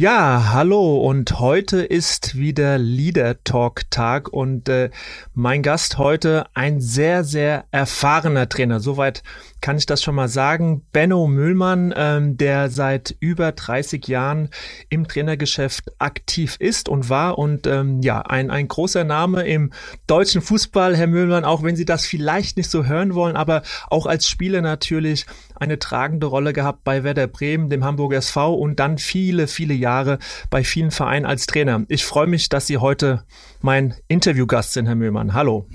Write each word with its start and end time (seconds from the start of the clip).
Ja, 0.00 0.52
hallo 0.54 0.96
und 0.96 1.40
heute 1.40 1.82
ist 1.82 2.38
wieder 2.38 2.78
Leader 2.78 3.44
Talk 3.44 3.82
Tag 3.90 4.32
und 4.32 4.66
äh, 4.70 4.88
mein 5.34 5.62
Gast 5.62 5.98
heute 5.98 6.46
ein 6.54 6.80
sehr, 6.80 7.22
sehr 7.22 7.66
erfahrener 7.70 8.48
Trainer. 8.48 8.80
Soweit 8.80 9.22
kann 9.60 9.76
ich 9.76 9.86
das 9.86 10.02
schon 10.02 10.14
mal 10.14 10.28
sagen. 10.28 10.82
Benno 10.92 11.26
Müllmann, 11.26 11.92
ähm, 11.96 12.36
der 12.36 12.70
seit 12.70 13.14
über 13.20 13.52
30 13.52 14.06
Jahren 14.08 14.48
im 14.88 15.06
Trainergeschäft 15.06 15.92
aktiv 15.98 16.56
ist 16.58 16.88
und 16.88 17.08
war 17.08 17.38
und 17.38 17.66
ähm, 17.66 18.00
ja, 18.02 18.22
ein, 18.22 18.50
ein 18.50 18.68
großer 18.68 19.04
Name 19.04 19.46
im 19.46 19.72
deutschen 20.06 20.42
Fußball, 20.42 20.96
Herr 20.96 21.06
Müllmann, 21.06 21.44
auch 21.44 21.62
wenn 21.62 21.76
Sie 21.76 21.84
das 21.84 22.06
vielleicht 22.06 22.56
nicht 22.56 22.70
so 22.70 22.84
hören 22.84 23.14
wollen, 23.14 23.36
aber 23.36 23.62
auch 23.88 24.06
als 24.06 24.28
Spieler 24.28 24.62
natürlich 24.62 25.26
eine 25.56 25.78
tragende 25.78 26.26
Rolle 26.26 26.52
gehabt 26.52 26.84
bei 26.84 27.04
Werder 27.04 27.26
Bremen, 27.26 27.68
dem 27.68 27.84
Hamburger 27.84 28.18
SV 28.18 28.54
und 28.54 28.80
dann 28.80 28.98
viele, 28.98 29.46
viele 29.46 29.74
Jahre 29.74 30.18
bei 30.48 30.64
vielen 30.64 30.90
Vereinen 30.90 31.26
als 31.26 31.46
Trainer. 31.46 31.84
Ich 31.88 32.04
freue 32.04 32.26
mich, 32.26 32.48
dass 32.48 32.66
Sie 32.66 32.78
heute 32.78 33.24
mein 33.60 33.94
Interviewgast 34.08 34.72
sind, 34.72 34.86
Herr 34.86 34.94
Müllmann. 34.94 35.34
Hallo. 35.34 35.66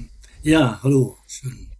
Ja, 0.41 0.79
hallo. 0.83 1.17
Schön. 1.27 1.71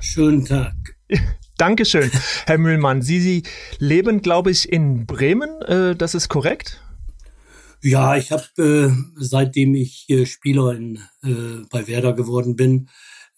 Schönen 0.00 0.44
Tag. 0.44 0.93
Dankeschön, 1.56 2.10
Herr 2.46 2.58
Müllmann. 2.58 3.02
Sie, 3.02 3.20
Sie 3.20 3.42
leben, 3.78 4.22
glaube 4.22 4.50
ich, 4.50 4.70
in 4.70 5.06
Bremen. 5.06 5.62
Äh, 5.62 5.94
das 5.94 6.14
ist 6.14 6.28
korrekt? 6.28 6.80
Ja, 7.82 8.16
ich 8.16 8.32
habe, 8.32 8.44
äh, 8.58 8.90
seitdem 9.16 9.74
ich 9.74 10.08
äh, 10.08 10.24
Spieler 10.24 10.72
in, 10.74 11.00
äh, 11.22 11.66
bei 11.70 11.86
Werder 11.86 12.14
geworden 12.14 12.56
bin, 12.56 12.88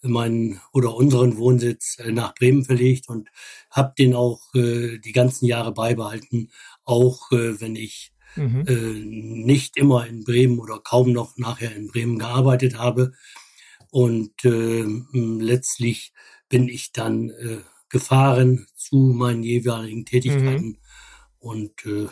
meinen 0.01 0.61
oder 0.71 0.95
unseren 0.95 1.37
Wohnsitz 1.37 1.97
äh, 1.99 2.11
nach 2.11 2.33
Bremen 2.33 2.63
verlegt 2.63 3.09
und 3.09 3.29
habe 3.71 3.93
den 3.97 4.15
auch 4.15 4.39
äh, 4.55 4.99
die 4.99 5.11
ganzen 5.11 5.47
Jahre 5.47 5.73
beibehalten, 5.73 6.49
auch 6.85 7.29
wenn 7.31 7.75
ich 7.75 8.13
mhm. 8.37 8.63
nicht 9.45 9.75
immer 9.75 10.07
in 10.07 10.23
Bremen 10.23 10.59
oder 10.59 10.79
kaum 10.79 11.11
noch 11.11 11.35
nachher 11.35 11.75
in 11.75 11.87
Bremen 11.87 12.17
gearbeitet 12.17 12.77
habe. 12.77 13.11
Und 13.89 14.31
letztlich 14.43 16.13
bin 16.49 16.67
ich 16.67 16.91
dann 16.91 17.29
äh, 17.29 17.59
gefahren 17.89 18.67
zu 18.75 18.97
meinen 18.97 19.43
jeweiligen 19.43 20.05
Tätigkeiten. 20.05 20.67
Mhm. 20.67 20.77
Und 21.39 21.85
äh, 21.85 22.07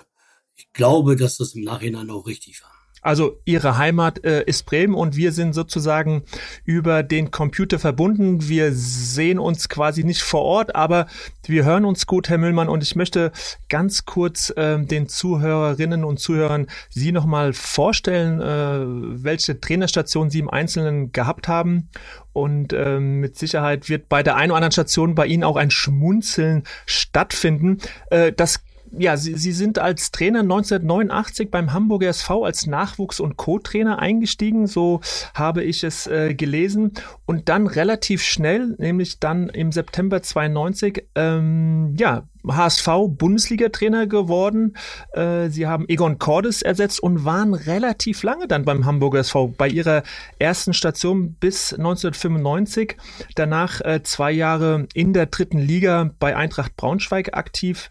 ich 0.56 0.72
glaube, 0.74 1.16
dass 1.16 1.38
das 1.38 1.56
im 1.56 1.64
Nachhinein 1.64 2.10
auch 2.10 2.28
richtig 2.28 2.62
war. 2.64 2.75
Also 3.06 3.40
ihre 3.46 3.78
Heimat 3.78 4.26
äh, 4.26 4.44
ist 4.46 4.66
Bremen 4.66 4.96
und 4.96 5.16
wir 5.16 5.32
sind 5.32 5.54
sozusagen 5.54 6.24
über 6.64 7.04
den 7.04 7.30
Computer 7.30 7.78
verbunden. 7.78 8.50
Wir 8.50 8.72
sehen 8.74 9.38
uns 9.38 9.70
quasi 9.70 10.04
nicht 10.04 10.24
vor 10.24 10.42
Ort, 10.42 10.76
aber 10.76 11.06
wir 11.46 11.66
hören 11.66 11.86
uns 11.86 12.08
gut, 12.08 12.30
Herr 12.30 12.40
Müllmann. 12.40 12.68
Und 12.68 12.82
ich 12.82 12.96
möchte 12.96 13.32
ganz 13.70 14.06
kurz 14.06 14.50
äh, 14.58 14.80
den 14.80 15.08
Zuhörerinnen 15.08 16.04
und 16.04 16.20
Zuhörern 16.20 16.66
Sie 16.90 17.12
nochmal 17.12 17.54
vorstellen, 17.54 18.42
äh, 18.42 19.24
welche 19.24 19.60
Trainerstation 19.62 20.32
Sie 20.32 20.40
im 20.40 20.50
Einzelnen 20.50 21.12
gehabt 21.12 21.48
haben. 21.48 21.90
Und 22.34 22.74
ähm, 22.74 23.20
mit 23.20 23.38
Sicherheit 23.38 23.88
wird 23.88 24.10
bei 24.10 24.24
der 24.24 24.36
einen 24.36 24.50
oder 24.50 24.58
anderen 24.58 24.72
Station 24.72 25.14
bei 25.14 25.28
Ihnen 25.28 25.44
auch 25.44 25.58
ein 25.58 25.70
Schmunzeln 25.70 26.64
stattfinden. 26.88 27.78
Äh, 28.10 28.34
das 28.34 28.65
ja, 28.98 29.18
Sie, 29.18 29.36
Sie 29.36 29.52
sind 29.52 29.80
als 29.80 30.12
Trainer 30.12 30.42
1989 30.42 31.52
beim 31.52 31.74
Hamburger 31.74 32.10
SV 32.10 32.44
als 32.44 32.68
Nachwuchs- 32.68 33.20
und 33.20 33.38
Co-Trainer 33.38 34.00
eingestiegen, 34.00 34.68
so 34.68 35.02
habe 35.34 35.64
ich 35.64 35.84
es 35.84 36.08
äh, 36.08 36.34
gelesen. 36.34 36.94
Und 37.26 37.50
dann 37.50 37.68
relativ 37.68 38.24
schnell, 38.24 38.76
nämlich 38.78 39.20
dann 39.20 39.50
im 39.50 39.72
September 39.72 40.22
92, 40.22 41.06
ähm, 41.16 41.96
ja, 41.98 42.24
HSV 42.48 42.88
Bundesliga-Trainer 43.08 44.08
geworden. 44.08 44.76
Äh, 45.14 45.50
Sie 45.50 45.68
haben 45.68 45.86
Egon 45.88 46.20
Cordes 46.20 46.62
ersetzt 46.62 47.02
und 47.02 47.26
waren 47.26 47.54
relativ 47.54 48.24
lange 48.24 48.48
dann 48.48 48.66
beim 48.66 48.86
Hamburger 48.86 49.20
SV 49.20 49.48
bei 49.58 49.68
ihrer 49.68 50.04
ersten 50.38 50.74
Station 50.74 51.34
bis 51.34 51.74
1995. 51.74 52.98
Danach 53.36 53.82
äh, 53.82 54.04
zwei 54.04 54.32
Jahre 54.32 54.88
in 54.94 55.14
der 55.14 55.26
dritten 55.26 55.58
Liga 55.58 56.12
bei 56.20 56.36
Eintracht 56.36 56.76
Braunschweig 56.76 57.36
aktiv 57.36 57.90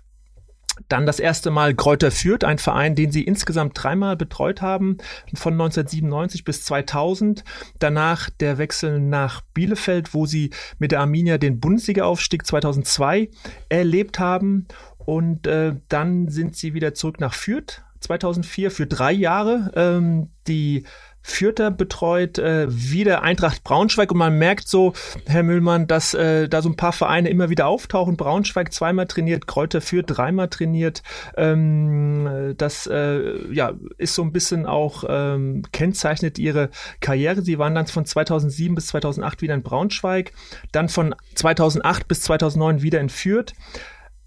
dann 0.88 1.06
das 1.06 1.20
erste 1.20 1.50
Mal 1.50 1.74
Kräuter 1.74 2.10
Fürth, 2.10 2.44
ein 2.44 2.58
Verein, 2.58 2.94
den 2.94 3.12
sie 3.12 3.22
insgesamt 3.22 3.72
dreimal 3.80 4.16
betreut 4.16 4.60
haben, 4.60 4.98
von 5.34 5.54
1997 5.54 6.44
bis 6.44 6.64
2000. 6.64 7.44
Danach 7.78 8.30
der 8.30 8.58
Wechsel 8.58 9.00
nach 9.00 9.40
Bielefeld, 9.54 10.14
wo 10.14 10.26
sie 10.26 10.50
mit 10.78 10.92
der 10.92 11.00
Arminia 11.00 11.38
den 11.38 11.60
Bundesliga-Aufstieg 11.60 12.46
2002 12.46 13.30
erlebt 13.68 14.18
haben. 14.18 14.66
Und 14.98 15.46
äh, 15.46 15.76
dann 15.88 16.28
sind 16.28 16.56
sie 16.56 16.74
wieder 16.74 16.94
zurück 16.94 17.20
nach 17.20 17.34
Fürth 17.34 17.82
2004 18.00 18.70
für 18.70 18.86
drei 18.86 19.12
Jahre. 19.12 19.70
Ähm, 19.76 20.30
die 20.46 20.84
Fürther 21.26 21.70
betreut 21.70 22.38
äh, 22.38 22.66
wieder 22.68 23.22
Eintracht 23.22 23.64
Braunschweig 23.64 24.12
und 24.12 24.18
man 24.18 24.38
merkt 24.38 24.68
so, 24.68 24.92
Herr 25.24 25.42
Müllmann, 25.42 25.86
dass 25.86 26.12
äh, 26.12 26.50
da 26.50 26.60
so 26.60 26.68
ein 26.68 26.76
paar 26.76 26.92
Vereine 26.92 27.30
immer 27.30 27.48
wieder 27.48 27.66
auftauchen. 27.66 28.18
Braunschweig 28.18 28.74
zweimal 28.74 29.06
trainiert, 29.06 29.46
Kräuter 29.46 29.80
Fürth 29.80 30.04
dreimal 30.06 30.48
trainiert. 30.48 31.02
Ähm, 31.38 32.54
das 32.58 32.86
äh, 32.86 33.52
ja, 33.52 33.72
ist 33.96 34.14
so 34.14 34.22
ein 34.22 34.32
bisschen 34.32 34.66
auch 34.66 35.04
ähm, 35.08 35.62
kennzeichnet 35.72 36.38
ihre 36.38 36.68
Karriere. 37.00 37.40
Sie 37.40 37.58
waren 37.58 37.74
dann 37.74 37.86
von 37.86 38.04
2007 38.04 38.74
bis 38.74 38.88
2008 38.88 39.40
wieder 39.40 39.54
in 39.54 39.62
Braunschweig, 39.62 40.32
dann 40.72 40.90
von 40.90 41.14
2008 41.36 42.06
bis 42.06 42.20
2009 42.20 42.82
wieder 42.82 43.00
in 43.00 43.08
Fürth. 43.08 43.54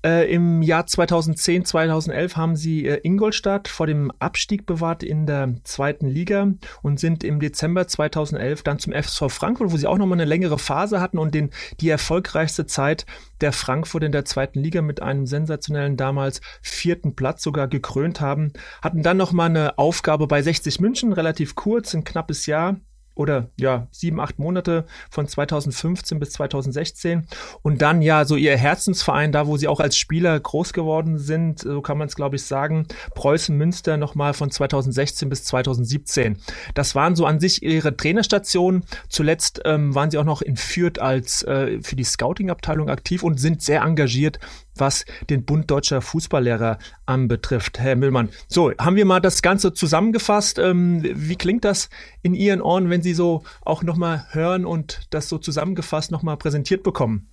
Äh, 0.07 0.34
Im 0.34 0.62
Jahr 0.62 0.88
2010, 0.88 1.66
2011 1.66 2.38
haben 2.38 2.56
sie 2.56 2.85
äh, 2.85 3.01
Ingolstadt 3.03 3.68
vor 3.68 3.88
dem 3.88 4.09
Abstieg 4.19 4.66
bewahrt 4.66 5.03
in 5.03 5.25
der 5.25 5.56
zweiten 5.66 6.07
Liga 6.07 6.53
und 6.81 6.97
sind 6.97 7.25
im 7.25 7.41
Dezember 7.41 7.90
2011 7.90 8.63
dann 8.63 8.79
zum 8.79 8.94
FSV 8.94 9.23
Frankfurt, 9.28 9.69
wo 9.69 9.75
sie 9.75 9.85
auch 9.85 9.97
nochmal 9.97 10.16
eine 10.16 10.23
längere 10.23 10.59
Phase 10.59 11.01
hatten 11.01 11.17
und 11.17 11.35
den, 11.35 11.50
die 11.81 11.90
erfolgreichste 11.90 12.66
Zeit 12.66 13.06
der 13.41 13.51
Frankfurt 13.51 14.03
in 14.03 14.13
der 14.13 14.23
zweiten 14.23 14.62
Liga 14.62 14.81
mit 14.81 15.01
einem 15.01 15.25
sensationellen 15.25 15.97
damals 15.97 16.40
vierten 16.62 17.13
Platz 17.13 17.44
sogar 17.44 17.67
gekrönt 17.67 18.22
haben. 18.22 18.53
Hatten 18.81 19.03
dann 19.03 19.17
nochmal 19.17 19.50
eine 19.50 19.78
Aufgabe 19.78 20.28
bei 20.28 20.41
60 20.41 20.79
München, 20.79 21.12
relativ 21.12 21.56
kurz, 21.56 21.94
ein 21.94 22.06
knappes 22.06 22.46
Jahr 22.46 22.78
oder 23.17 23.50
ja, 23.57 23.88
sieben, 23.91 24.19
acht 24.19 24.39
Monate 24.39 24.85
von 25.09 25.28
2015 25.28 26.19
bis 26.19 26.31
2016 26.31 27.28
und 27.61 27.81
dann 27.81 28.01
ja 28.01 28.25
so 28.25 28.35
ihr 28.35 28.57
Herzensverein, 28.57 29.31
da 29.31 29.47
wo 29.47 29.57
sie 29.57 29.67
auch 29.67 29.79
als 29.79 29.97
Spieler 29.97 30.39
groß 30.39 30.73
geworden 30.73 31.17
sind, 31.17 31.59
so 31.59 31.81
kann 31.81 31.97
man 31.97 32.07
es 32.07 32.16
glaube 32.16 32.35
ich 32.35 32.44
sagen, 32.44 32.88
Preußen 33.16 33.55
Münster 33.55 33.97
nochmal 33.97 34.33
von 34.33 34.51
2016 34.51 35.29
bis 35.29 35.44
2017. 35.45 36.38
Das 36.73 36.95
waren 36.95 37.16
so 37.16 37.25
an 37.25 37.39
sich 37.39 37.63
ihre 37.63 37.95
Trainerstationen. 37.95 38.84
Zuletzt 39.09 39.61
ähm, 39.66 39.96
waren 39.96 40.11
sie 40.11 40.17
auch 40.17 40.23
noch 40.23 40.41
in 40.41 40.58
Fürth 40.58 40.99
als 40.99 41.43
äh, 41.43 41.81
für 41.81 41.96
die 41.96 42.03
Scouting-Abteilung 42.03 42.90
aktiv 42.90 43.23
und 43.23 43.40
sind 43.40 43.61
sehr 43.61 43.81
engagiert 43.81 44.40
was 44.79 45.06
den 45.29 45.46
Bund 45.46 45.70
Deutscher 45.70 46.02
Fußballlehrer 46.02 46.79
anbetrifft. 47.06 47.79
Herr 47.79 47.96
Müllmann, 47.96 48.29
so, 48.47 48.72
haben 48.78 48.96
wir 48.96 49.06
mal 49.06 49.20
das 49.20 49.41
Ganze 49.41 49.74
zusammengefasst. 49.74 50.59
Ähm, 50.59 51.02
wie 51.03 51.35
klingt 51.35 51.66
das 51.66 51.90
in 52.22 52.34
Ihren 52.34 52.62
Ohren, 52.62 52.90
wenn 52.90 53.02
Sie 53.02 53.14
so 53.14 53.44
auch 53.62 53.84
nochmal 53.84 54.26
hören 54.32 54.66
und 54.66 55.08
das 55.09 55.29
so 55.29 55.38
zusammengefasst 55.38 56.12
nochmal 56.12 56.38
präsentiert 56.38 56.84
bekommen? 56.84 57.29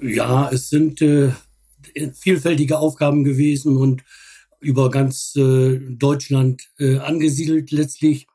Ja, 0.00 0.50
es 0.50 0.68
sind 0.68 1.00
äh, 1.02 1.30
vielfältige 2.14 2.78
Aufgaben 2.78 3.24
gewesen 3.24 3.76
und 3.76 4.02
über 4.60 4.90
ganz 4.90 5.34
äh, 5.36 5.78
Deutschland 5.90 6.70
äh, 6.78 6.98
angesiedelt 6.98 7.70
letztlich. 7.70 8.26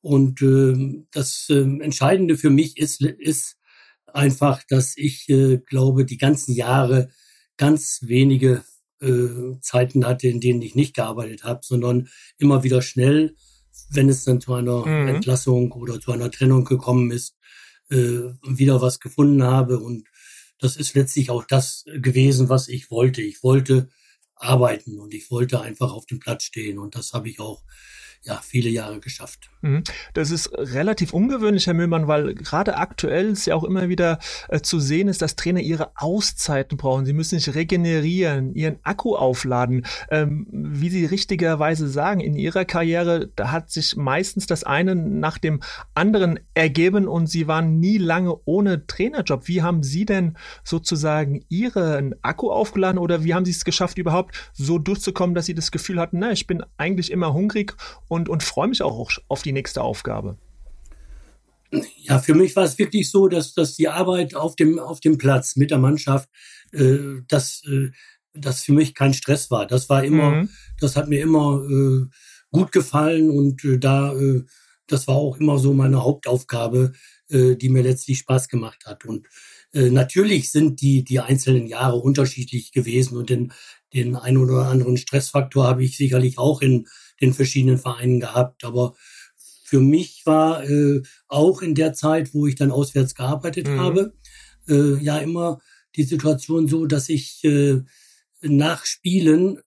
Und 0.00 0.40
äh, 0.42 1.04
das 1.12 1.46
äh, 1.50 1.60
Entscheidende 1.60 2.36
für 2.36 2.50
mich 2.50 2.78
ist, 2.78 3.02
ist 3.02 3.56
einfach, 4.06 4.62
dass 4.68 4.96
ich 4.96 5.28
äh, 5.28 5.58
glaube, 5.58 6.04
die 6.04 6.18
ganzen 6.18 6.54
Jahre 6.54 7.10
ganz 7.58 8.00
wenige 8.02 8.64
äh, 9.00 9.60
Zeiten 9.60 10.06
hatte, 10.06 10.28
in 10.28 10.40
denen 10.40 10.62
ich 10.62 10.74
nicht 10.74 10.94
gearbeitet 10.94 11.44
habe, 11.44 11.60
sondern 11.62 12.08
immer 12.38 12.62
wieder 12.62 12.80
schnell, 12.80 13.36
wenn 13.90 14.08
es 14.08 14.24
dann 14.24 14.40
zu 14.40 14.54
einer 14.54 14.86
mhm. 14.86 15.08
Entlassung 15.08 15.72
oder 15.72 16.00
zu 16.00 16.12
einer 16.12 16.30
Trennung 16.30 16.64
gekommen 16.64 17.10
ist, 17.10 17.36
äh, 17.90 18.20
wieder 18.42 18.80
was 18.80 19.00
gefunden 19.00 19.42
habe 19.42 19.78
und 19.78 20.08
das 20.58 20.76
ist 20.76 20.94
letztlich 20.94 21.30
auch 21.30 21.44
das 21.44 21.84
gewesen, 21.86 22.48
was 22.48 22.66
ich 22.68 22.90
wollte. 22.90 23.22
Ich 23.22 23.42
wollte 23.44 23.88
arbeiten 24.34 24.98
und 24.98 25.14
ich 25.14 25.30
wollte 25.30 25.60
einfach 25.60 25.92
auf 25.92 26.06
dem 26.06 26.18
Platz 26.18 26.44
stehen 26.44 26.78
und 26.78 26.96
das 26.96 27.12
habe 27.12 27.28
ich 27.28 27.38
auch 27.38 27.62
ja, 28.22 28.40
viele 28.42 28.68
Jahre 28.68 29.00
geschafft. 29.00 29.48
Mhm. 29.62 29.82
Das 30.12 30.30
ist 30.30 30.50
relativ 30.52 31.12
ungewöhnlich, 31.12 31.66
Herr 31.66 31.74
Müllmann, 31.74 32.08
weil 32.08 32.34
gerade 32.34 32.76
aktuell 32.76 33.30
ist 33.30 33.46
ja 33.46 33.54
auch 33.54 33.64
immer 33.64 33.88
wieder 33.88 34.18
äh, 34.48 34.60
zu 34.60 34.80
sehen 34.80 35.08
ist, 35.08 35.22
dass 35.22 35.36
Trainer 35.36 35.60
ihre 35.60 35.92
Auszeiten 35.96 36.76
brauchen. 36.76 37.06
Sie 37.06 37.12
müssen 37.12 37.38
sich 37.38 37.54
regenerieren, 37.54 38.54
ihren 38.54 38.78
Akku 38.82 39.16
aufladen. 39.16 39.86
Ähm, 40.10 40.46
wie 40.50 40.90
Sie 40.90 41.04
richtigerweise 41.04 41.88
sagen, 41.88 42.20
in 42.20 42.34
Ihrer 42.34 42.64
Karriere, 42.64 43.30
da 43.34 43.50
hat 43.50 43.70
sich 43.70 43.96
meistens 43.96 44.46
das 44.46 44.64
eine 44.64 44.94
nach 44.94 45.38
dem 45.38 45.60
anderen 45.94 46.40
ergeben 46.54 47.08
und 47.08 47.28
Sie 47.28 47.48
waren 47.48 47.78
nie 47.80 47.98
lange 47.98 48.34
ohne 48.44 48.86
Trainerjob. 48.86 49.48
Wie 49.48 49.62
haben 49.62 49.82
Sie 49.82 50.04
denn 50.04 50.36
sozusagen 50.64 51.44
Ihren 51.48 52.14
Akku 52.22 52.50
aufgeladen 52.50 52.98
oder 52.98 53.24
wie 53.24 53.34
haben 53.34 53.44
Sie 53.44 53.52
es 53.52 53.64
geschafft, 53.64 53.98
überhaupt 53.98 54.50
so 54.52 54.78
durchzukommen, 54.78 55.34
dass 55.34 55.46
Sie 55.46 55.54
das 55.54 55.70
Gefühl 55.70 55.98
hatten, 56.00 56.18
na, 56.18 56.32
ich 56.32 56.46
bin 56.46 56.62
eigentlich 56.76 57.10
immer 57.10 57.32
hungrig 57.32 57.76
und, 58.08 58.28
und 58.28 58.42
freue 58.42 58.68
mich 58.68 58.82
auch 58.82 59.08
auf 59.28 59.42
die 59.42 59.52
nächste 59.52 59.82
Aufgabe. 59.82 60.36
Ja, 61.96 62.18
für 62.18 62.34
mich 62.34 62.56
war 62.56 62.64
es 62.64 62.78
wirklich 62.78 63.10
so, 63.10 63.28
dass, 63.28 63.52
dass 63.52 63.76
die 63.76 63.88
Arbeit 63.88 64.34
auf 64.34 64.56
dem, 64.56 64.78
auf 64.78 65.00
dem 65.00 65.18
Platz 65.18 65.56
mit 65.56 65.70
der 65.70 65.78
Mannschaft, 65.78 66.28
äh, 66.72 67.20
dass 67.28 67.62
äh, 67.66 67.90
das 68.34 68.62
für 68.62 68.72
mich 68.72 68.94
kein 68.94 69.14
Stress 69.14 69.50
war. 69.50 69.66
Das 69.66 69.88
war 69.88 70.02
immer, 70.02 70.30
mhm. 70.30 70.48
das 70.80 70.96
hat 70.96 71.08
mir 71.08 71.20
immer 71.20 71.62
äh, 71.68 72.06
gut 72.50 72.72
gefallen 72.72 73.30
und 73.30 73.64
äh, 73.64 73.78
da, 73.78 74.14
äh, 74.14 74.44
das 74.86 75.06
war 75.06 75.16
auch 75.16 75.36
immer 75.38 75.58
so 75.58 75.74
meine 75.74 76.02
Hauptaufgabe, 76.02 76.92
äh, 77.28 77.56
die 77.56 77.68
mir 77.68 77.82
letztlich 77.82 78.20
Spaß 78.20 78.48
gemacht 78.48 78.84
hat. 78.86 79.04
Und 79.04 79.26
äh, 79.72 79.90
natürlich 79.90 80.50
sind 80.50 80.80
die, 80.80 81.04
die 81.04 81.20
einzelnen 81.20 81.66
Jahre 81.66 81.96
unterschiedlich 81.96 82.72
gewesen 82.72 83.18
und 83.18 83.28
den, 83.28 83.52
den 83.92 84.16
einen 84.16 84.38
oder 84.38 84.66
anderen 84.66 84.96
Stressfaktor 84.96 85.66
habe 85.66 85.84
ich 85.84 85.96
sicherlich 85.96 86.38
auch 86.38 86.62
in 86.62 86.86
den 87.20 87.34
verschiedenen 87.34 87.78
Vereinen 87.78 88.20
gehabt. 88.20 88.64
Aber 88.64 88.94
für 89.64 89.80
mich 89.80 90.22
war 90.24 90.64
äh, 90.64 91.02
auch 91.26 91.62
in 91.62 91.74
der 91.74 91.92
Zeit, 91.92 92.32
wo 92.34 92.46
ich 92.46 92.54
dann 92.54 92.70
auswärts 92.70 93.14
gearbeitet 93.14 93.68
mhm. 93.68 93.80
habe, 93.80 94.14
äh, 94.68 94.96
ja 95.02 95.18
immer 95.18 95.60
die 95.96 96.04
Situation 96.04 96.68
so, 96.68 96.86
dass 96.86 97.08
ich 97.08 97.44
äh, 97.44 97.82
nach 98.40 98.84
Spielen 98.86 99.60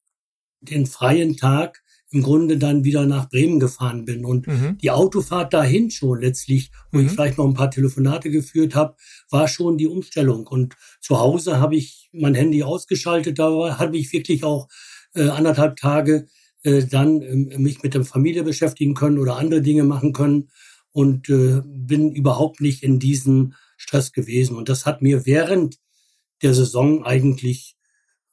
den 0.61 0.85
freien 0.85 1.37
Tag 1.37 1.83
im 2.11 2.23
Grunde 2.23 2.57
dann 2.57 2.83
wieder 2.83 3.05
nach 3.05 3.29
Bremen 3.29 3.59
gefahren 3.59 4.05
bin. 4.05 4.25
Und 4.25 4.45
mhm. 4.47 4.77
die 4.79 4.91
Autofahrt 4.91 5.53
dahin 5.53 5.91
schon 5.91 6.19
letztlich, 6.19 6.71
wo 6.91 6.99
mhm. 6.99 7.05
ich 7.05 7.11
vielleicht 7.11 7.37
noch 7.37 7.45
ein 7.45 7.53
paar 7.53 7.71
Telefonate 7.71 8.29
geführt 8.29 8.75
habe, 8.75 8.95
war 9.29 9.47
schon 9.47 9.77
die 9.77 9.87
Umstellung. 9.87 10.45
Und 10.45 10.75
zu 10.99 11.19
Hause 11.19 11.59
habe 11.59 11.77
ich 11.77 12.09
mein 12.11 12.35
Handy 12.35 12.63
ausgeschaltet, 12.63 13.39
da 13.39 13.79
habe 13.79 13.97
ich 13.97 14.11
wirklich 14.11 14.43
auch 14.43 14.67
äh, 15.13 15.29
anderthalb 15.29 15.77
Tage 15.77 16.27
äh, 16.63 16.85
dann 16.85 17.21
äh, 17.21 17.57
mich 17.57 17.83
mit 17.83 17.93
der 17.93 18.05
Familie 18.05 18.43
beschäftigen 18.43 18.93
können 18.93 19.17
oder 19.17 19.37
andere 19.37 19.61
Dinge 19.61 19.83
machen 19.83 20.13
können 20.13 20.49
und 20.91 21.29
äh, 21.29 21.61
bin 21.65 22.11
überhaupt 22.11 22.61
nicht 22.61 22.83
in 22.83 22.99
diesen 22.99 23.55
Stress 23.77 24.11
gewesen. 24.11 24.55
Und 24.55 24.69
das 24.69 24.85
hat 24.85 25.01
mir 25.01 25.25
während 25.25 25.77
der 26.41 26.53
Saison 26.53 27.03
eigentlich 27.03 27.75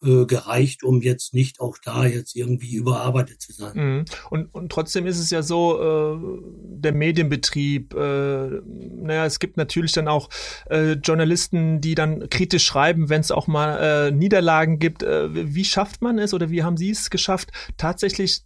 äh, 0.00 0.26
gereicht, 0.26 0.84
um 0.84 1.02
jetzt 1.02 1.34
nicht 1.34 1.58
auch 1.58 1.76
da 1.78 2.06
jetzt 2.06 2.36
irgendwie 2.36 2.74
überarbeitet 2.74 3.42
zu 3.42 3.52
sein. 3.52 3.72
Mhm. 3.74 4.04
Und, 4.30 4.54
und 4.54 4.70
trotzdem 4.70 5.06
ist 5.06 5.18
es 5.18 5.30
ja 5.30 5.42
so, 5.42 5.80
äh, 5.82 6.40
der 6.80 6.92
Medienbetrieb, 6.92 7.94
äh, 7.94 8.48
naja, 8.60 9.26
es 9.26 9.40
gibt 9.40 9.56
natürlich 9.56 9.90
dann 9.90 10.06
auch 10.06 10.28
äh, 10.70 10.92
Journalisten, 10.92 11.80
die 11.80 11.96
dann 11.96 12.28
kritisch 12.30 12.64
schreiben, 12.64 13.08
wenn 13.08 13.22
es 13.22 13.32
auch 13.32 13.48
mal 13.48 13.78
äh, 13.78 14.10
Niederlagen 14.12 14.78
gibt. 14.78 15.02
Äh, 15.02 15.54
wie 15.54 15.64
schafft 15.64 16.00
man 16.00 16.18
es 16.20 16.32
oder 16.32 16.48
wie 16.50 16.62
haben 16.62 16.76
Sie 16.76 16.90
es 16.90 17.10
geschafft, 17.10 17.50
tatsächlich 17.76 18.42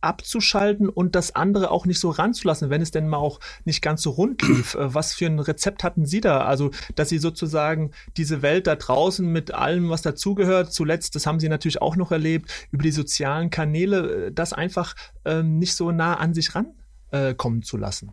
abzuschalten 0.00 0.88
und 0.88 1.16
das 1.16 1.34
andere 1.34 1.72
auch 1.72 1.84
nicht 1.84 1.98
so 1.98 2.10
ranzulassen, 2.10 2.70
wenn 2.70 2.80
es 2.80 2.92
denn 2.92 3.08
mal 3.08 3.16
auch 3.16 3.40
nicht 3.64 3.82
ganz 3.82 4.02
so 4.02 4.10
rund 4.10 4.40
lief? 4.42 4.74
Äh, 4.76 4.94
was 4.94 5.14
für 5.14 5.26
ein 5.26 5.40
Rezept 5.40 5.82
hatten 5.82 6.06
Sie 6.06 6.20
da? 6.20 6.42
Also, 6.42 6.70
dass 6.94 7.08
Sie 7.08 7.18
sozusagen 7.18 7.90
diese 8.16 8.42
Welt 8.42 8.68
da 8.68 8.76
draußen 8.76 9.26
mit 9.26 9.52
allem, 9.52 9.90
was 9.90 10.02
dazugehört, 10.02 10.72
zuletzt 10.72 10.91
zuletzt, 10.92 11.14
das 11.14 11.26
haben 11.26 11.40
Sie 11.40 11.48
natürlich 11.48 11.80
auch 11.80 11.96
noch 11.96 12.12
erlebt, 12.12 12.50
über 12.70 12.82
die 12.82 12.90
sozialen 12.90 13.50
Kanäle, 13.50 14.26
äh, 14.26 14.32
das 14.32 14.52
einfach 14.52 14.94
ähm, 15.24 15.58
nicht 15.58 15.74
so 15.74 15.90
nah 15.90 16.14
an 16.14 16.34
sich 16.34 16.50
rankommen 16.54 17.60
äh, 17.60 17.64
zu 17.64 17.76
lassen? 17.76 18.12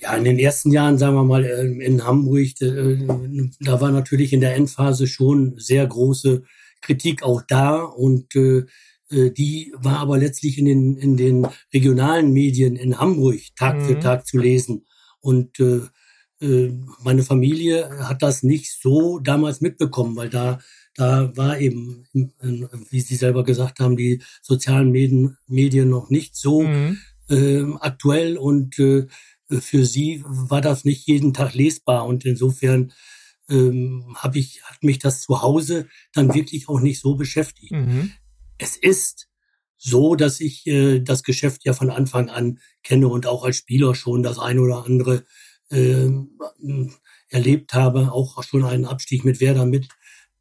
Ja, 0.00 0.16
in 0.16 0.24
den 0.24 0.38
ersten 0.38 0.70
Jahren, 0.70 0.98
sagen 0.98 1.16
wir 1.16 1.24
mal, 1.24 1.44
ähm, 1.44 1.80
in 1.80 2.04
Hamburg, 2.04 2.60
äh, 2.60 3.06
da 3.60 3.80
war 3.80 3.90
natürlich 3.90 4.32
in 4.32 4.40
der 4.40 4.54
Endphase 4.54 5.06
schon 5.06 5.54
sehr 5.56 5.86
große 5.86 6.42
Kritik 6.82 7.22
auch 7.22 7.42
da 7.48 7.82
und 7.82 8.34
äh, 8.36 8.64
die 9.10 9.72
war 9.76 9.98
aber 9.98 10.18
letztlich 10.18 10.58
in 10.58 10.64
den, 10.64 10.96
in 10.96 11.16
den 11.16 11.46
regionalen 11.72 12.32
Medien 12.32 12.74
in 12.74 12.98
Hamburg 12.98 13.38
Tag 13.56 13.76
mhm. 13.76 13.84
für 13.84 13.98
Tag 14.00 14.26
zu 14.26 14.38
lesen. 14.38 14.86
Und 15.20 15.60
äh, 15.60 15.82
meine 17.02 17.22
Familie 17.22 17.88
hat 18.00 18.22
das 18.22 18.42
nicht 18.42 18.72
so 18.82 19.18
damals 19.18 19.60
mitbekommen, 19.60 20.16
weil 20.16 20.28
da 20.28 20.58
da 20.94 21.36
war 21.36 21.58
eben, 21.58 22.06
wie 22.12 23.00
Sie 23.00 23.16
selber 23.16 23.44
gesagt 23.44 23.80
haben, 23.80 23.96
die 23.96 24.22
sozialen 24.42 24.90
Medien, 24.90 25.36
Medien 25.46 25.88
noch 25.88 26.08
nicht 26.10 26.36
so 26.36 26.62
mhm. 26.62 26.98
äh, 27.28 27.64
aktuell 27.80 28.38
und 28.38 28.78
äh, 28.78 29.06
für 29.50 29.84
Sie 29.84 30.22
war 30.24 30.60
das 30.60 30.84
nicht 30.84 31.06
jeden 31.06 31.34
Tag 31.34 31.54
lesbar 31.54 32.06
und 32.06 32.24
insofern 32.24 32.92
ähm, 33.50 34.14
habe 34.16 34.38
ich 34.38 34.62
hat 34.62 34.82
mich 34.82 34.98
das 34.98 35.22
zu 35.22 35.42
Hause 35.42 35.88
dann 36.12 36.32
wirklich 36.32 36.68
auch 36.68 36.80
nicht 36.80 37.00
so 37.00 37.16
beschäftigt. 37.16 37.72
Mhm. 37.72 38.12
Es 38.58 38.76
ist 38.76 39.28
so, 39.76 40.14
dass 40.14 40.40
ich 40.40 40.66
äh, 40.66 41.00
das 41.00 41.24
Geschäft 41.24 41.64
ja 41.64 41.74
von 41.74 41.90
Anfang 41.90 42.30
an 42.30 42.60
kenne 42.82 43.08
und 43.08 43.26
auch 43.26 43.44
als 43.44 43.56
Spieler 43.56 43.94
schon 43.94 44.22
das 44.22 44.38
eine 44.38 44.60
oder 44.60 44.84
andere 44.84 45.26
äh, 45.70 46.08
erlebt 47.28 47.74
habe, 47.74 48.12
auch 48.12 48.42
schon 48.44 48.64
einen 48.64 48.84
Abstieg 48.84 49.24
mit 49.24 49.40
Werder 49.40 49.66
mit 49.66 49.88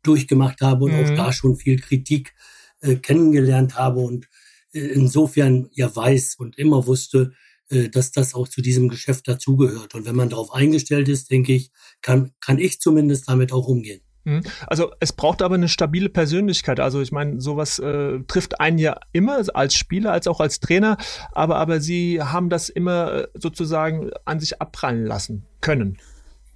durchgemacht 0.03 0.61
habe 0.61 0.85
und 0.85 0.93
mhm. 0.93 0.99
auch 0.99 1.15
da 1.15 1.33
schon 1.33 1.55
viel 1.55 1.79
Kritik 1.79 2.33
äh, 2.81 2.95
kennengelernt 2.95 3.77
habe 3.77 3.99
und 3.99 4.27
äh, 4.73 4.79
insofern 4.79 5.69
ja 5.73 5.93
weiß 5.95 6.35
und 6.35 6.57
immer 6.57 6.85
wusste, 6.87 7.33
äh, 7.69 7.89
dass 7.89 8.11
das 8.11 8.35
auch 8.35 8.47
zu 8.47 8.61
diesem 8.61 8.89
Geschäft 8.89 9.27
dazugehört. 9.27 9.95
Und 9.95 10.05
wenn 10.05 10.15
man 10.15 10.29
darauf 10.29 10.53
eingestellt 10.53 11.09
ist, 11.09 11.31
denke 11.31 11.53
ich, 11.53 11.71
kann, 12.01 12.31
kann 12.41 12.59
ich 12.59 12.79
zumindest 12.79 13.29
damit 13.29 13.51
auch 13.51 13.67
umgehen. 13.67 14.01
Mhm. 14.25 14.43
Also 14.67 14.91
es 14.99 15.13
braucht 15.13 15.41
aber 15.41 15.55
eine 15.55 15.67
stabile 15.67 16.09
Persönlichkeit. 16.09 16.79
Also 16.79 17.01
ich 17.01 17.11
meine, 17.11 17.41
sowas 17.41 17.79
äh, 17.79 18.19
trifft 18.27 18.59
einen 18.59 18.77
ja 18.77 18.97
immer 19.11 19.43
als 19.53 19.75
Spieler 19.75 20.11
als 20.11 20.27
auch 20.27 20.39
als 20.39 20.59
Trainer, 20.59 20.97
aber 21.31 21.57
aber 21.57 21.81
Sie 21.81 22.21
haben 22.21 22.49
das 22.49 22.69
immer 22.69 23.13
äh, 23.13 23.27
sozusagen 23.33 24.11
an 24.25 24.39
sich 24.39 24.61
abprallen 24.61 25.05
lassen 25.05 25.45
können. 25.61 25.97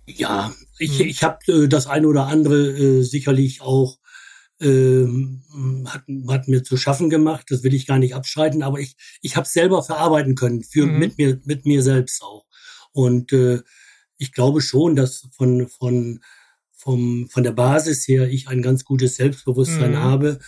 Ja, 0.07 0.55
ich, 0.79 0.99
mhm. 0.99 1.05
ich 1.07 1.23
habe 1.23 1.39
äh, 1.51 1.67
das 1.67 1.87
eine 1.87 2.07
oder 2.07 2.27
andere 2.27 2.69
äh, 2.69 3.01
sicherlich 3.03 3.61
auch 3.61 3.99
ähm, 4.59 5.43
hat, 5.85 6.03
hat 6.29 6.47
mir 6.47 6.63
zu 6.63 6.77
schaffen 6.77 7.09
gemacht. 7.09 7.47
Das 7.49 7.63
will 7.63 7.73
ich 7.73 7.85
gar 7.85 7.99
nicht 7.99 8.15
abschreiten, 8.15 8.63
aber 8.63 8.79
ich, 8.79 8.95
ich 9.21 9.35
habe 9.35 9.47
selber 9.47 9.83
verarbeiten 9.83 10.35
können 10.35 10.63
für 10.63 10.85
mhm. 10.85 10.99
mit 10.99 11.17
mir 11.17 11.41
mit 11.43 11.65
mir 11.65 11.83
selbst 11.83 12.23
auch. 12.23 12.45
Und 12.93 13.33
äh, 13.33 13.61
ich 14.17 14.31
glaube 14.31 14.61
schon, 14.61 14.95
dass 14.95 15.27
von 15.35 15.67
von 15.67 16.21
vom 16.71 17.27
von 17.29 17.43
der 17.43 17.51
Basis 17.51 18.07
her 18.07 18.29
ich 18.29 18.47
ein 18.47 18.61
ganz 18.61 18.85
gutes 18.85 19.17
Selbstbewusstsein 19.17 19.91
mhm. 19.91 19.97
habe 19.97 20.39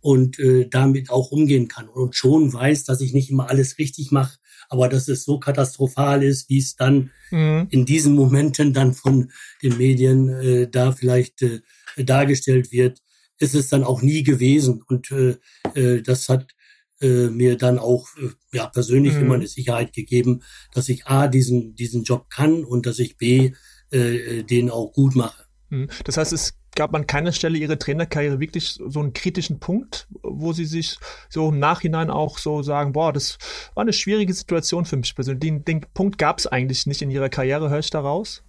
und 0.00 0.38
äh, 0.38 0.68
damit 0.68 1.10
auch 1.10 1.30
umgehen 1.30 1.68
kann 1.68 1.88
und 1.88 2.14
schon 2.14 2.52
weiß, 2.52 2.84
dass 2.84 3.00
ich 3.00 3.12
nicht 3.12 3.30
immer 3.30 3.48
alles 3.48 3.78
richtig 3.78 4.12
mache, 4.12 4.38
aber 4.68 4.88
dass 4.88 5.08
es 5.08 5.24
so 5.24 5.38
katastrophal 5.38 6.22
ist, 6.22 6.48
wie 6.48 6.58
es 6.58 6.76
dann 6.76 7.10
mhm. 7.30 7.66
in 7.70 7.86
diesen 7.86 8.14
Momenten 8.14 8.72
dann 8.72 8.94
von 8.94 9.30
den 9.62 9.76
Medien 9.76 10.28
äh, 10.28 10.68
da 10.68 10.92
vielleicht 10.92 11.42
äh, 11.42 11.60
dargestellt 11.96 12.72
wird, 12.72 13.00
ist 13.38 13.54
es 13.54 13.68
dann 13.68 13.84
auch 13.84 14.02
nie 14.02 14.22
gewesen. 14.22 14.82
Und 14.86 15.10
äh, 15.10 15.36
äh, 15.74 16.02
das 16.02 16.28
hat 16.28 16.54
äh, 17.00 17.28
mir 17.28 17.56
dann 17.56 17.78
auch 17.78 18.08
äh, 18.16 18.30
ja 18.52 18.66
persönlich 18.68 19.14
mhm. 19.14 19.22
immer 19.22 19.34
eine 19.34 19.46
Sicherheit 19.46 19.92
gegeben, 19.92 20.42
dass 20.72 20.88
ich 20.88 21.06
a 21.06 21.28
diesen 21.28 21.74
diesen 21.74 22.04
Job 22.04 22.30
kann 22.30 22.64
und 22.64 22.86
dass 22.86 22.98
ich 22.98 23.16
b 23.16 23.52
äh, 23.90 24.42
den 24.42 24.70
auch 24.70 24.92
gut 24.92 25.14
mache. 25.14 25.44
Mhm. 25.68 25.88
Das 26.04 26.16
heißt, 26.16 26.32
es 26.32 26.54
gab 26.76 26.94
an 26.94 27.06
keiner 27.06 27.32
Stelle 27.32 27.58
ihrer 27.58 27.78
Trainerkarriere 27.78 28.38
wirklich 28.38 28.78
so 28.86 29.00
einen 29.00 29.12
kritischen 29.12 29.58
Punkt, 29.58 30.06
wo 30.22 30.52
sie 30.52 30.64
sich 30.64 30.98
so 31.28 31.48
im 31.48 31.58
Nachhinein 31.58 32.10
auch 32.10 32.38
so 32.38 32.62
sagen, 32.62 32.92
boah, 32.92 33.12
das 33.12 33.38
war 33.74 33.82
eine 33.82 33.92
schwierige 33.92 34.32
Situation 34.32 34.84
für 34.84 34.96
mich 34.96 35.14
persönlich. 35.14 35.40
Den, 35.40 35.64
den 35.64 35.80
Punkt 35.94 36.18
gab 36.18 36.38
es 36.38 36.46
eigentlich 36.46 36.86
nicht 36.86 37.02
in 37.02 37.10
ihrer 37.10 37.28
Karriere, 37.28 37.70
höre 37.70 37.80
ich 37.80 37.90
daraus? 37.90 38.44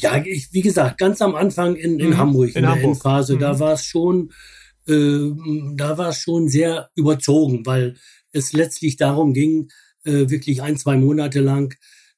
Ja, 0.00 0.22
ich, 0.24 0.52
wie 0.52 0.62
gesagt, 0.62 0.98
ganz 0.98 1.20
am 1.20 1.34
Anfang 1.34 1.76
in, 1.76 1.98
in 2.00 2.10
mhm. 2.10 2.18
Hamburg, 2.18 2.50
in, 2.50 2.56
in 2.56 2.62
der 2.62 2.70
Hamburg. 2.72 2.94
Endphase, 2.94 3.36
mhm. 3.36 3.40
da 3.40 3.58
war 3.58 3.72
es 3.74 3.84
schon, 3.84 4.32
äh, 4.86 5.30
da 5.74 5.98
war 5.98 6.08
es 6.10 6.18
schon 6.18 6.48
sehr 6.48 6.90
überzogen, 6.94 7.66
weil 7.66 7.96
es 8.32 8.52
letztlich 8.52 8.96
darum 8.96 9.32
ging, 9.32 9.68
äh, 10.04 10.30
wirklich 10.30 10.62
ein, 10.62 10.76
zwei 10.76 10.96
Monate 10.96 11.40
lang 11.40 11.74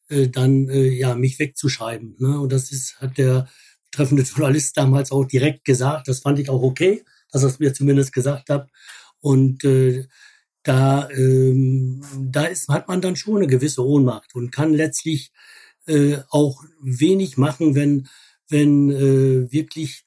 äh, 0.09 0.29
dann 0.29 0.69
äh, 0.69 0.89
ja 0.89 1.15
mich 1.15 1.39
wegzuschreiben. 1.39 2.17
Ne? 2.19 2.41
Und 2.41 2.53
das 2.53 2.73
ist 2.73 3.01
hat 3.01 3.19
der 3.19 3.49
betreffende 3.97 4.23
Journalist 4.25 4.77
damals 4.77 5.11
auch 5.11 5.25
direkt 5.25 5.65
gesagt. 5.65 6.09
Das 6.09 6.21
fand 6.21 6.39
ich 6.39 6.51
auch 6.51 6.63
okay, 6.63 7.03
dass 7.33 7.43
er 7.43 7.49
es 7.49 7.59
mir 7.59 7.73
zumindest 7.73 8.13
gesagt 8.13 8.51
hat. 8.51 8.69
Und 9.21 9.65
äh, 9.65 10.07
da, 10.63 11.09
ähm, 11.11 12.03
da 12.31 12.45
ist, 12.45 12.69
hat 12.69 12.89
man 12.89 13.01
dann 13.01 13.17
schon 13.17 13.37
eine 13.37 13.47
gewisse 13.47 13.85
Ohnmacht 13.85 14.35
und 14.35 14.51
kann 14.51 14.75
letztlich 14.75 15.33
äh, 15.87 16.19
auch 16.29 16.63
wenig 16.83 17.39
machen, 17.39 17.75
wenn, 17.75 18.09
wenn 18.49 18.91
äh, 18.91 19.51
wirklich 19.51 20.05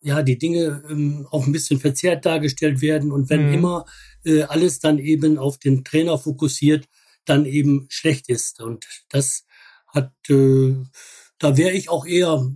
ja 0.00 0.22
die 0.22 0.38
Dinge 0.38 0.82
ähm, 0.90 1.26
auch 1.30 1.46
ein 1.46 1.52
bisschen 1.52 1.78
verzerrt 1.78 2.24
dargestellt 2.24 2.80
werden 2.80 3.12
und 3.12 3.30
wenn 3.30 3.48
mhm. 3.48 3.54
immer 3.54 3.84
äh, 4.24 4.42
alles 4.42 4.80
dann 4.80 4.98
eben 4.98 5.38
auf 5.38 5.58
den 5.58 5.84
Trainer 5.84 6.18
fokussiert, 6.18 6.88
dann 7.24 7.44
eben 7.44 7.86
schlecht 7.90 8.28
ist. 8.28 8.60
Und 8.60 8.86
das 9.10 9.44
hat, 9.86 10.12
äh, 10.30 10.74
da 11.38 11.56
wäre 11.56 11.72
ich 11.72 11.88
auch 11.90 12.06
eher, 12.06 12.50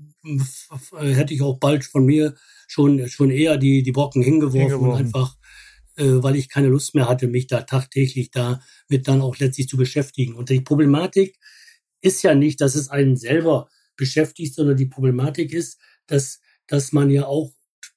hätte 0.99 1.35
ich 1.35 1.43
auch 1.43 1.59
bald 1.59 1.85
von 1.85 2.05
mir 2.05 2.35
schon 2.69 3.09
schon 3.09 3.31
eher 3.31 3.57
die 3.57 3.83
die 3.83 3.93
Brocken 3.93 4.23
hingeworfen, 4.23 4.61
hingeworfen. 4.61 5.07
einfach 5.07 5.37
äh, 5.97 6.23
weil 6.23 6.37
ich 6.37 6.49
keine 6.49 6.69
Lust 6.69 6.95
mehr 6.95 7.09
hatte, 7.09 7.29
mich 7.29 7.47
da 7.47 7.63
tagtäglich 7.63 8.31
damit 8.31 9.09
dann 9.09 9.21
auch 9.21 9.39
letztlich 9.39 9.69
zu 9.69 9.77
beschäftigen. 9.77 10.35
Und 10.35 10.49
die 10.49 10.61
Problematik 10.61 11.39
ist 12.01 12.23
ja 12.23 12.35
nicht, 12.35 12.61
dass 12.61 12.75
es 12.75 12.89
einen 12.89 13.17
selber 13.17 13.69
beschäftigt, 13.97 14.55
sondern 14.55 14.77
die 14.77 14.87
Problematik 14.87 15.53
ist, 15.53 15.79
dass, 16.07 16.41
dass 16.67 16.93
man 16.93 17.11
ja 17.11 17.27
auch 17.27 17.53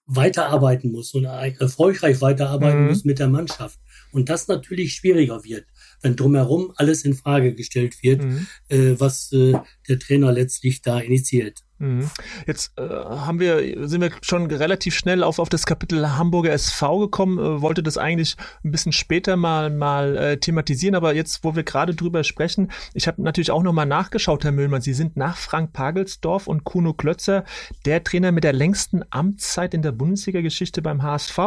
weiterarbeiten 0.08 0.92
muss 0.92 1.14
und 1.14 1.26
erfolgreich 1.26 2.22
weiterarbeiten 2.22 2.84
mhm. 2.84 2.88
muss 2.90 3.06
mit 3.06 3.18
der 3.18 3.28
Mannschaft. 3.28 3.80
Und 4.12 4.30
das 4.30 4.48
natürlich 4.48 4.94
schwieriger 4.94 5.44
wird, 5.44 5.66
wenn 6.02 6.16
drumherum 6.16 6.74
alles 6.76 7.06
in 7.06 7.16
Frage 7.16 7.56
gestellt 7.56 8.04
wird, 8.04 8.24
mhm. 8.24 8.48
äh, 8.70 9.00
was 9.00 9.32
äh, 9.32 9.54
der 9.88 10.00
Trainer 10.00 10.32
letztlich 10.32 10.82
da 10.82 11.00
initiiert. 11.00 11.64
Mhm. 11.78 12.10
Jetzt 12.48 12.72
äh, 12.78 12.88
haben 12.88 13.40
wir, 13.40 13.88
sind 13.88 14.02
wir 14.02 14.12
schon 14.22 14.50
relativ 14.50 14.96
schnell 14.96 15.24
auf, 15.24 15.40
auf 15.40 15.50
das 15.50 15.66
Kapitel 15.66 16.18
Hamburger 16.18 16.54
SV 16.54 17.00
gekommen, 17.00 17.38
äh, 17.38 17.62
wollte 17.62 17.84
das 17.84 17.98
eigentlich 17.98 18.38
ein 18.64 18.72
bisschen 18.72 18.94
später 18.94 19.36
mal, 19.36 19.70
mal 19.70 20.16
äh, 20.16 20.38
thematisieren, 20.38 20.96
aber 20.96 21.14
jetzt, 21.14 21.44
wo 21.44 21.56
wir 21.56 21.64
gerade 21.64 21.94
drüber 21.94 22.24
sprechen, 22.24 22.72
ich 22.94 23.08
habe 23.08 23.22
natürlich 23.22 23.52
auch 23.52 23.64
nochmal 23.64 23.86
nachgeschaut, 23.86 24.46
Herr 24.46 24.54
Müllmann, 24.54 24.82
Sie 24.82 24.94
sind 24.94 25.18
nach 25.18 25.36
Frank 25.36 25.74
Pagelsdorf 25.74 26.48
und 26.48 26.64
Kuno 26.64 26.94
Klötzer 26.94 27.44
der 27.86 28.04
Trainer 28.04 28.32
mit 28.32 28.46
der 28.46 28.54
längsten 28.54 29.04
Amtszeit 29.10 29.74
in 29.74 29.82
der 29.82 29.92
Bundesliga-Geschichte 29.92 30.82
beim 30.82 31.04
HSV. 31.04 31.38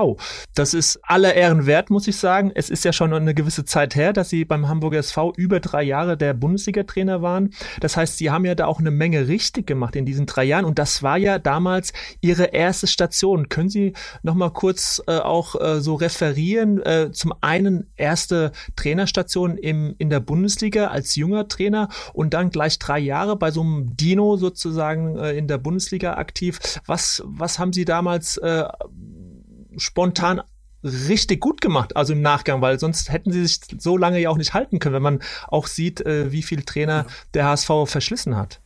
Das 0.55 0.75
ist 0.75 1.01
aller 1.03 1.35
Ehren 1.35 1.67
wert, 1.67 1.91
muss 1.91 2.07
ich 2.07 2.17
sagen. 2.17 2.53
Es 2.55 2.69
ist 2.69 2.85
ja 2.85 2.93
schon 2.93 3.13
eine 3.13 3.35
gewisse 3.35 3.65
Zeit 3.65 3.95
her, 3.95 4.13
dass 4.13 4.29
Sie 4.29 4.45
beim 4.45 4.69
Hamburger 4.69 4.99
SV 4.99 5.33
über 5.37 5.61
drei 5.61 5.83
Jahre 5.83 6.17
der 6.17 6.35
Bundesliga-Trainer 6.35 7.23
waren. 7.23 7.55
Das 7.81 7.97
heißt, 7.97 8.19
Sie 8.19 8.31
haben 8.31 8.45
ja 8.45 8.55
da 8.55 8.67
auch 8.67 8.81
eine 8.81 8.91
Menge 8.91 9.29
richtig 9.29 9.67
gemacht 9.67 9.97
in 9.97 10.05
diesem 10.05 10.18
diesen 10.19 10.27
drei 10.27 10.45
Jahren. 10.45 10.65
Und 10.65 10.79
das 10.79 11.03
war 11.03 11.17
ja 11.17 11.39
damals 11.39 11.93
Ihre 12.21 12.45
erste 12.45 12.87
Station. 12.87 13.49
Können 13.49 13.69
Sie 13.69 13.93
noch 14.23 14.35
mal 14.35 14.51
kurz 14.51 15.01
äh, 15.07 15.19
auch 15.19 15.55
äh, 15.61 15.81
so 15.81 15.95
referieren? 15.95 16.83
Äh, 16.83 17.13
zum 17.13 17.33
einen 17.41 17.91
erste 17.97 18.53
Trainerstation 18.77 19.57
im, 19.57 19.95
in 19.99 20.11
der 20.11 20.21
Bundesliga 20.21 20.89
als 20.89 21.15
junger 21.15 21.49
Trainer 21.49 21.89
und 22.13 22.35
dann 22.35 22.51
gleich 22.51 22.79
drei 22.79 22.99
Jahre 22.99 23.37
bei 23.37 23.51
so 23.51 23.63
einem 23.63 23.97
Dino 23.97 24.37
sozusagen 24.37 25.17
äh, 25.17 25.33
in 25.33 25.47
der 25.47 25.59
Bundesliga 25.59 26.15
aktiv. 26.15 26.59
Was, 26.87 27.23
was 27.25 27.59
haben 27.59 27.73
Sie 27.73 27.85
damals 27.85 28.37
äh, 28.39 28.65
spontan 29.77 30.43
richtig 30.85 31.41
gut 31.41 31.61
gemacht, 31.61 31.97
also 31.97 32.13
im 32.13 32.23
Nachgang, 32.23 32.61
weil 32.61 32.79
sonst 32.79 33.11
hätten 33.11 33.33
sie 33.33 33.45
sich 33.45 33.61
so 33.79 33.97
lange 33.97 34.21
ja 34.21 34.31
auch 34.31 34.37
nicht 34.37 34.55
halten 34.55 34.79
können, 34.79 34.95
wenn 34.95 35.03
man 35.03 35.19
auch 35.49 35.67
sieht, 35.67 36.01
äh, 36.01 36.31
wie 36.31 36.43
viel 36.43 36.63
Trainer 36.63 37.07
der 37.35 37.47
HSV 37.47 37.71
verschlissen 37.87 38.37
hat. 38.37 38.61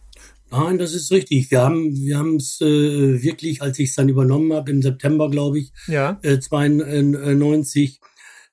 Nein, 0.53 0.79
das 0.79 0.93
ist 0.93 1.11
richtig. 1.11 1.51
Wir 1.51 1.63
haben 1.63 1.97
wir 1.97 2.19
haben 2.19 2.37
es 2.37 2.61
äh, 2.61 3.23
wirklich, 3.23 3.63
als 3.63 3.79
ich 3.79 3.89
es 3.89 3.97
dann 3.97 4.11
übernommen 4.11 4.53
habe, 4.53 4.71
im 4.71 4.83
September, 4.83 5.31
glaube 5.31 5.61
ich, 5.61 5.73
ja. 5.87 6.21
äh, 6.23 6.39
92, 6.39 8.01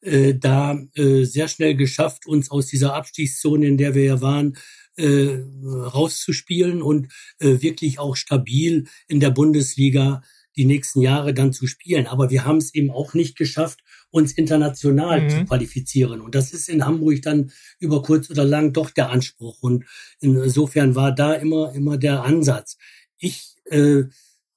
äh, 0.02 0.34
da 0.34 0.80
äh, 0.96 1.26
sehr 1.26 1.50
schnell 1.50 1.76
geschafft, 1.76 2.26
uns 2.26 2.52
aus 2.52 2.68
dieser 2.68 2.96
Abstiegszone, 2.96 3.68
in 3.68 3.78
der 3.78 3.96
wir 3.96 4.04
ja 4.06 4.22
waren, 4.22 4.58
äh, 4.96 5.44
rauszuspielen 5.62 6.82
und 6.82 7.12
äh, 7.40 7.62
wirklich 7.62 8.00
auch 8.00 8.16
stabil 8.16 8.86
in 9.08 9.20
der 9.20 9.32
Bundesliga 9.32 10.22
die 10.56 10.66
nächsten 10.66 11.02
Jahre 11.02 11.34
dann 11.34 11.54
zu 11.54 11.68
spielen. 11.68 12.08
Aber 12.08 12.30
wir 12.30 12.46
haben 12.46 12.58
es 12.58 12.74
eben 12.74 12.92
auch 12.92 13.14
nicht 13.14 13.38
geschafft, 13.38 13.82
uns 14.12 14.34
international 14.34 15.22
mhm. 15.22 15.30
zu 15.30 15.46
qualifizieren. 15.46 16.22
Und 16.22 16.36
das 16.36 16.54
ist 16.54 16.70
in 16.70 16.86
Hamburg 16.86 17.22
dann 17.22 17.52
über 17.80 18.02
kurz 18.02 18.30
oder 18.30 18.46
lang 18.46 18.74
doch 18.74 18.90
der 18.90 19.10
Anspruch. 19.10 19.62
Und 19.62 19.86
insofern 20.20 20.96
war 20.96 21.14
da 21.14 21.34
immer, 21.34 21.74
immer 21.74 21.98
der 21.98 22.24
Ansatz. 22.24 22.78
Ich 23.18 23.56
äh, 23.66 24.04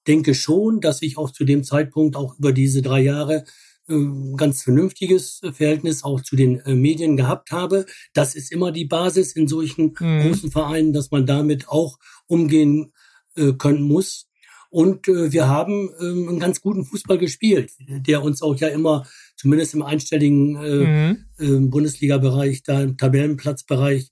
denke 0.06 0.34
schon, 0.34 0.80
dass 0.80 1.02
ich 1.02 1.18
auch 1.18 1.30
zu 1.30 1.44
dem 1.44 1.64
Zeitpunkt 1.64 2.16
auch 2.16 2.38
über 2.38 2.52
diese 2.52 2.82
drei 2.82 3.00
Jahre 3.00 3.44
äh, 3.88 3.94
ganz 4.36 4.62
vernünftiges 4.62 5.40
Verhältnis 5.52 6.04
auch 6.04 6.20
zu 6.20 6.36
den 6.36 6.60
äh, 6.60 6.74
Medien 6.74 7.16
gehabt 7.16 7.50
habe. 7.50 7.86
Das 8.14 8.34
ist 8.34 8.52
immer 8.52 8.72
die 8.72 8.84
Basis 8.84 9.32
in 9.32 9.48
solchen 9.48 9.94
mhm. 9.98 10.22
großen 10.22 10.50
Vereinen, 10.50 10.92
dass 10.92 11.10
man 11.10 11.26
damit 11.26 11.68
auch 11.68 11.98
umgehen 12.26 12.92
äh, 13.36 13.52
können 13.52 13.82
muss. 13.82 14.28
Und 14.72 15.06
äh, 15.06 15.30
wir 15.32 15.48
haben 15.48 15.90
ähm, 16.00 16.30
einen 16.30 16.40
ganz 16.40 16.62
guten 16.62 16.86
Fußball 16.86 17.18
gespielt, 17.18 17.72
der 17.78 18.22
uns 18.22 18.40
auch 18.40 18.56
ja 18.56 18.68
immer, 18.68 19.06
zumindest 19.36 19.74
im 19.74 19.82
einstelligen 19.82 20.56
äh, 20.56 21.10
mhm. 21.10 21.24
äh, 21.38 21.68
Bundesliga-Bereich, 21.68 22.62
da 22.62 22.80
im 22.80 22.96
Tabellenplatzbereich, 22.96 24.08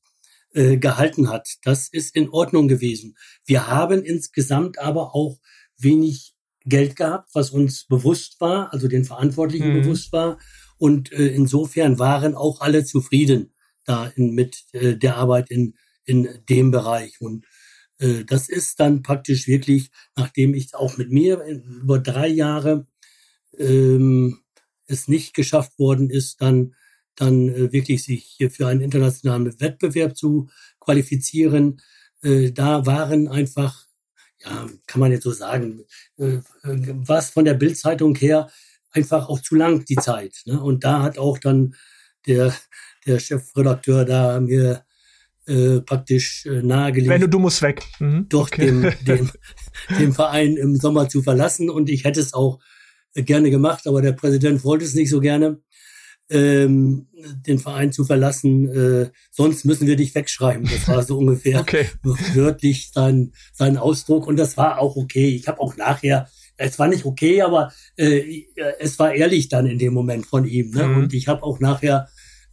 äh, 0.52 0.76
gehalten 0.76 1.30
hat. 1.30 1.48
Das 1.64 1.88
ist 1.88 2.14
in 2.14 2.28
Ordnung 2.28 2.68
gewesen. 2.68 3.16
Wir 3.46 3.68
haben 3.68 4.04
insgesamt 4.04 4.78
aber 4.78 5.14
auch 5.14 5.38
wenig 5.78 6.34
Geld 6.66 6.94
gehabt, 6.94 7.30
was 7.32 7.48
uns 7.48 7.86
bewusst 7.86 8.38
war, 8.40 8.70
also 8.70 8.86
den 8.86 9.06
Verantwortlichen 9.06 9.72
mhm. 9.72 9.80
bewusst 9.80 10.12
war. 10.12 10.38
Und 10.76 11.10
äh, 11.10 11.28
insofern 11.28 11.98
waren 11.98 12.34
auch 12.34 12.60
alle 12.60 12.84
zufrieden 12.84 13.54
da 13.86 14.08
in, 14.14 14.34
mit 14.34 14.64
äh, 14.72 14.94
der 14.94 15.16
Arbeit 15.16 15.50
in, 15.50 15.74
in 16.04 16.28
dem 16.50 16.70
Bereich. 16.70 17.18
Und 17.22 17.46
das 18.25 18.49
ist 18.49 18.80
dann 18.80 19.02
praktisch 19.02 19.47
wirklich, 19.47 19.90
nachdem 20.16 20.54
ich 20.54 20.75
auch 20.75 20.97
mit 20.97 21.11
mir 21.11 21.42
über 21.45 21.99
drei 21.99 22.28
Jahre 22.28 22.87
ähm, 23.59 24.40
es 24.87 25.07
nicht 25.07 25.35
geschafft 25.35 25.78
worden 25.78 26.11
ist, 26.11 26.40
dann 26.40 26.75
dann 27.16 27.49
äh, 27.50 27.73
wirklich 27.73 28.04
sich 28.04 28.38
für 28.50 28.66
einen 28.66 28.80
internationalen 28.80 29.61
Wettbewerb 29.61 30.16
zu 30.16 30.49
qualifizieren. 30.80 31.83
Äh, 32.23 32.52
da 32.52 32.87
waren 32.87 33.28
einfach, 33.28 33.87
ja, 34.38 34.69
kann 34.87 35.00
man 35.00 35.12
jetzt 35.12 35.25
so 35.25 35.33
sagen, 35.33 35.85
äh, 36.16 36.38
was 36.62 37.30
von 37.30 37.45
der 37.45 37.54
Bildzeitung 37.54 38.14
her 38.14 38.50
einfach 38.92 39.28
auch 39.28 39.40
zu 39.40 39.54
lang 39.54 39.85
die 39.85 39.97
Zeit. 39.97 40.42
Ne? 40.47 40.61
Und 40.61 40.85
da 40.85 41.02
hat 41.02 41.19
auch 41.19 41.38
dann 41.38 41.75
der 42.26 42.54
der 43.07 43.19
Chefredakteur 43.19 44.04
da 44.04 44.40
mir 44.40 44.85
äh, 45.50 45.80
praktisch 45.80 46.47
äh, 46.47 46.62
nahegelegt. 46.62 47.11
Wenn 47.11 47.21
du, 47.23 47.28
du 47.28 47.38
musst 47.40 47.61
weg. 47.61 47.83
Mhm. 47.99 48.26
Doch 48.28 48.47
okay. 48.47 48.66
dem, 48.66 48.92
dem, 49.07 49.30
dem 49.99 50.14
Verein 50.14 50.57
im 50.57 50.76
Sommer 50.76 51.09
zu 51.09 51.23
verlassen. 51.23 51.71
Und 51.71 51.90
ich 51.90 52.04
hätte 52.04 52.21
es 52.21 52.35
auch 52.35 52.61
äh, 53.14 53.23
gerne 53.23 53.50
gemacht, 53.50 53.87
aber 53.88 54.00
der 54.00 54.12
Präsident 54.12 54.62
wollte 54.64 54.85
es 54.85 54.95
nicht 54.95 55.11
so 55.11 55.19
gerne, 55.19 55.61
ähm, 56.30 57.09
den 57.47 57.59
Verein 57.59 57.90
zu 57.90 58.04
verlassen. 58.04 58.69
Äh, 58.69 59.11
sonst 59.33 59.64
müssen 59.64 59.88
wir 59.88 59.97
dich 59.97 60.14
wegschreiben. 60.14 60.69
Das 60.71 60.87
war 60.87 61.02
so 61.02 61.19
ungefähr 61.19 61.61
okay. 61.61 61.87
wörtlich 62.35 62.92
sein, 62.95 63.33
sein 63.52 63.76
Ausdruck. 63.76 64.28
Und 64.28 64.37
das 64.37 64.57
war 64.57 64.78
auch 64.78 64.95
okay. 64.95 65.35
Ich 65.35 65.49
habe 65.49 65.61
auch 65.61 65.76
nachher 65.76 66.28
es 66.62 66.78
war 66.78 66.88
nicht 66.88 67.07
okay, 67.07 67.40
aber 67.40 67.73
äh, 67.97 68.42
es 68.78 68.99
war 68.99 69.14
ehrlich 69.14 69.49
dann 69.49 69.64
in 69.64 69.78
dem 69.78 69.95
Moment 69.95 70.26
von 70.26 70.45
ihm. 70.45 70.71
Ne? 70.73 70.87
Mhm. 70.87 70.97
Und 70.99 71.14
ich 71.14 71.26
habe 71.26 71.42
auch 71.42 71.59
nachher 71.59 72.09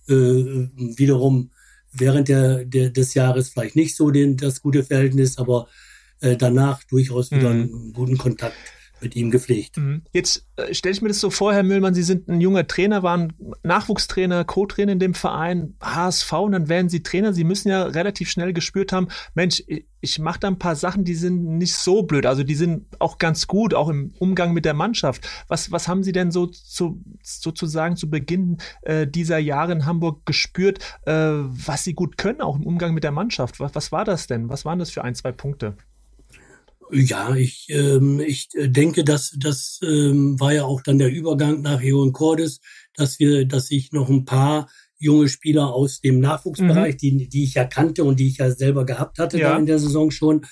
äh, 0.08 0.14
wiederum 0.14 1.52
während 1.92 2.28
der, 2.28 2.66
der, 2.66 2.90
des 2.90 3.14
Jahres 3.14 3.50
vielleicht 3.50 3.76
nicht 3.76 3.96
so 3.96 4.12
den, 4.12 4.38
das 4.38 4.62
gute 4.62 4.84
Verhältnis, 4.84 5.38
aber 5.38 5.68
äh, 6.22 6.36
danach 6.36 6.84
durchaus 6.84 7.32
wieder 7.32 7.50
mhm. 7.50 7.62
einen 7.62 7.94
guten 7.94 8.18
Kontakt 8.18 8.58
mit 9.02 9.16
ihm 9.16 9.32
gepflegt. 9.32 9.78
Mhm. 9.78 10.02
Jetzt 10.12 10.46
äh, 10.56 10.74
stelle 10.74 10.94
ich 10.94 11.02
mir 11.02 11.10
das 11.10 11.20
so 11.20 11.30
vor, 11.30 11.54
Herr 11.54 11.64
Müllmann, 11.64 11.94
Sie 11.94 12.04
sind 12.04 12.28
ein 12.28 12.42
junger 12.42 12.68
Trainer, 12.68 13.04
waren 13.04 13.34
Nachwuchstrainer, 13.64 14.44
Co-Trainer 14.44 14.94
in 14.94 15.00
dem 15.00 15.14
Verein, 15.14 15.76
HSV, 15.82 16.32
und 16.34 16.52
dann 16.54 16.70
werden 16.70 16.90
Sie 16.90 17.04
Trainer. 17.04 17.34
Sie 17.34 17.44
müssen 17.44 17.70
ja 17.70 17.84
relativ 17.84 18.30
schnell 18.30 18.54
gespürt 18.54 18.92
haben, 18.92 19.08
Mensch, 19.34 19.64
ich 20.00 20.20
mache 20.20 20.40
da 20.40 20.48
ein 20.48 20.60
paar 20.60 20.76
Sachen, 20.76 21.04
die 21.04 21.16
sind 21.16 21.58
nicht 21.58 21.74
so 21.74 22.04
blöd, 22.04 22.26
also 22.26 22.44
die 22.44 22.56
sind 22.56 22.86
auch 23.00 23.18
ganz 23.18 23.48
gut, 23.48 23.74
auch 23.74 23.90
im 23.90 24.14
Umgang 24.20 24.54
mit 24.54 24.66
der 24.66 24.74
Mannschaft. 24.74 25.28
Was, 25.48 25.72
was 25.72 25.88
haben 25.88 26.04
Sie 26.04 26.12
denn 26.12 26.32
so 26.32 26.46
zu, 26.46 27.02
sozusagen 27.24 27.98
zu 27.98 28.10
Beginn 28.10 28.58
äh, 28.84 29.08
dieser 29.08 29.40
Jahre 29.40 29.72
in 29.72 29.86
Hamburg 29.86 30.26
gespürt, 30.26 30.80
äh, 31.06 31.14
was 31.14 31.84
Sie 31.84 31.94
gut 31.94 32.18
können, 32.18 32.42
auch 32.42 32.56
im 32.56 32.66
Umgang 32.66 32.94
mit 32.94 33.04
der 33.04 33.12
Mannschaft? 33.12 33.60
Was, 33.60 33.76
was 33.76 33.92
war 33.92 34.06
das 34.06 34.28
denn? 34.28 34.50
Was 34.50 34.66
waren 34.66 34.80
das 34.80 34.92
für 34.92 35.04
ein, 35.04 35.16
zwei 35.16 35.32
Punkte? 35.32 35.76
Ja, 36.92 37.36
ich, 37.36 37.68
ähm, 37.70 38.20
ich 38.20 38.50
denke, 38.56 39.04
dass 39.04 39.36
das 39.38 39.80
ähm, 39.84 40.40
war 40.40 40.54
ja 40.54 40.64
auch 40.64 40.82
dann 40.82 41.00
der 41.00 41.12
Übergang 41.12 41.62
nach 41.62 41.82
Heon 41.82 42.14
Cordes, 42.14 42.62
dass 42.94 43.20
wir, 43.20 43.46
dass 43.46 43.72
ich 43.72 43.92
noch 43.92 44.10
ein 44.10 44.26
paar 44.26 44.70
junge 44.98 45.30
Spieler 45.30 45.74
aus 45.74 46.02
dem 46.02 46.20
Nachwuchsbereich, 46.20 46.96
mhm. 46.96 46.98
die, 46.98 47.30
die 47.30 47.44
ich 47.44 47.54
ja 47.56 47.66
kannte 47.66 48.04
und 48.04 48.20
die 48.20 48.28
ich 48.28 48.38
ja 48.38 48.52
selber 48.52 48.86
gehabt 48.86 49.20
hatte 49.20 49.40
ja. 49.40 49.58
in 49.58 49.66
der 49.66 49.80
Saison 49.80 50.12
schon, 50.12 50.46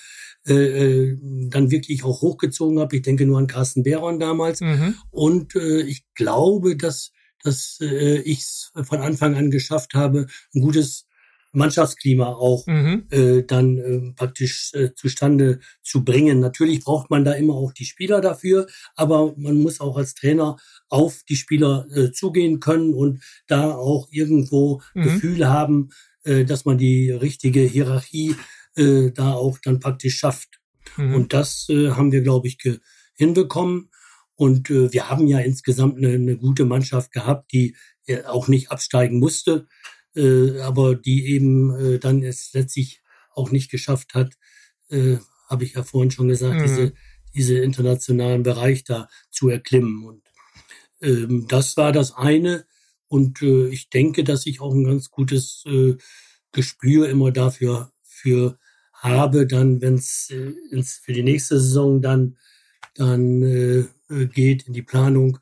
äh, 0.46 0.54
äh, 0.54 1.18
dann 1.48 1.70
wirklich 1.70 2.04
auch 2.04 2.22
hochgezogen 2.22 2.78
habe. 2.78 2.96
Ich 2.96 3.02
denke 3.02 3.26
nur 3.26 3.38
an 3.38 3.48
Carsten 3.48 3.82
Behron 3.82 4.20
damals. 4.20 4.60
Mhm. 4.60 4.94
Und 5.10 5.56
äh, 5.56 5.80
ich 5.80 6.04
glaube, 6.14 6.76
dass, 6.76 7.10
dass 7.42 7.78
äh, 7.80 8.20
ich 8.20 8.40
es 8.40 8.72
von 8.84 9.00
Anfang 9.00 9.34
an 9.34 9.50
geschafft 9.50 9.94
habe, 9.94 10.26
ein 10.54 10.60
gutes 10.60 11.06
Mannschaftsklima 11.56 12.26
auch 12.26 12.66
mhm. 12.66 13.06
äh, 13.10 13.42
dann 13.42 13.78
äh, 13.78 14.12
praktisch 14.14 14.72
äh, 14.74 14.94
zustande 14.94 15.60
zu 15.82 16.04
bringen. 16.04 16.38
Natürlich 16.40 16.84
braucht 16.84 17.10
man 17.10 17.24
da 17.24 17.32
immer 17.32 17.54
auch 17.54 17.72
die 17.72 17.84
Spieler 17.84 18.20
dafür, 18.20 18.66
aber 18.94 19.34
man 19.36 19.60
muss 19.60 19.80
auch 19.80 19.96
als 19.96 20.14
Trainer 20.14 20.56
auf 20.88 21.22
die 21.28 21.36
Spieler 21.36 21.86
äh, 21.92 22.12
zugehen 22.12 22.60
können 22.60 22.94
und 22.94 23.22
da 23.46 23.74
auch 23.74 24.08
irgendwo 24.10 24.82
mhm. 24.94 25.02
Gefühl 25.02 25.48
haben, 25.48 25.88
äh, 26.24 26.44
dass 26.44 26.64
man 26.64 26.78
die 26.78 27.10
richtige 27.10 27.60
Hierarchie 27.60 28.36
äh, 28.76 29.10
da 29.10 29.32
auch 29.32 29.58
dann 29.58 29.80
praktisch 29.80 30.18
schafft. 30.18 30.60
Mhm. 30.96 31.14
Und 31.14 31.32
das 31.32 31.66
äh, 31.70 31.90
haben 31.90 32.12
wir, 32.12 32.22
glaube 32.22 32.48
ich, 32.48 32.58
hinbekommen. 33.14 33.90
Und 34.34 34.68
äh, 34.68 34.92
wir 34.92 35.08
haben 35.08 35.26
ja 35.26 35.38
insgesamt 35.38 35.96
eine, 35.96 36.10
eine 36.10 36.36
gute 36.36 36.66
Mannschaft 36.66 37.12
gehabt, 37.12 37.52
die 37.52 37.74
äh, 38.06 38.24
auch 38.24 38.48
nicht 38.48 38.70
absteigen 38.70 39.18
musste 39.18 39.66
äh, 40.16 40.60
aber 40.60 40.94
die 40.94 41.26
eben 41.26 41.74
äh, 41.76 41.98
dann 41.98 42.22
es 42.22 42.52
letztlich 42.52 43.02
auch 43.34 43.50
nicht 43.50 43.70
geschafft 43.70 44.14
hat, 44.14 44.34
äh, 44.88 45.18
habe 45.48 45.64
ich 45.64 45.74
ja 45.74 45.82
vorhin 45.82 46.10
schon 46.10 46.28
gesagt, 46.28 46.56
mhm. 46.60 46.62
diese, 46.62 46.92
diese 47.34 47.58
internationalen 47.58 48.42
Bereich 48.42 48.84
da 48.84 49.08
zu 49.30 49.48
erklimmen. 49.48 50.04
Und 50.04 50.22
ähm, 51.00 51.46
das 51.48 51.76
war 51.76 51.92
das 51.92 52.12
eine. 52.12 52.66
Und 53.08 53.42
äh, 53.42 53.68
ich 53.68 53.90
denke, 53.90 54.24
dass 54.24 54.46
ich 54.46 54.60
auch 54.60 54.74
ein 54.74 54.84
ganz 54.84 55.10
gutes 55.10 55.62
äh, 55.66 55.96
Gespür 56.52 57.08
immer 57.08 57.30
dafür 57.30 57.92
für 58.02 58.58
habe, 58.92 59.46
dann, 59.46 59.80
wenn 59.82 59.94
es 59.94 60.30
äh, 60.30 60.82
für 60.82 61.12
die 61.12 61.22
nächste 61.22 61.60
Saison 61.60 62.00
dann, 62.00 62.38
dann 62.94 63.42
äh, 63.42 63.84
äh 64.08 64.26
geht 64.26 64.66
in 64.66 64.72
die 64.72 64.82
Planung, 64.82 65.38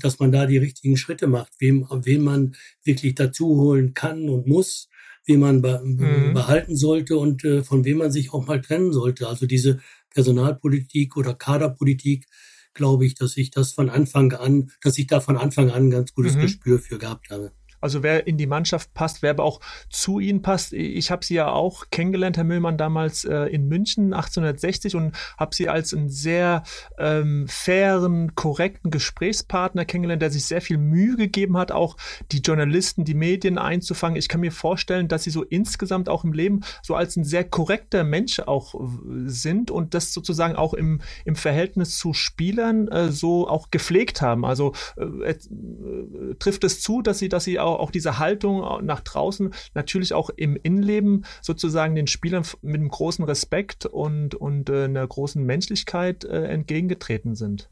dass 0.00 0.18
man 0.18 0.32
da 0.32 0.46
die 0.46 0.58
richtigen 0.58 0.96
Schritte 0.96 1.26
macht, 1.26 1.52
wem, 1.58 1.86
wem 1.90 2.24
man 2.24 2.56
wirklich 2.84 3.14
dazu 3.14 3.56
holen 3.56 3.94
kann 3.94 4.28
und 4.28 4.46
muss, 4.46 4.88
wen 5.24 5.40
man 5.40 5.62
be 5.62 5.80
mhm. 5.82 6.34
behalten 6.34 6.76
sollte 6.76 7.16
und 7.16 7.44
äh, 7.44 7.62
von 7.62 7.84
wem 7.84 7.98
man 7.98 8.12
sich 8.12 8.32
auch 8.32 8.46
mal 8.46 8.60
trennen 8.60 8.92
sollte. 8.92 9.28
Also 9.28 9.46
diese 9.46 9.80
Personalpolitik 10.10 11.16
oder 11.16 11.34
Kaderpolitik, 11.34 12.26
glaube 12.74 13.06
ich, 13.06 13.14
dass 13.14 13.36
ich 13.36 13.50
das 13.50 13.72
von 13.72 13.90
Anfang 13.90 14.32
an, 14.32 14.70
dass 14.82 14.98
ich 14.98 15.06
da 15.06 15.20
von 15.20 15.36
Anfang 15.36 15.70
an 15.70 15.84
ein 15.86 15.90
ganz 15.90 16.14
gutes 16.14 16.36
mhm. 16.36 16.42
Gespür 16.42 16.78
für 16.78 16.98
gehabt 16.98 17.30
habe. 17.30 17.52
Also 17.86 18.02
wer 18.02 18.26
in 18.26 18.36
die 18.36 18.48
Mannschaft 18.48 18.94
passt, 18.94 19.22
wer 19.22 19.30
aber 19.30 19.44
auch 19.44 19.60
zu 19.90 20.18
ihnen 20.18 20.42
passt. 20.42 20.72
Ich 20.72 21.12
habe 21.12 21.24
sie 21.24 21.34
ja 21.34 21.52
auch 21.52 21.84
kennengelernt, 21.92 22.36
Herr 22.36 22.42
Müllmann, 22.42 22.76
damals 22.76 23.24
äh, 23.24 23.44
in 23.44 23.68
München 23.68 24.12
1860 24.12 24.96
und 24.96 25.14
habe 25.38 25.54
sie 25.54 25.68
als 25.68 25.94
einen 25.94 26.08
sehr 26.08 26.64
ähm, 26.98 27.46
fairen, 27.46 28.34
korrekten 28.34 28.90
Gesprächspartner 28.90 29.84
kennengelernt, 29.84 30.20
der 30.20 30.32
sich 30.32 30.46
sehr 30.46 30.60
viel 30.60 30.78
Mühe 30.78 31.14
gegeben 31.14 31.56
hat, 31.56 31.70
auch 31.70 31.96
die 32.32 32.40
Journalisten, 32.40 33.04
die 33.04 33.14
Medien 33.14 33.56
einzufangen. 33.56 34.16
Ich 34.16 34.28
kann 34.28 34.40
mir 34.40 34.50
vorstellen, 34.50 35.06
dass 35.06 35.22
sie 35.22 35.30
so 35.30 35.44
insgesamt 35.44 36.08
auch 36.08 36.24
im 36.24 36.32
Leben 36.32 36.62
so 36.82 36.96
als 36.96 37.14
ein 37.14 37.22
sehr 37.22 37.44
korrekter 37.44 38.02
Mensch 38.02 38.40
auch 38.40 38.74
äh, 38.74 38.78
sind 39.26 39.70
und 39.70 39.94
das 39.94 40.12
sozusagen 40.12 40.56
auch 40.56 40.74
im, 40.74 41.02
im 41.24 41.36
Verhältnis 41.36 41.98
zu 41.98 42.14
Spielern 42.14 42.88
äh, 42.88 43.12
so 43.12 43.46
auch 43.46 43.70
gepflegt 43.70 44.22
haben. 44.22 44.44
Also 44.44 44.72
äh, 44.96 45.04
äh, 45.04 46.34
trifft 46.40 46.64
es 46.64 46.80
zu, 46.80 47.00
dass 47.00 47.20
sie, 47.20 47.28
dass 47.28 47.44
sie 47.44 47.60
auch 47.60 47.75
auch 47.78 47.90
diese 47.90 48.18
Haltung 48.18 48.84
nach 48.84 49.00
draußen 49.00 49.52
natürlich 49.74 50.12
auch 50.12 50.30
im 50.30 50.56
Innenleben 50.56 51.24
sozusagen 51.42 51.94
den 51.94 52.06
Spielern 52.06 52.44
mit 52.62 52.76
einem 52.76 52.88
großen 52.88 53.24
Respekt 53.24 53.86
und, 53.86 54.34
und 54.34 54.68
äh, 54.70 54.84
einer 54.84 55.06
großen 55.06 55.44
Menschlichkeit 55.44 56.24
äh, 56.24 56.44
entgegengetreten 56.44 57.34
sind. 57.34 57.68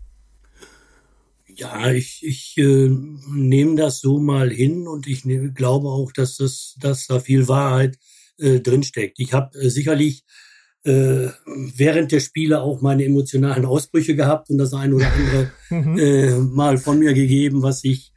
Ja, 1.56 1.92
ich, 1.92 2.20
ich 2.24 2.54
äh, 2.56 2.90
nehme 3.30 3.76
das 3.76 4.00
so 4.00 4.18
mal 4.18 4.50
hin 4.50 4.88
und 4.88 5.06
ich 5.06 5.24
ne, 5.24 5.52
glaube 5.52 5.88
auch, 5.88 6.10
dass, 6.10 6.36
das, 6.36 6.76
dass 6.80 7.06
da 7.06 7.20
viel 7.20 7.46
Wahrheit 7.46 7.96
äh, 8.38 8.60
drinsteckt. 8.60 9.20
Ich 9.20 9.32
habe 9.32 9.56
äh, 9.58 9.68
sicherlich 9.68 10.24
äh, 10.84 11.28
während 11.44 12.12
der 12.12 12.20
Spiele 12.20 12.60
auch 12.60 12.80
meine 12.80 13.04
emotionalen 13.04 13.64
Ausbrüche 13.64 14.16
gehabt 14.16 14.50
und 14.50 14.58
das 14.58 14.74
ein 14.74 14.92
oder 14.92 15.10
andere 15.12 15.50
mhm. 15.70 15.98
äh, 15.98 16.38
mal 16.38 16.78
von 16.78 16.98
mir 16.98 17.14
gegeben, 17.14 17.62
was 17.62 17.84
ich 17.84 18.12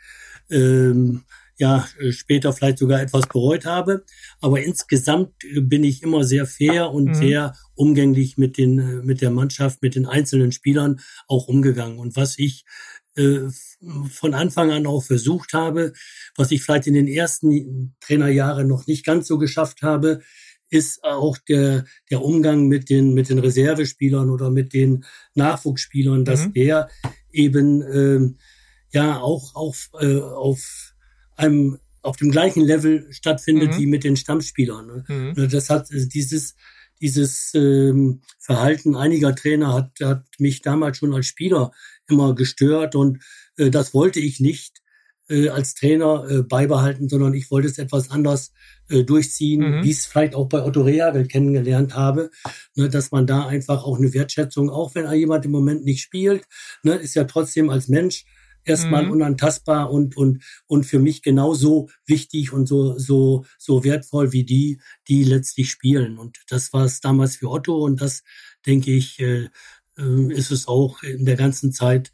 ähm, 0.50 1.23
ja 1.58 1.88
äh, 2.00 2.12
später 2.12 2.54
vielleicht 2.54 2.78
sogar 2.78 3.02
etwas 3.02 3.28
bereut 3.28 3.65
habe. 3.65 4.06
Aber 4.41 4.62
insgesamt 4.62 5.32
äh, 5.43 5.62
bin 5.62 5.84
ich 5.84 6.04
immer 6.04 6.24
sehr 6.24 6.46
fair 6.46 6.91
und 6.91 7.10
mhm. 7.10 7.15
sehr 7.15 7.54
umgänglich 7.76 8.38
mit 8.38 8.58
den 8.58 8.80
äh, 8.80 9.04
mit 9.04 9.22
der 9.22 9.32
Mannschaft, 9.32 9.82
mit 9.82 9.96
den 9.96 10.06
einzelnen 10.06 10.52
Spielern 10.52 11.00
auch 11.28 11.48
umgegangen. 11.48 12.00
Und 12.00 12.15
was 12.15 12.38
ich 12.38 12.65
äh, 13.15 13.50
von 14.10 14.34
Anfang 14.34 14.72
an 14.72 14.88
auch 14.88 15.04
versucht 15.04 15.54
habe, 15.54 15.93
was 16.36 16.52
ich 16.52 16.63
vielleicht 16.63 16.88
in 16.88 16.93
den 16.93 17.08
ersten 17.08 17.96
Trainerjahren 18.00 18.67
noch 18.67 18.88
nicht 18.88 19.06
ganz 19.06 19.28
so 19.28 19.38
geschafft 19.38 19.82
habe, 19.82 20.22
ist 20.70 21.04
auch 21.04 21.38
der, 21.38 21.86
der 22.12 22.22
Umgang 22.22 22.67
mit 22.67 22.89
den, 22.89 23.13
mit 23.13 23.30
den 23.30 23.39
Reservespielern 23.39 24.30
oder 24.30 24.50
mit 24.52 24.74
den 24.74 25.06
Nachwuchsspielern, 25.34 26.26
dass 26.26 26.48
mhm. 26.48 26.54
der 26.54 26.89
eben 27.32 27.82
ähm, 27.82 28.38
ja 28.91 29.20
auch 29.20 29.56
auf, 29.56 29.89
äh, 30.00 30.20
auf 30.20 30.93
einem 31.38 31.80
auf 32.02 32.17
dem 32.17 32.32
gleichen 32.32 32.62
Level 32.62 33.08
stattfindet 33.12 33.73
mhm. 33.73 33.78
wie 33.78 33.86
mit 33.86 34.04
den 34.04 34.15
Stammspielern. 34.15 34.88
Ne? 34.88 35.04
Mhm. 35.08 35.34
Ne, 35.36 35.47
das 35.47 35.69
hat 35.69 35.91
äh, 35.91 36.08
dieses 36.08 36.56
dieses 37.00 37.52
ähm, 37.54 38.21
Verhalten 38.39 38.95
einiger 38.95 39.36
Trainer 39.36 39.73
hat, 39.73 39.91
hat 40.02 40.26
mich 40.39 40.62
damals 40.62 40.97
schon 40.97 41.13
als 41.13 41.28
Spieler 41.28 41.71
immer 42.08 42.34
gestört 42.34 42.95
und 42.95 43.23
äh, 43.58 43.69
das 43.69 43.93
wollte 43.93 44.19
ich 44.19 44.39
nicht 44.39 44.82
äh, 45.30 45.50
als 45.50 45.76
Trainer 45.76 46.26
äh, 46.30 46.41
beibehalten, 46.43 47.10
sondern 47.10 47.34
ich 47.34 47.52
wollte 47.52 47.67
es 47.67 47.78
etwas 47.78 48.10
anders 48.10 48.54
äh, 48.89 49.04
durchziehen, 49.04 49.80
mhm. 49.80 49.84
wie 49.84 49.91
es 49.91 50.06
vielleicht 50.06 50.36
auch 50.36 50.47
bei 50.47 50.63
Otto 50.63 50.82
Reagel 50.82 51.28
kennengelernt 51.28 51.95
habe, 51.95 52.32
ne, 52.76 52.89
dass 52.89 53.12
man 53.12 53.28
da 53.28 53.45
einfach 53.45 53.84
auch 53.84 53.97
eine 53.97 54.13
Wertschätzung, 54.13 54.69
auch 54.69 54.95
wenn 54.95 55.12
jemand 55.13 55.45
im 55.45 55.52
Moment 55.52 55.84
nicht 55.84 56.02
spielt, 56.02 56.45
ne, 56.84 56.95
ist 56.95 57.15
ja 57.15 57.26
trotzdem 57.26 57.69
als 57.69 57.88
Mensch 57.88 58.26
erstmal 58.67 59.06
mhm. 59.06 59.12
unantastbar 59.12 59.91
und, 59.91 60.17
und, 60.17 60.43
und 60.67 60.86
für 60.86 60.99
mich 60.99 61.21
genauso 61.21 61.89
wichtig 62.06 62.53
und 62.53 62.67
so, 62.67 62.97
so, 62.97 63.45
so 63.58 63.84
wertvoll 63.84 64.32
wie 64.34 64.43
die, 64.43 64.80
die 65.08 65.23
letztlich 65.23 65.71
spielen. 65.71 66.17
Und 66.17 66.38
das 66.49 66.73
war 66.73 66.86
es 66.86 66.99
damals 66.99 67.38
für 67.38 67.49
Otto 67.49 67.77
und 67.84 68.01
das, 68.01 68.23
denke 68.65 68.91
ich, 68.91 69.19
äh, 69.19 69.49
äh 69.97 70.34
ist 70.34 70.51
es 70.51 70.67
auch 70.67 71.01
in 71.03 71.25
der 71.25 71.36
ganzen 71.36 71.71
Zeit 71.71 72.12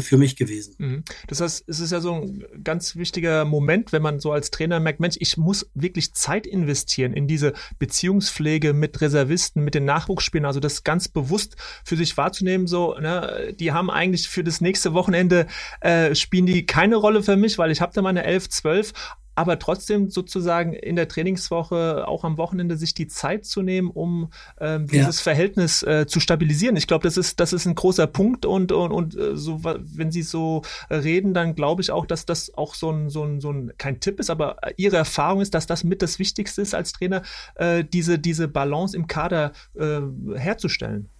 für 0.00 0.16
mich 0.16 0.36
gewesen. 0.36 0.74
Mhm. 0.78 1.04
Das 1.28 1.40
heißt, 1.40 1.64
es 1.68 1.80
ist 1.80 1.92
ja 1.92 2.00
so 2.00 2.14
ein 2.14 2.44
ganz 2.64 2.96
wichtiger 2.96 3.44
Moment, 3.44 3.92
wenn 3.92 4.02
man 4.02 4.20
so 4.20 4.32
als 4.32 4.50
Trainer 4.50 4.80
merkt, 4.80 5.00
Mensch, 5.00 5.16
ich 5.20 5.36
muss 5.36 5.70
wirklich 5.74 6.14
Zeit 6.14 6.46
investieren 6.46 7.12
in 7.12 7.26
diese 7.28 7.52
Beziehungspflege 7.78 8.72
mit 8.72 9.00
Reservisten, 9.00 9.62
mit 9.62 9.74
den 9.74 9.84
Nachwuchsspielern, 9.84 10.46
also 10.46 10.60
das 10.60 10.84
ganz 10.84 11.08
bewusst 11.08 11.56
für 11.84 11.96
sich 11.96 12.16
wahrzunehmen, 12.16 12.66
so, 12.66 12.94
ne, 12.94 13.54
die 13.58 13.72
haben 13.72 13.90
eigentlich 13.90 14.28
für 14.28 14.44
das 14.44 14.60
nächste 14.60 14.94
Wochenende 14.94 15.46
äh, 15.80 16.14
spielen 16.14 16.46
die 16.46 16.66
keine 16.66 16.96
Rolle 16.96 17.22
für 17.22 17.36
mich, 17.36 17.58
weil 17.58 17.70
ich 17.70 17.80
habe 17.80 17.92
da 17.94 18.02
meine 18.02 18.24
11, 18.24 18.48
12, 18.48 18.92
aber 19.36 19.58
trotzdem 19.58 20.08
sozusagen 20.08 20.72
in 20.72 20.96
der 20.96 21.08
Trainingswoche 21.08 22.08
auch 22.08 22.24
am 22.24 22.38
Wochenende 22.38 22.76
sich 22.76 22.94
die 22.94 23.06
Zeit 23.06 23.44
zu 23.44 23.62
nehmen, 23.62 23.90
um 23.90 24.30
ähm, 24.58 24.86
dieses 24.86 25.18
ja. 25.18 25.22
Verhältnis 25.22 25.82
äh, 25.82 26.06
zu 26.08 26.20
stabilisieren. 26.20 26.74
Ich 26.76 26.86
glaube, 26.86 27.04
das 27.04 27.18
ist 27.18 27.38
das 27.38 27.52
ist 27.52 27.66
ein 27.66 27.74
großer 27.74 28.06
Punkt 28.06 28.46
und 28.46 28.72
und, 28.72 28.92
und 28.92 29.14
äh, 29.14 29.36
so 29.36 29.60
wenn 29.62 30.10
Sie 30.10 30.22
so 30.22 30.62
reden, 30.90 31.34
dann 31.34 31.54
glaube 31.54 31.82
ich 31.82 31.90
auch, 31.90 32.06
dass 32.06 32.24
das 32.24 32.52
auch 32.54 32.74
so 32.74 32.90
ein 32.90 33.10
so 33.10 33.24
ein 33.24 33.40
so 33.40 33.52
ein 33.52 33.72
kein 33.76 34.00
Tipp 34.00 34.18
ist, 34.20 34.30
aber 34.30 34.56
Ihre 34.78 34.96
Erfahrung 34.96 35.42
ist, 35.42 35.52
dass 35.52 35.66
das 35.66 35.84
mit 35.84 36.00
das 36.00 36.18
Wichtigste 36.18 36.62
ist 36.62 36.74
als 36.74 36.92
Trainer, 36.92 37.22
äh, 37.56 37.84
diese 37.84 38.18
diese 38.18 38.48
Balance 38.48 38.96
im 38.96 39.06
Kader 39.06 39.52
äh, 39.74 40.00
herzustellen. 40.34 41.10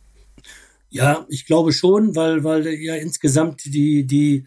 Ja, 0.88 1.26
ich 1.28 1.44
glaube 1.44 1.74
schon, 1.74 2.16
weil 2.16 2.44
weil 2.44 2.66
ja 2.66 2.94
insgesamt 2.94 3.66
die 3.66 4.06
die 4.06 4.46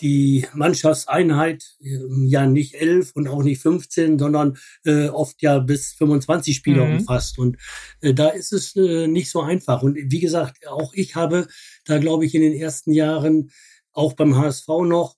die 0.00 0.46
Mannschaftseinheit 0.54 1.76
ähm, 1.80 2.26
ja 2.26 2.46
nicht 2.46 2.74
elf 2.74 3.12
und 3.14 3.28
auch 3.28 3.42
nicht 3.42 3.60
15, 3.60 4.18
sondern 4.18 4.58
äh, 4.84 5.08
oft 5.08 5.40
ja 5.42 5.58
bis 5.58 5.92
25 5.92 6.56
Spieler 6.56 6.86
mhm. 6.86 6.98
umfasst. 6.98 7.38
Und 7.38 7.56
äh, 8.00 8.14
da 8.14 8.28
ist 8.28 8.52
es 8.52 8.74
äh, 8.76 9.06
nicht 9.06 9.30
so 9.30 9.40
einfach. 9.40 9.82
Und 9.82 9.96
wie 9.96 10.20
gesagt, 10.20 10.66
auch 10.66 10.92
ich 10.94 11.14
habe 11.14 11.46
da, 11.84 11.98
glaube 11.98 12.24
ich, 12.24 12.34
in 12.34 12.42
den 12.42 12.54
ersten 12.54 12.92
Jahren, 12.92 13.50
auch 13.92 14.14
beim 14.14 14.36
HSV 14.36 14.68
noch, 14.84 15.16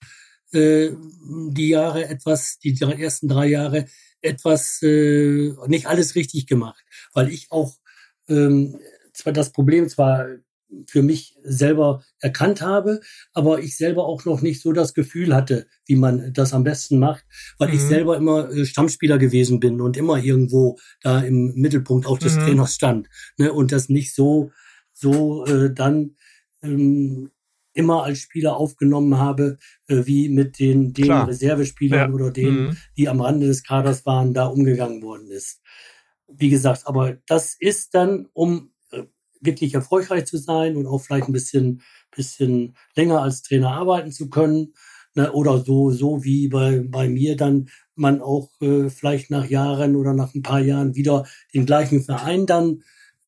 äh, 0.52 0.90
die 1.50 1.68
Jahre 1.68 2.08
etwas, 2.08 2.58
die 2.58 2.78
ersten 2.80 3.28
drei 3.28 3.46
Jahre 3.46 3.86
etwas, 4.20 4.80
äh, 4.82 5.52
nicht 5.66 5.86
alles 5.86 6.14
richtig 6.14 6.46
gemacht, 6.46 6.84
weil 7.12 7.28
ich 7.28 7.50
auch 7.50 7.76
ähm, 8.28 8.78
zwar 9.12 9.32
das 9.32 9.52
Problem 9.52 9.88
zwar 9.88 10.26
für 10.86 11.02
mich 11.02 11.36
selber 11.42 12.02
erkannt 12.20 12.60
habe, 12.60 13.00
aber 13.32 13.60
ich 13.60 13.76
selber 13.76 14.06
auch 14.06 14.24
noch 14.24 14.42
nicht 14.42 14.60
so 14.60 14.72
das 14.72 14.94
Gefühl 14.94 15.34
hatte, 15.34 15.66
wie 15.86 15.96
man 15.96 16.32
das 16.32 16.52
am 16.52 16.64
besten 16.64 16.98
macht, 16.98 17.24
weil 17.58 17.68
mhm. 17.68 17.74
ich 17.74 17.80
selber 17.82 18.16
immer 18.16 18.50
äh, 18.50 18.64
Stammspieler 18.64 19.18
gewesen 19.18 19.60
bin 19.60 19.80
und 19.80 19.96
immer 19.96 20.18
irgendwo 20.18 20.78
da 21.02 21.20
im 21.20 21.54
Mittelpunkt 21.54 22.06
auch 22.06 22.18
des 22.18 22.36
mhm. 22.36 22.40
Trainers 22.40 22.74
stand 22.74 23.08
ne, 23.36 23.52
und 23.52 23.72
das 23.72 23.88
nicht 23.88 24.14
so 24.14 24.50
so 24.92 25.44
äh, 25.46 25.72
dann 25.74 26.16
ähm, 26.62 27.30
immer 27.74 28.04
als 28.04 28.20
Spieler 28.20 28.56
aufgenommen 28.56 29.18
habe, 29.18 29.58
äh, 29.88 30.06
wie 30.06 30.28
mit 30.28 30.58
den, 30.58 30.92
den 30.92 31.10
Reservespielern 31.10 32.10
ja. 32.10 32.14
oder 32.14 32.30
denen, 32.30 32.68
mhm. 32.68 32.76
die 32.96 33.08
am 33.08 33.20
Rande 33.20 33.46
des 33.48 33.64
Kaders 33.64 34.06
waren, 34.06 34.32
da 34.32 34.46
umgegangen 34.46 35.02
worden 35.02 35.30
ist. 35.30 35.60
Wie 36.28 36.48
gesagt, 36.48 36.86
aber 36.86 37.18
das 37.26 37.56
ist 37.58 37.94
dann, 37.94 38.28
um 38.32 38.70
wirklich 39.44 39.74
erfolgreich 39.74 40.26
zu 40.26 40.38
sein 40.38 40.76
und 40.76 40.86
auch 40.86 40.98
vielleicht 40.98 41.28
ein 41.28 41.32
bisschen, 41.32 41.82
bisschen 42.14 42.76
länger 42.96 43.22
als 43.22 43.42
Trainer 43.42 43.70
arbeiten 43.70 44.12
zu 44.12 44.28
können. 44.28 44.74
Ne, 45.16 45.30
oder 45.30 45.58
so, 45.58 45.92
so 45.92 46.24
wie 46.24 46.48
bei, 46.48 46.82
bei 46.84 47.08
mir 47.08 47.36
dann 47.36 47.68
man 47.94 48.20
auch 48.20 48.50
äh, 48.60 48.90
vielleicht 48.90 49.30
nach 49.30 49.48
Jahren 49.48 49.94
oder 49.94 50.12
nach 50.12 50.34
ein 50.34 50.42
paar 50.42 50.58
Jahren 50.58 50.96
wieder 50.96 51.24
den 51.54 51.66
gleichen 51.66 52.02
Verein 52.02 52.46
dann 52.46 52.82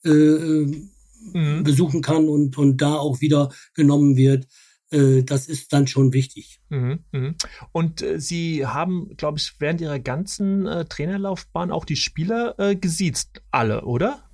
äh, 0.04 0.10
mhm. 0.10 1.62
besuchen 1.62 2.02
kann 2.02 2.28
und, 2.28 2.58
und 2.58 2.82
da 2.82 2.94
auch 2.96 3.20
wieder 3.20 3.50
genommen 3.74 4.16
wird. 4.16 4.48
Äh, 4.90 5.22
das 5.22 5.48
ist 5.48 5.72
dann 5.72 5.86
schon 5.86 6.12
wichtig. 6.12 6.60
Mhm, 6.68 7.00
mhm. 7.12 7.34
Und 7.72 8.02
äh, 8.02 8.20
Sie 8.20 8.66
haben, 8.66 9.16
glaube 9.16 9.38
ich, 9.38 9.54
während 9.58 9.80
Ihrer 9.80 9.98
ganzen 9.98 10.66
äh, 10.66 10.84
Trainerlaufbahn 10.84 11.70
auch 11.70 11.84
die 11.84 11.96
Spieler 11.96 12.54
gesiezt, 12.74 13.42
alle, 13.50 13.84
oder? 13.84 14.25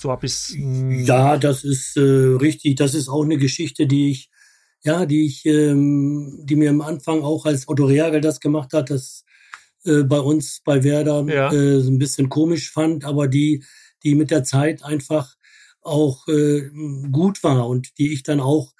So 0.00 0.10
habe 0.10 0.26
ich 0.26 0.32
hm. 0.32 1.04
Ja, 1.04 1.36
das 1.36 1.62
ist 1.62 1.96
äh, 1.96 2.00
richtig. 2.00 2.76
Das 2.76 2.94
ist 2.94 3.08
auch 3.08 3.22
eine 3.22 3.36
Geschichte, 3.36 3.86
die 3.86 4.10
ich, 4.10 4.30
ja, 4.82 5.04
die 5.04 5.26
ich, 5.26 5.44
ähm, 5.44 6.40
die 6.44 6.56
mir 6.56 6.70
am 6.70 6.80
Anfang 6.80 7.22
auch 7.22 7.44
als 7.44 7.68
Otto 7.68 7.84
Reagel 7.84 8.22
das 8.22 8.40
gemacht 8.40 8.72
hat, 8.72 8.88
das 8.88 9.24
äh, 9.84 10.02
bei 10.02 10.18
uns 10.18 10.62
bei 10.64 10.82
Werder 10.84 11.24
ja. 11.28 11.52
äh, 11.52 11.80
so 11.80 11.90
ein 11.90 11.98
bisschen 11.98 12.30
komisch 12.30 12.70
fand, 12.70 13.04
aber 13.04 13.28
die, 13.28 13.62
die 14.02 14.14
mit 14.14 14.30
der 14.30 14.42
Zeit 14.42 14.82
einfach 14.82 15.36
auch 15.82 16.26
äh, 16.28 16.70
gut 17.12 17.42
war 17.42 17.68
und 17.68 17.98
die 17.98 18.12
ich 18.12 18.22
dann 18.22 18.40
auch, 18.40 18.72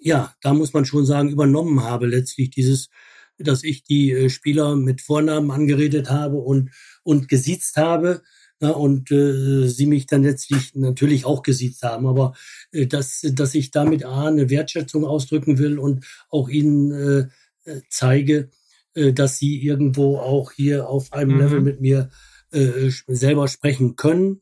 ja, 0.00 0.34
da 0.40 0.54
muss 0.54 0.72
man 0.72 0.84
schon 0.84 1.04
sagen, 1.04 1.30
übernommen 1.30 1.82
habe 1.82 2.06
letztlich 2.06 2.50
dieses, 2.50 2.90
dass 3.38 3.64
ich 3.64 3.82
die 3.82 4.12
äh, 4.12 4.30
Spieler 4.30 4.76
mit 4.76 5.00
Vornamen 5.00 5.50
angeredet 5.50 6.10
habe 6.10 6.36
und 6.36 6.70
und 7.02 7.28
gesiezt 7.28 7.76
habe 7.76 8.22
ja, 8.62 8.70
und 8.70 9.10
äh, 9.10 9.66
sie 9.66 9.86
mich 9.86 10.06
dann 10.06 10.22
letztlich 10.22 10.76
natürlich 10.76 11.24
auch 11.24 11.42
gesiezt 11.42 11.82
haben. 11.82 12.06
Aber 12.06 12.34
äh, 12.70 12.86
dass, 12.86 13.26
dass 13.32 13.56
ich 13.56 13.72
damit 13.72 14.04
A, 14.04 14.28
eine 14.28 14.50
Wertschätzung 14.50 15.04
ausdrücken 15.04 15.58
will 15.58 15.80
und 15.80 16.06
auch 16.30 16.48
ihnen 16.48 16.92
äh, 16.92 17.70
äh, 17.70 17.80
zeige, 17.90 18.50
äh, 18.94 19.12
dass 19.12 19.38
sie 19.38 19.60
irgendwo 19.60 20.18
auch 20.18 20.52
hier 20.52 20.88
auf 20.88 21.12
einem 21.12 21.34
mhm. 21.34 21.40
Level 21.40 21.60
mit 21.60 21.80
mir 21.80 22.10
äh, 22.52 22.90
selber 23.08 23.48
sprechen 23.48 23.96
können. 23.96 24.38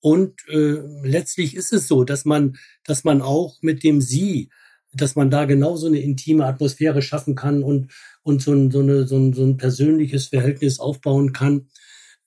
Und 0.00 0.40
äh, 0.48 0.80
letztlich 1.04 1.54
ist 1.54 1.72
es 1.72 1.86
so, 1.86 2.02
dass 2.02 2.24
man, 2.24 2.56
dass 2.84 3.04
man 3.04 3.22
auch 3.22 3.58
mit 3.62 3.84
dem 3.84 4.00
Sie, 4.00 4.50
dass 4.92 5.14
man 5.14 5.30
da 5.30 5.44
genauso 5.44 5.86
eine 5.86 6.00
intime 6.00 6.44
Atmosphäre 6.44 7.02
schaffen 7.02 7.36
kann 7.36 7.62
und, 7.62 7.92
und 8.22 8.42
so 8.42 8.52
ein, 8.52 8.72
so, 8.72 8.80
eine, 8.80 9.06
so, 9.06 9.16
ein, 9.16 9.32
so 9.32 9.44
ein 9.44 9.58
persönliches 9.58 10.26
Verhältnis 10.26 10.80
aufbauen 10.80 11.32
kann, 11.32 11.68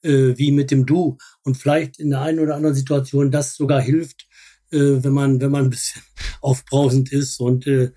äh, 0.04 0.36
wie 0.36 0.52
mit 0.52 0.70
dem 0.70 0.86
Du. 0.86 1.18
Und 1.42 1.56
vielleicht 1.56 1.98
in 1.98 2.10
der 2.10 2.20
einen 2.20 2.40
oder 2.40 2.54
anderen 2.54 2.74
Situation 2.74 3.30
das 3.30 3.54
sogar 3.54 3.80
hilft, 3.80 4.26
äh, 4.70 4.78
wenn 4.78 5.12
man, 5.12 5.40
wenn 5.40 5.50
man 5.50 5.64
ein 5.64 5.70
bisschen 5.70 6.02
aufbrausend 6.40 7.12
ist 7.12 7.40
und 7.40 7.66
äh, 7.66 7.90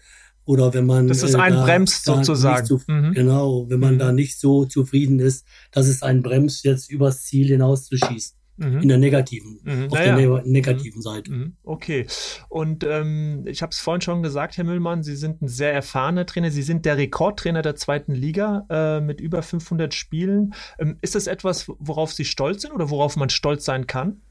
oder 0.45 0.73
wenn 0.73 0.85
man. 0.85 1.07
Das 1.07 1.23
ist 1.23 1.35
ein 1.35 1.53
äh, 1.53 1.61
bremst 1.61 2.05
sozusagen. 2.05 2.65
Zu, 2.65 2.81
mhm. 2.87 3.13
Genau, 3.13 3.69
wenn 3.69 3.79
man 3.79 3.95
mhm. 3.95 3.99
da 3.99 4.11
nicht 4.13 4.39
so 4.39 4.65
zufrieden 4.65 5.19
ist, 5.19 5.45
dass 5.71 5.87
es 5.87 6.01
ein 6.01 6.23
bremst, 6.23 6.63
jetzt 6.63 6.89
übers 6.89 7.23
Ziel 7.23 7.47
hinaus 7.47 7.85
zu 7.85 7.97
schießen. 7.97 8.36
Mhm. 8.57 8.81
In 8.81 8.87
der 8.89 8.97
negativen, 8.97 9.59
mhm. 9.63 9.85
auf 9.85 9.99
naja. 9.99 10.15
der 10.15 10.27
ne 10.27 10.41
negativen 10.45 10.97
mhm. 10.97 11.01
Seite. 11.01 11.31
Mhm. 11.31 11.57
Okay. 11.63 12.07
Und 12.49 12.83
ähm, 12.83 13.45
ich 13.45 13.61
habe 13.61 13.69
es 13.69 13.79
vorhin 13.79 14.01
schon 14.01 14.23
gesagt, 14.23 14.57
Herr 14.57 14.63
Müllmann, 14.63 15.03
Sie 15.03 15.15
sind 15.15 15.43
ein 15.43 15.47
sehr 15.47 15.73
erfahrener 15.73 16.25
Trainer. 16.25 16.49
Sie 16.49 16.63
sind 16.63 16.85
der 16.85 16.97
Rekordtrainer 16.97 17.61
der 17.61 17.75
zweiten 17.75 18.13
Liga 18.13 18.65
äh, 18.69 18.99
mit 18.99 19.21
über 19.21 19.43
500 19.43 19.93
Spielen. 19.93 20.55
Ähm, 20.79 20.97
ist 21.01 21.13
das 21.13 21.27
etwas, 21.27 21.67
worauf 21.67 22.13
Sie 22.13 22.25
stolz 22.25 22.63
sind 22.63 22.71
oder 22.71 22.89
worauf 22.89 23.15
man 23.15 23.29
stolz 23.29 23.63
sein 23.63 23.85
kann? 23.85 24.21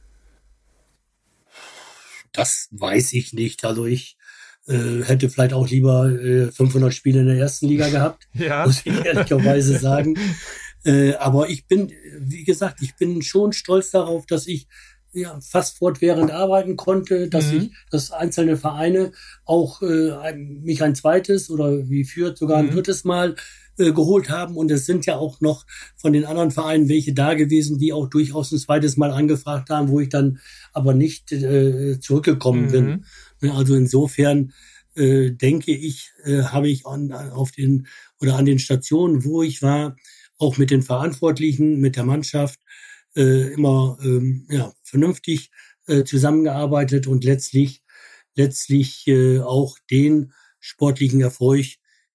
Das 2.32 2.68
weiß 2.72 3.12
ich 3.12 3.32
nicht. 3.32 3.64
Also 3.64 3.86
ich 3.86 4.16
äh, 4.66 5.04
hätte 5.04 5.30
vielleicht 5.30 5.52
auch 5.52 5.68
lieber 5.68 6.10
äh, 6.10 6.50
500 6.50 6.92
Spiele 6.92 7.20
in 7.20 7.26
der 7.26 7.36
ersten 7.36 7.68
Liga 7.68 7.88
gehabt, 7.88 8.28
ja. 8.32 8.66
muss 8.66 8.84
ich 8.84 9.04
ehrlicherweise 9.04 9.78
sagen. 9.78 10.18
Äh, 10.86 11.14
aber 11.14 11.50
ich 11.50 11.66
bin, 11.66 11.92
wie 12.20 12.44
gesagt, 12.44 12.80
ich 12.80 12.94
bin 12.94 13.20
schon 13.20 13.52
stolz 13.52 13.90
darauf, 13.90 14.24
dass 14.24 14.46
ich 14.46 14.68
ja, 15.12 15.40
fast 15.40 15.78
fortwährend 15.78 16.30
arbeiten 16.30 16.76
konnte, 16.76 17.28
dass 17.28 17.50
mhm. 17.50 17.58
ich, 17.58 17.70
dass 17.90 18.12
einzelne 18.12 18.56
Vereine 18.56 19.12
auch 19.44 19.82
äh, 19.82 20.34
mich 20.36 20.82
ein 20.82 20.94
zweites 20.94 21.50
oder 21.50 21.88
wie 21.88 22.04
führt 22.04 22.38
sogar 22.38 22.58
ein 22.58 22.66
mhm. 22.66 22.72
drittes 22.72 23.04
Mal 23.04 23.34
äh, 23.78 23.92
geholt 23.92 24.30
haben. 24.30 24.56
Und 24.56 24.70
es 24.70 24.86
sind 24.86 25.06
ja 25.06 25.16
auch 25.16 25.40
noch 25.40 25.66
von 25.96 26.12
den 26.12 26.24
anderen 26.24 26.50
Vereinen 26.52 26.88
welche 26.88 27.14
da 27.14 27.34
gewesen, 27.34 27.78
die 27.78 27.92
auch 27.92 28.08
durchaus 28.08 28.52
ein 28.52 28.58
zweites 28.58 28.96
Mal 28.96 29.10
angefragt 29.10 29.70
haben, 29.70 29.88
wo 29.88 30.00
ich 30.00 30.10
dann 30.10 30.38
aber 30.72 30.94
nicht 30.94 31.32
äh, 31.32 31.98
zurückgekommen 31.98 32.66
mhm. 32.66 32.70
bin. 32.70 33.04
Ne, 33.40 33.54
also 33.54 33.74
insofern 33.74 34.52
äh, 34.94 35.30
denke 35.30 35.72
ich, 35.72 36.12
äh, 36.24 36.42
habe 36.42 36.68
ich 36.68 36.86
an, 36.86 37.10
auf 37.12 37.50
den 37.52 37.86
oder 38.20 38.36
an 38.36 38.44
den 38.44 38.58
Stationen, 38.58 39.24
wo 39.24 39.42
ich 39.42 39.62
war, 39.62 39.96
auch 40.38 40.58
mit 40.58 40.70
den 40.70 40.82
Verantwortlichen, 40.82 41.80
mit 41.80 41.96
der 41.96 42.04
Mannschaft 42.04 42.60
äh, 43.14 43.52
immer 43.52 43.98
ähm, 44.02 44.46
ja, 44.50 44.72
vernünftig 44.82 45.50
äh, 45.86 46.04
zusammengearbeitet 46.04 47.06
und 47.06 47.24
letztlich 47.24 47.82
letztlich 48.36 49.06
äh, 49.08 49.40
auch 49.40 49.78
den 49.90 50.32
sportlichen 50.60 51.20
Erfolg 51.20 51.66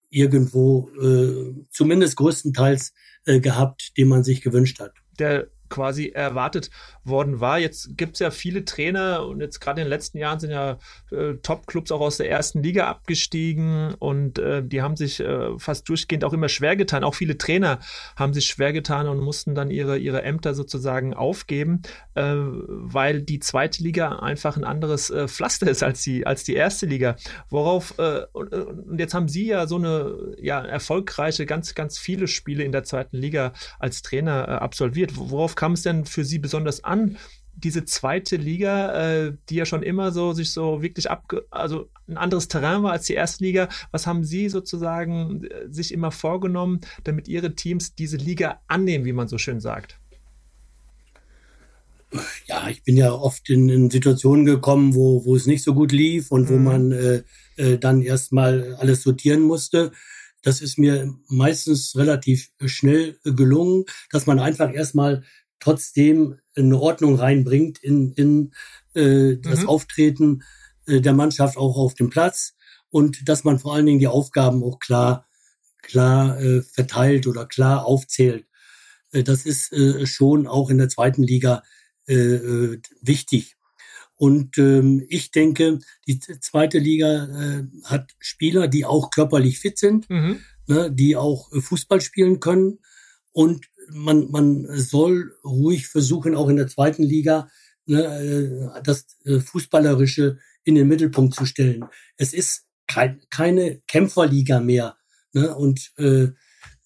irgendwo 0.10 0.90
äh, 1.02 1.66
zumindest 1.72 2.16
größtenteils 2.18 2.94
äh, 3.26 3.40
gehabt, 3.40 3.98
den 3.98 4.08
man 4.08 4.24
sich 4.24 4.42
gewünscht 4.42 4.80
hat. 4.80 4.94
Der 5.20 5.48
quasi 5.72 6.10
erwartet 6.10 6.70
worden 7.04 7.40
war. 7.40 7.58
Jetzt 7.58 7.98
gibt 7.98 8.14
es 8.14 8.20
ja 8.20 8.30
viele 8.30 8.64
Trainer 8.66 9.26
und 9.26 9.42
jetzt 9.42 9.60
gerade 9.60 9.82
in 9.82 9.86
den 9.86 9.90
letzten 9.90 10.20
Jahren 10.20 10.40
sind 10.40 10.52
ja 10.52 10.78
äh, 11.12 11.36
Top-Clubs 11.42 11.92
auch 11.92 12.02
aus 12.02 12.18
der 12.18 12.30
ersten 12.30 12.62
Liga 12.62 12.88
abgestiegen 12.88 13.96
und 13.96 14.38
äh, 14.38 14.64
die 14.64 14.84
haben 14.84 14.96
sich 14.96 15.20
äh, 15.20 15.58
fast 15.58 15.90
durchgehend 15.90 16.24
auch 16.24 16.34
immer 16.34 16.50
schwer 16.50 16.76
getan. 16.76 17.04
Auch 17.04 17.16
viele 17.16 17.38
Trainer 17.38 17.80
haben 18.16 18.34
sich 18.34 18.46
schwer 18.46 18.74
getan 18.74 19.08
und 19.08 19.20
mussten 19.20 19.56
dann 19.56 19.72
ihre, 19.72 19.98
ihre 19.98 20.22
Ämter 20.22 20.54
sozusagen 20.54 21.14
aufgeben, 21.14 21.82
äh, 22.14 22.36
weil 22.36 23.22
die 23.22 23.40
zweite 23.40 23.82
Liga 23.82 24.20
einfach 24.20 24.58
ein 24.58 24.64
anderes 24.64 25.10
äh, 25.10 25.28
Pflaster 25.28 25.70
ist 25.70 25.82
als 25.82 26.04
die, 26.04 26.28
als 26.28 26.44
die 26.44 26.54
erste 26.54 26.86
Liga. 26.86 27.16
Worauf, 27.50 27.98
äh, 27.98 28.26
und, 28.34 28.54
und 28.54 29.00
jetzt 29.00 29.14
haben 29.14 29.28
Sie 29.28 29.48
ja 29.48 29.66
so 29.66 29.78
eine 29.78 30.36
ja, 30.38 30.62
erfolgreiche, 30.64 31.46
ganz, 31.46 31.74
ganz 31.74 31.98
viele 31.98 32.28
Spiele 32.28 32.64
in 32.64 32.72
der 32.72 32.84
zweiten 32.84 33.18
Liga 33.18 33.54
als 33.80 34.02
Trainer 34.02 34.62
absolviert. 34.62 35.14
Worauf 35.16 35.56
kam 35.62 35.74
es 35.74 35.84
denn 35.84 36.06
für 36.06 36.26
Sie 36.26 36.40
besonders 36.40 36.84
an, 36.84 37.18
diese 37.54 37.86
zweite 37.86 38.36
Liga, 38.36 39.28
äh, 39.28 39.34
die 39.48 39.58
ja 39.58 39.66
schon 39.68 39.84
immer 39.84 40.12
so 40.12 40.34
sich 40.34 40.54
so 40.54 40.82
wirklich 40.82 41.12
ab, 41.12 41.32
also 41.52 41.88
ein 42.08 42.18
anderes 42.18 42.48
Terrain 42.48 42.82
war 42.82 42.94
als 42.94 43.06
die 43.06 43.14
erste 43.14 43.44
Liga. 43.44 43.70
Was 43.92 44.08
haben 44.08 44.24
Sie 44.24 44.50
sozusagen 44.50 45.44
äh, 45.44 45.72
sich 45.72 45.94
immer 45.94 46.10
vorgenommen, 46.10 46.82
damit 47.04 47.28
Ihre 47.28 47.54
Teams 47.54 47.94
diese 47.94 48.18
Liga 48.18 48.60
annehmen, 48.68 49.06
wie 49.06 49.14
man 49.14 49.28
so 49.28 49.38
schön 49.38 49.60
sagt? 49.60 50.00
Ja, 52.48 52.68
ich 52.68 52.82
bin 52.82 52.98
ja 52.98 53.12
oft 53.12 53.48
in, 53.52 53.70
in 53.70 53.92
Situationen 53.92 54.46
gekommen, 54.46 54.96
wo, 54.96 55.24
wo 55.26 55.36
es 55.36 55.46
nicht 55.46 55.64
so 55.64 55.76
gut 55.76 55.92
lief 55.92 56.32
und 56.32 56.50
mhm. 56.50 56.54
wo 56.54 56.58
man 56.58 56.92
äh, 56.92 57.24
äh, 57.58 57.78
dann 57.78 58.02
erstmal 58.02 58.74
alles 58.80 59.04
sortieren 59.04 59.42
musste. 59.42 59.92
Das 60.42 60.60
ist 60.60 60.80
mir 60.80 61.14
meistens 61.28 61.96
relativ 61.96 62.50
schnell 62.66 63.20
gelungen, 63.24 63.86
dass 64.10 64.26
man 64.26 64.40
einfach 64.40 64.74
erstmal 64.74 65.24
trotzdem 65.62 66.38
eine 66.56 66.78
Ordnung 66.78 67.16
reinbringt 67.16 67.82
in, 67.82 68.12
in 68.14 68.52
äh, 68.94 69.38
das 69.38 69.62
mhm. 69.62 69.70
Auftreten 69.70 70.44
äh, 70.86 71.00
der 71.00 71.14
Mannschaft 71.14 71.56
auch 71.58 71.78
auf 71.78 71.94
dem 71.94 72.10
Platz 72.10 72.56
und 72.90 73.30
dass 73.30 73.46
man 73.46 73.60
vor 73.60 73.74
allen 73.74 73.86
Dingen 73.86 74.00
die 74.00 74.08
Aufgaben 74.08 74.64
auch 74.64 74.80
klar 74.80 75.26
klar 75.82 76.40
äh, 76.40 76.62
verteilt 76.62 77.28
oder 77.28 77.46
klar 77.46 77.86
aufzählt. 77.86 78.46
Äh, 79.12 79.24
das 79.24 79.46
ist 79.46 79.72
äh, 79.72 80.06
schon 80.06 80.48
auch 80.48 80.70
in 80.70 80.78
der 80.78 80.90
zweiten 80.90 81.24
Liga 81.24 81.64
äh, 82.08 82.16
äh, 82.16 82.82
wichtig. 83.02 83.56
Und 84.16 84.58
ähm, 84.60 85.04
ich 85.10 85.32
denke, 85.32 85.80
die 86.08 86.20
zweite 86.20 86.78
Liga 86.78 87.26
äh, 87.26 87.64
hat 87.86 88.12
Spieler, 88.20 88.68
die 88.68 88.86
auch 88.86 89.10
körperlich 89.10 89.60
fit 89.60 89.80
sind, 89.80 90.10
mhm. 90.12 90.42
ne, 90.68 90.92
die 90.92 91.16
auch 91.16 91.52
äh, 91.52 91.60
Fußball 91.60 92.02
spielen 92.02 92.40
können 92.40 92.80
und 93.32 93.66
man, 93.94 94.30
man 94.32 94.68
soll 94.78 95.36
ruhig 95.44 95.88
versuchen, 95.88 96.36
auch 96.36 96.50
in 96.50 96.56
der 96.56 96.68
zweiten 96.68 97.04
Liga 97.04 97.50
ne, 97.86 98.04
äh, 98.04 98.82
das 98.84 99.06
äh, 99.26 99.40
Fußballerische 99.40 100.40
in 100.64 100.76
den 100.76 100.88
Mittelpunkt 100.88 101.36
zu 101.36 101.46
stellen. 101.46 101.86
Es 102.18 102.34
ist 102.34 102.66
kein, 102.88 103.22
keine 103.30 103.82
Kämpferliga 103.88 104.60
mehr. 104.60 104.98
Ne? 105.34 105.56
Und 105.56 105.92
äh, 105.98 106.28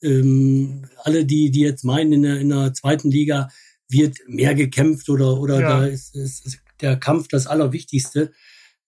ähm, 0.01 0.85
alle, 1.03 1.25
die, 1.25 1.51
die 1.51 1.61
jetzt 1.61 1.83
meinen, 1.83 2.13
in 2.13 2.23
der, 2.23 2.39
in 2.39 2.49
der 2.49 2.73
zweiten 2.73 3.09
Liga 3.09 3.49
wird 3.89 4.17
mehr 4.27 4.55
gekämpft 4.55 5.09
oder, 5.09 5.39
oder 5.39 5.59
ja. 5.59 5.69
da 5.69 5.85
ist, 5.85 6.15
ist 6.15 6.59
der 6.81 6.97
Kampf 6.97 7.27
das 7.27 7.47
Allerwichtigste. 7.47 8.31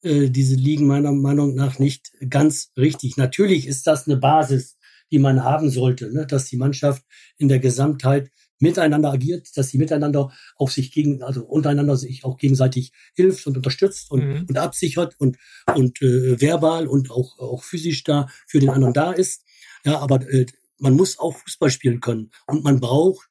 Äh, 0.01 0.29
diese 0.29 0.55
liegen 0.55 0.87
meiner 0.87 1.11
Meinung 1.11 1.55
nach 1.55 1.79
nicht 1.79 2.11
ganz 2.29 2.71
richtig. 2.77 3.17
Natürlich 3.17 3.67
ist 3.67 3.87
das 3.87 4.07
eine 4.07 4.17
Basis, 4.17 4.76
die 5.11 5.19
man 5.19 5.43
haben 5.43 5.69
sollte, 5.69 6.11
ne? 6.11 6.25
dass 6.27 6.45
die 6.45 6.57
Mannschaft 6.57 7.03
in 7.37 7.47
der 7.47 7.59
Gesamtheit 7.59 8.31
miteinander 8.59 9.11
agiert, 9.11 9.55
dass 9.55 9.69
sie 9.69 9.77
miteinander 9.77 10.31
auch 10.55 10.69
sich 10.69 10.91
gegen, 10.91 11.21
also 11.21 11.45
untereinander 11.45 11.95
sich 11.95 12.23
auch 12.25 12.37
gegenseitig 12.37 12.91
hilft 13.15 13.45
und 13.47 13.57
unterstützt 13.57 14.09
und, 14.11 14.25
mhm. 14.25 14.45
und 14.49 14.57
absichert 14.57 15.15
und, 15.19 15.37
und 15.75 16.01
äh, 16.01 16.39
verbal 16.41 16.87
und 16.87 17.11
auch, 17.11 17.37
auch 17.39 17.63
physisch 17.63 18.03
da 18.03 18.27
für 18.47 18.59
den 18.59 18.69
anderen 18.69 18.93
da 18.93 19.11
ist. 19.11 19.43
Ja, 19.85 19.99
aber 19.99 20.27
äh, 20.31 20.47
man 20.79 20.93
muss 20.93 21.19
auch 21.19 21.35
Fußball 21.37 21.69
spielen 21.69 21.99
können 21.99 22.31
und 22.47 22.63
man 22.63 22.79
braucht 22.79 23.27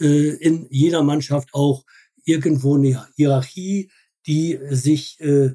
äh, 0.00 0.34
in 0.36 0.66
jeder 0.70 1.02
Mannschaft 1.02 1.54
auch 1.54 1.84
irgendwo 2.24 2.76
eine 2.76 3.06
Hierarchie, 3.16 3.90
die 4.26 4.58
sich 4.70 5.20
äh, 5.20 5.54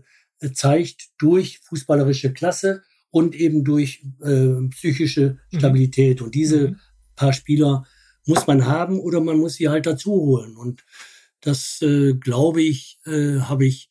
zeigt 0.54 1.10
durch 1.20 1.60
fußballerische 1.60 2.34
Klasse 2.34 2.84
und 3.14 3.36
eben 3.36 3.64
durch 3.64 4.04
äh, 4.24 4.68
psychische 4.72 5.38
mhm. 5.52 5.60
Stabilität. 5.60 6.20
Mhm. 6.20 6.26
Und 6.26 6.36
diese 6.36 6.70
mhm. 6.70 6.76
paar 7.16 7.32
Spieler 7.32 7.86
muss 8.26 8.48
man 8.48 8.66
haben 8.66 9.00
oder 9.00 9.22
man 9.22 9.38
muss 9.38 9.54
sie 9.54 9.70
halt 9.70 9.86
dazu 9.86 10.14
holen. 10.14 10.58
Und 10.58 10.84
das, 11.40 11.80
äh, 11.84 12.16
glaube 12.16 12.64
ich, 12.64 13.00
äh, 13.06 13.40
habe 13.42 13.68
ich 13.68 13.90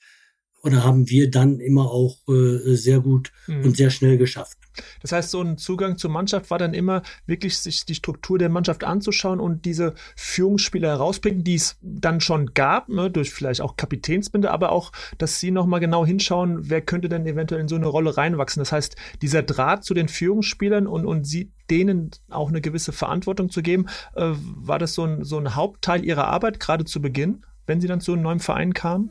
oder 0.64 0.82
haben 0.82 1.08
wir 1.08 1.30
dann 1.30 1.60
immer 1.60 1.90
auch 1.90 2.16
äh, 2.28 2.74
sehr 2.74 2.98
gut 2.98 3.32
mhm. 3.46 3.64
und 3.64 3.76
sehr 3.76 3.90
schnell 3.90 4.18
geschafft. 4.18 4.58
Das 5.00 5.12
heißt, 5.12 5.30
so 5.30 5.40
ein 5.40 5.58
Zugang 5.58 5.96
zur 5.96 6.10
Mannschaft 6.10 6.50
war 6.50 6.58
dann 6.58 6.74
immer 6.74 7.02
wirklich, 7.26 7.58
sich 7.58 7.84
die 7.84 7.94
Struktur 7.94 8.38
der 8.38 8.48
Mannschaft 8.48 8.84
anzuschauen 8.84 9.40
und 9.40 9.64
diese 9.64 9.94
Führungsspieler 10.16 10.88
herauspicken, 10.88 11.44
die 11.44 11.54
es 11.54 11.76
dann 11.82 12.20
schon 12.20 12.54
gab, 12.54 12.88
ne, 12.88 13.10
durch 13.10 13.32
vielleicht 13.32 13.60
auch 13.60 13.76
Kapitänsbinde, 13.76 14.50
aber 14.50 14.72
auch, 14.72 14.92
dass 15.18 15.40
sie 15.40 15.50
nochmal 15.50 15.80
genau 15.80 16.04
hinschauen, 16.06 16.70
wer 16.70 16.80
könnte 16.80 17.08
denn 17.08 17.26
eventuell 17.26 17.60
in 17.60 17.68
so 17.68 17.76
eine 17.76 17.86
Rolle 17.86 18.16
reinwachsen. 18.16 18.60
Das 18.60 18.72
heißt, 18.72 18.96
dieser 19.20 19.42
Draht 19.42 19.84
zu 19.84 19.94
den 19.94 20.08
Führungsspielern 20.08 20.86
und, 20.86 21.06
und 21.06 21.26
sie 21.26 21.52
denen 21.70 22.10
auch 22.28 22.48
eine 22.48 22.60
gewisse 22.60 22.92
Verantwortung 22.92 23.50
zu 23.50 23.62
geben, 23.62 23.86
äh, 24.14 24.32
war 24.34 24.78
das 24.78 24.94
so 24.94 25.04
ein, 25.04 25.24
so 25.24 25.38
ein 25.38 25.54
Hauptteil 25.54 26.04
ihrer 26.04 26.26
Arbeit, 26.26 26.60
gerade 26.60 26.84
zu 26.84 27.00
Beginn, 27.00 27.44
wenn 27.66 27.80
sie 27.80 27.88
dann 27.88 28.00
zu 28.00 28.12
einem 28.12 28.22
neuen 28.22 28.40
Verein 28.40 28.74
kamen? 28.74 29.10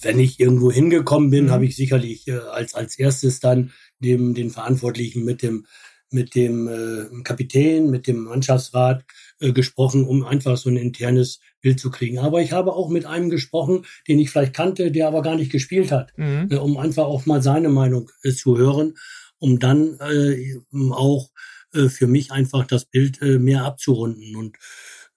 Wenn 0.00 0.18
ich 0.18 0.40
irgendwo 0.40 0.70
hingekommen 0.70 1.30
bin, 1.30 1.46
mhm. 1.46 1.50
habe 1.50 1.64
ich 1.64 1.76
sicherlich 1.76 2.28
äh, 2.28 2.38
als, 2.38 2.74
als 2.74 2.98
erstes 2.98 3.40
dann 3.40 3.72
neben 3.98 4.34
den 4.34 4.50
Verantwortlichen 4.50 5.24
mit 5.24 5.42
dem 5.42 5.66
mit 6.10 6.34
dem 6.34 6.68
äh, 6.68 7.22
Kapitän, 7.22 7.90
mit 7.90 8.06
dem 8.06 8.24
Mannschaftsrat 8.24 9.04
äh, 9.40 9.52
gesprochen, 9.52 10.04
um 10.04 10.24
einfach 10.24 10.56
so 10.56 10.70
ein 10.70 10.76
internes 10.76 11.40
Bild 11.60 11.80
zu 11.80 11.90
kriegen. 11.90 12.18
Aber 12.18 12.40
ich 12.40 12.52
habe 12.52 12.74
auch 12.74 12.88
mit 12.88 13.06
einem 13.06 13.28
gesprochen, 13.28 13.84
den 14.06 14.20
ich 14.20 14.30
vielleicht 14.30 14.54
kannte, 14.54 14.92
der 14.92 15.08
aber 15.08 15.22
gar 15.22 15.34
nicht 15.34 15.50
gespielt 15.50 15.90
hat, 15.90 16.16
mhm. 16.16 16.48
äh, 16.50 16.56
um 16.56 16.76
einfach 16.76 17.06
auch 17.06 17.26
mal 17.26 17.42
seine 17.42 17.68
Meinung 17.68 18.10
äh, 18.22 18.30
zu 18.30 18.56
hören, 18.56 18.94
um 19.38 19.58
dann 19.58 19.98
äh, 19.98 20.54
auch 20.90 21.30
äh, 21.74 21.88
für 21.88 22.06
mich 22.06 22.30
einfach 22.30 22.66
das 22.66 22.84
Bild 22.84 23.20
äh, 23.20 23.38
mehr 23.38 23.64
abzurunden. 23.64 24.36
Und 24.36 24.56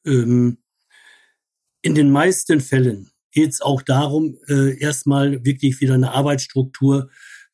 ähm, 0.05 0.57
in 1.81 1.95
den 1.95 2.11
meisten 2.11 2.61
Fällen 2.61 3.11
geht 3.31 3.51
es 3.51 3.61
auch 3.61 3.81
darum, 3.83 4.37
äh, 4.47 4.77
erstmal 4.79 5.45
wirklich 5.45 5.79
wieder 5.81 5.93
eine 5.93 6.11
Arbeitsstruktur 6.11 7.09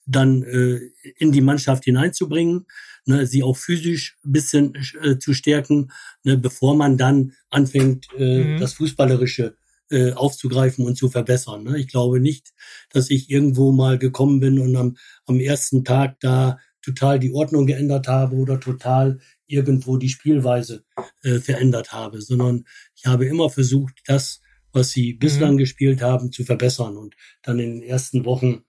dann 0.06 0.44
äh, 0.44 0.80
in 1.18 1.32
die 1.32 1.42
Mannschaft 1.42 1.86
hineinzubringen, 1.86 2.66
ne, 3.06 3.26
sie 3.26 3.44
auch 3.44 3.58
physisch 3.58 4.18
ein 4.26 4.32
bisschen 4.32 4.74
äh, 5.02 5.18
zu 5.18 5.34
stärken, 5.34 5.92
ne, 6.24 6.38
bevor 6.38 6.76
man 6.76 6.98
dann 6.98 7.34
anfängt, 7.50 8.08
äh, 8.18 8.44
mhm. 8.44 8.60
das 8.60 8.74
Fußballerische 8.74 9.56
äh, 9.90 10.14
aufzugreifen 10.14 10.86
und 10.86 10.96
zu 10.96 11.10
verbessern. 11.10 11.64
Ne. 11.64 11.78
Ich 11.80 11.88
glaube 11.88 12.20
nicht, 12.20 12.54
dass 12.92 13.10
ich 13.10 13.30
irgendwo 13.30 13.72
mal 13.72 13.98
gekommen 13.98 14.40
bin 14.40 14.60
und 14.60 14.76
am, 14.76 14.98
am 15.26 15.40
ersten 15.40 15.84
Tag 15.84 16.20
da 16.20 16.60
total 16.82 17.20
die 17.20 17.34
Ordnung 17.34 17.66
geändert 17.66 18.08
habe 18.08 18.36
oder 18.36 18.60
total 18.60 19.20
irgendwo 19.48 19.98
die 19.98 20.10
Spielweise 20.10 20.84
äh, 21.24 21.40
verändert 21.40 21.92
habe, 21.92 22.22
sondern 22.22 22.66
ich 22.96 23.06
habe 23.06 23.26
immer 23.26 23.50
versucht, 23.50 24.02
das, 24.06 24.42
was 24.72 24.92
sie 24.92 25.14
bislang 25.14 25.54
mhm. 25.54 25.60
gespielt 25.60 26.02
haben, 26.02 26.32
zu 26.32 26.44
verbessern 26.44 26.98
und 26.98 27.16
dann 27.42 27.60
in 27.60 27.80
den 27.80 27.84
ersten 27.84 28.26
Wochen 28.26 28.64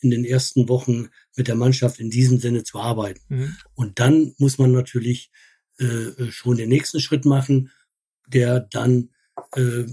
in 0.00 0.10
den 0.10 0.24
ersten 0.24 0.68
Wochen 0.68 1.08
mit 1.36 1.48
der 1.48 1.54
Mannschaft 1.54 2.00
in 2.00 2.10
diesem 2.10 2.38
Sinne 2.38 2.64
zu 2.64 2.78
arbeiten. 2.78 3.20
Mhm. 3.28 3.56
Und 3.74 3.98
dann 3.98 4.34
muss 4.38 4.58
man 4.58 4.72
natürlich 4.72 5.30
äh, 5.78 6.30
schon 6.30 6.56
den 6.56 6.68
nächsten 6.68 7.00
Schritt 7.00 7.24
machen, 7.24 7.70
der 8.26 8.60
dann 8.60 9.10
äh, 9.54 9.84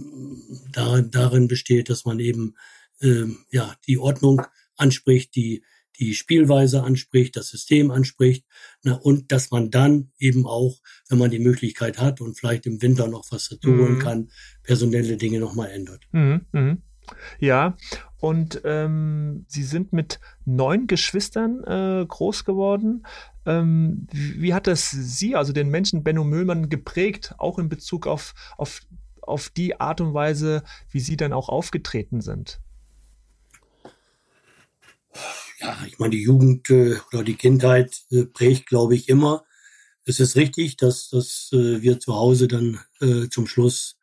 da, 0.71 1.01
darin 1.01 1.47
besteht, 1.47 1.89
dass 1.89 2.05
man 2.05 2.19
eben 2.19 2.55
äh, 3.01 3.25
ja 3.51 3.75
die 3.87 3.97
Ordnung 3.97 4.41
anspricht, 4.75 5.35
die 5.35 5.63
die 5.99 6.13
Spielweise 6.13 6.83
anspricht, 6.83 7.35
das 7.35 7.47
System 7.47 7.91
anspricht 7.91 8.45
na, 8.83 8.93
und 8.93 9.31
dass 9.31 9.51
man 9.51 9.71
dann 9.71 10.11
eben 10.19 10.45
auch, 10.45 10.79
wenn 11.09 11.17
man 11.17 11.31
die 11.31 11.39
Möglichkeit 11.39 11.97
hat 11.97 12.21
und 12.21 12.37
vielleicht 12.37 12.65
im 12.65 12.81
Winter 12.81 13.07
noch 13.07 13.25
was 13.31 13.49
dazu 13.49 13.69
holen 13.69 13.95
mhm. 13.95 13.99
kann, 13.99 14.31
personelle 14.63 15.17
Dinge 15.17 15.39
nochmal 15.39 15.71
ändert. 15.71 16.03
Mhm. 16.11 16.45
Mhm. 16.51 16.81
Ja, 17.39 17.77
und 18.19 18.61
ähm, 18.65 19.45
sie 19.47 19.63
sind 19.63 19.93
mit 19.93 20.19
neun 20.45 20.87
Geschwistern 20.87 21.63
äh, 21.63 22.05
groß 22.05 22.45
geworden. 22.45 23.05
Ähm, 23.45 24.07
wie 24.11 24.53
hat 24.53 24.67
das 24.67 24.89
Sie, 24.89 25.35
also 25.35 25.53
den 25.53 25.69
Menschen 25.69 26.03
Benno 26.03 26.23
Müllmann, 26.23 26.69
geprägt, 26.69 27.35
auch 27.37 27.59
in 27.59 27.69
Bezug 27.69 28.07
auf, 28.07 28.33
auf, 28.57 28.81
auf 29.21 29.49
die 29.49 29.79
Art 29.79 30.01
und 30.01 30.13
Weise, 30.13 30.63
wie 30.89 30.99
Sie 30.99 31.17
dann 31.17 31.33
auch 31.33 31.49
aufgetreten 31.49 32.21
sind? 32.21 32.59
Ja, 35.59 35.77
ich 35.87 35.97
meine, 35.99 36.11
die 36.11 36.23
Jugend 36.23 36.69
äh, 36.69 36.97
oder 37.11 37.23
die 37.23 37.35
Kindheit 37.35 38.03
äh, 38.11 38.25
prägt, 38.25 38.67
glaube 38.67 38.95
ich, 38.95 39.09
immer. 39.09 39.43
Es 40.05 40.19
ist 40.19 40.35
richtig, 40.35 40.77
dass, 40.77 41.09
dass 41.09 41.49
äh, 41.51 41.81
wir 41.81 41.99
zu 41.99 42.15
Hause 42.15 42.47
dann 42.47 42.79
äh, 43.01 43.27
zum 43.29 43.47
Schluss 43.47 43.97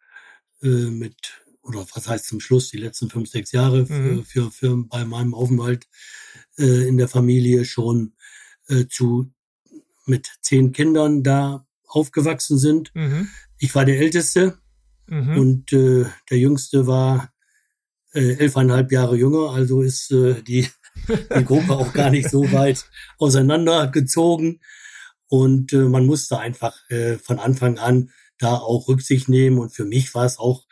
äh, 0.63 0.69
mit 0.69 1.44
oder 1.65 1.87
was 1.95 2.09
heißt 2.09 2.27
zum 2.27 2.41
Schluss, 2.41 2.71
die 2.71 2.79
letzten 2.79 3.11
fünf, 3.11 3.29
sechs 3.29 3.53
Jahre 3.53 3.83
mhm. 3.83 3.87
für, 3.87 4.25
für, 4.25 4.51
für 4.51 4.77
bei 4.85 5.05
meinem 5.05 5.35
Aufenthalt 5.35 5.87
äh, 6.59 6.87
in 6.87 6.97
der 6.97 7.09
Familie 7.09 7.65
schon 7.65 8.15
äh, 8.69 8.87
zu 8.87 9.33
mit 10.07 10.31
zehn 10.43 10.73
Kindern 10.73 11.23
da 11.23 11.67
aufgewachsen 11.87 12.59
sind. 12.59 12.95
Mhm. 12.95 13.29
Ich 13.59 13.75
war 13.75 13.85
der 13.85 13.99
Älteste 13.99 14.59
mhm. 15.07 15.39
und 15.39 15.73
äh, 15.73 16.05
der 16.31 16.39
Jüngste 16.39 16.87
war 16.87 17.33
äh, 18.13 18.35
elfeinhalb 18.35 18.93
Jahre 18.93 19.17
jünger, 19.17 19.51
also 19.51 19.83
ist 19.83 20.11
äh, 20.13 20.43
die, 20.43 20.69
die 21.09 21.45
Gruppe 21.45 21.73
auch 21.73 21.93
gar 21.93 22.11
nicht 22.11 22.31
so 22.31 22.53
weit 22.53 22.85
auseinandergezogen. 23.19 24.61
Und 25.27 25.73
äh, 25.73 25.79
man 25.79 26.07
musste 26.07 26.39
einfach 26.39 26.79
äh, 26.91 27.17
von 27.17 27.39
Anfang 27.39 27.79
an 27.79 28.11
da 28.39 28.55
auch 28.55 28.89
Rücksicht 28.89 29.29
nehmen. 29.29 29.59
Und 29.59 29.71
für 29.71 29.85
mich 29.85 30.15
war 30.15 30.27
es 30.27 30.39
auch 30.39 30.64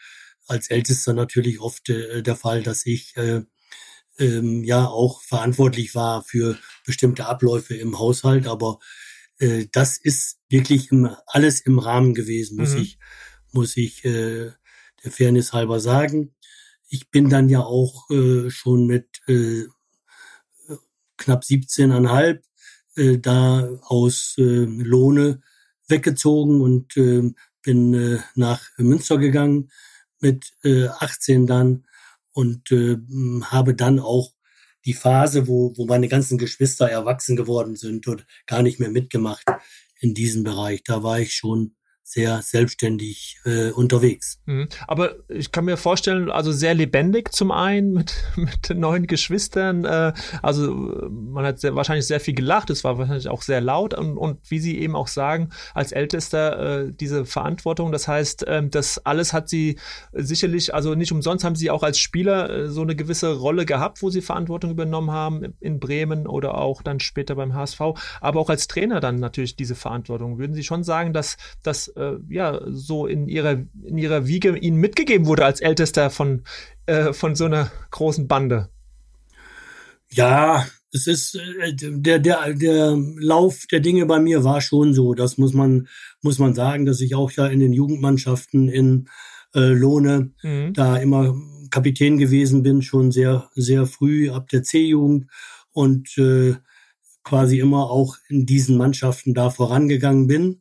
als 0.53 0.71
Ältester 0.71 1.15
natürlich 1.15 1.61
oft 1.61 1.89
äh, 1.89 2.23
der 2.23 2.37
Fall, 2.37 2.63
dass 2.63 2.87
ich 2.87 3.17
äh, 3.17 3.43
ähm, 4.19 4.63
ja 4.63 4.87
auch 4.87 5.23
verantwortlich 5.23 5.95
war 5.95 6.23
für 6.23 6.59
bestimmte 6.87 7.27
Abläufe 7.27 7.75
im 7.75 7.99
Haushalt, 7.99 8.47
aber 8.47 8.79
äh, 9.39 9.67
das 9.73 9.97
ist 9.97 10.39
wirklich 10.49 10.93
im, 10.93 11.09
alles 11.27 11.61
im 11.61 11.79
Rahmen 11.79 12.15
gewesen, 12.15 12.59
muss 12.59 12.75
mhm. 12.75 12.83
ich 12.83 12.99
muss 13.51 13.77
ich 13.77 14.05
äh, 14.05 14.51
der 15.05 15.11
Fairness 15.11 15.53
halber 15.53 15.81
sagen. 15.81 16.35
Ich 16.89 17.11
bin 17.11 17.29
dann 17.29 17.49
ja 17.49 17.61
auch 17.61 18.09
äh, 18.11 18.51
schon 18.51 18.87
mit 18.87 19.07
äh, 19.27 19.65
knapp 21.17 21.43
17,5 21.43 22.41
äh, 22.97 23.19
da 23.19 23.69
aus 23.83 24.35
äh, 24.39 24.43
Lohne 24.43 25.41
weggezogen 25.89 26.61
und 26.61 26.97
äh, 26.97 27.33
bin 27.63 27.95
äh, 27.95 28.19
nach 28.35 28.63
Münster 28.77 29.19
gegangen 29.19 29.71
mit 30.23 30.53
äh, 30.65 30.87
18 30.87 31.47
dann 31.47 31.87
und 32.33 32.71
äh, 32.73 32.97
habe 33.45 33.75
dann 33.75 33.99
auch 33.99 34.33
die 34.85 34.95
Phase, 34.95 35.47
wo, 35.47 35.77
wo 35.77 35.87
meine 35.87 36.09
ganzen 36.09 36.39
Geschwister 36.39 36.89
erwachsen 36.89 37.37
geworden 37.37 37.77
sind 37.77 38.07
und 38.09 38.27
gar 38.47 38.63
nicht 38.63 38.81
mehr 38.81 38.91
mitgemacht 38.91 39.45
in 40.01 40.15
diesem 40.15 40.43
Bereich. 40.43 40.83
Da 40.85 41.03
war 41.03 41.21
ich 41.21 41.35
schon 41.35 41.77
sehr 42.05 42.43
selbstständig 42.43 43.39
äh, 43.45 43.71
unterwegs. 43.71 44.41
Mhm. 44.47 44.69
Aber 44.87 45.15
ich 45.29 45.53
kann 45.53 45.65
mir 45.65 45.77
vorstellen, 45.77 46.31
also 46.31 46.51
sehr 46.53 46.75
lebendig 46.75 47.33
zum 47.33 47.51
einen 47.51 47.93
mit, 47.93 48.15
mit 48.37 48.77
neun 48.77 49.07
Geschwistern. 49.07 49.85
Äh, 49.85 50.13
also 50.43 50.73
man 50.73 51.47
hat 51.47 51.61
sehr, 51.61 51.75
wahrscheinlich 51.77 52.07
sehr 52.07 52.21
viel 52.21 52.35
gelacht, 52.35 52.71
es 52.71 52.85
war 52.85 52.99
wahrscheinlich 52.99 53.29
auch 53.29 53.43
sehr 53.43 53.61
laut 53.61 53.95
und, 53.95 54.17
und 54.17 54.39
wie 54.51 54.59
Sie 54.59 54.79
eben 54.79 54.97
auch 54.97 55.09
sagen, 55.09 55.51
als 55.75 55.93
Ältester 55.93 56.87
äh, 56.87 56.93
diese 56.93 57.25
Verantwortung. 57.25 57.93
Das 57.93 58.09
heißt, 58.09 58.47
äh, 58.47 58.67
das 58.69 59.05
alles 59.07 59.33
hat 59.33 59.49
Sie 59.49 59.79
sicherlich, 60.13 60.75
also 60.75 60.95
nicht 60.95 61.13
umsonst 61.13 61.45
haben 61.45 61.57
Sie 61.57 61.71
auch 61.71 61.83
als 61.83 61.99
Spieler 61.99 62.51
äh, 62.51 62.69
so 62.69 62.83
eine 62.83 62.97
gewisse 62.97 63.33
Rolle 63.35 63.65
gehabt, 63.65 64.03
wo 64.03 64.11
Sie 64.11 64.23
Verantwortung 64.23 64.73
übernommen 64.73 65.13
haben 65.13 65.55
in 65.61 65.79
Bremen 65.79 66.27
oder 66.27 66.59
auch 66.59 66.83
dann 66.83 67.01
später 67.01 67.37
beim 67.37 67.55
HSV, 67.55 67.81
aber 68.21 68.41
auch 68.41 68.51
als 68.51 68.67
Trainer 68.67 69.01
dann 69.01 69.21
natürlich 69.21 69.57
diese 69.57 69.77
Verantwortung. 69.77 70.39
Würden 70.39 70.55
Sie 70.55 70.65
schon 70.65 70.83
sagen, 70.83 71.13
dass 71.13 71.37
das 71.63 71.92
äh, 71.97 72.15
ja 72.29 72.61
so 72.69 73.07
in 73.07 73.29
ihrer 73.29 73.65
in 73.85 73.99
ihrer 73.99 74.27
Wiege 74.27 74.57
ihnen 74.57 74.77
mitgegeben 74.77 75.27
wurde 75.27 75.45
als 75.45 75.61
Ältester 75.61 76.11
von 76.11 76.43
äh, 76.87 77.13
von 77.13 77.35
so 77.35 77.47
einer 77.47 77.71
großen 77.91 78.29
Bande. 78.29 78.69
Ja, 80.11 80.67
es 80.93 81.07
ist 81.07 81.35
äh, 81.35 81.75
der 81.75 82.19
der 82.19 82.55
der 82.55 82.97
Lauf 83.19 83.67
der 83.71 83.81
Dinge 83.81 84.07
bei 84.07 84.21
mir 84.21 84.45
war 84.45 84.61
schon 84.61 84.95
so. 84.95 85.15
Das 85.15 85.39
muss 85.39 85.55
man 85.55 85.89
muss 86.21 86.39
man 86.39 86.55
sagen, 86.55 86.85
dass 86.85 87.01
ich 87.01 87.15
auch 87.15 87.31
ja 87.33 87.47
in 87.47 87.61
den 87.61 87.73
Jugendmannschaften 87.73 88.69
in 88.69 89.09
äh, 89.55 89.61
Lohne 89.61 90.33
mhm. 90.43 90.73
da 90.75 90.97
immer 90.97 91.35
Kapitän 91.71 92.19
gewesen 92.19 92.63
bin, 92.63 92.83
schon 92.83 93.11
sehr 93.13 93.49
sehr 93.55 93.87
früh 93.87 94.31
ab 94.31 94.49
der 94.49 94.63
C-Jugend 94.63 95.27
und 95.73 96.17
äh, 96.19 96.57
quasi 97.25 97.59
immer 97.59 97.91
auch 97.91 98.17
in 98.29 98.47
diesen 98.47 98.77
Mannschaften 98.77 99.35
da 99.35 99.51
vorangegangen 99.51 100.27
bin. 100.27 100.61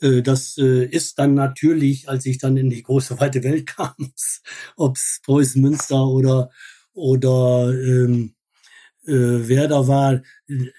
Äh, 0.00 0.22
das 0.22 0.56
äh, 0.58 0.84
ist 0.84 1.18
dann 1.18 1.34
natürlich, 1.34 2.08
als 2.08 2.26
ich 2.26 2.38
dann 2.38 2.56
in 2.56 2.70
die 2.70 2.82
große 2.82 3.20
weite 3.20 3.42
Welt 3.44 3.66
kam, 3.76 3.94
ob 4.76 4.96
es 4.96 5.20
Preußen 5.24 5.60
Münster 5.60 6.06
oder, 6.06 6.50
oder 6.92 7.72
ähm, 7.72 8.34
äh, 9.06 9.48
Werder 9.48 9.88
war, 9.88 10.22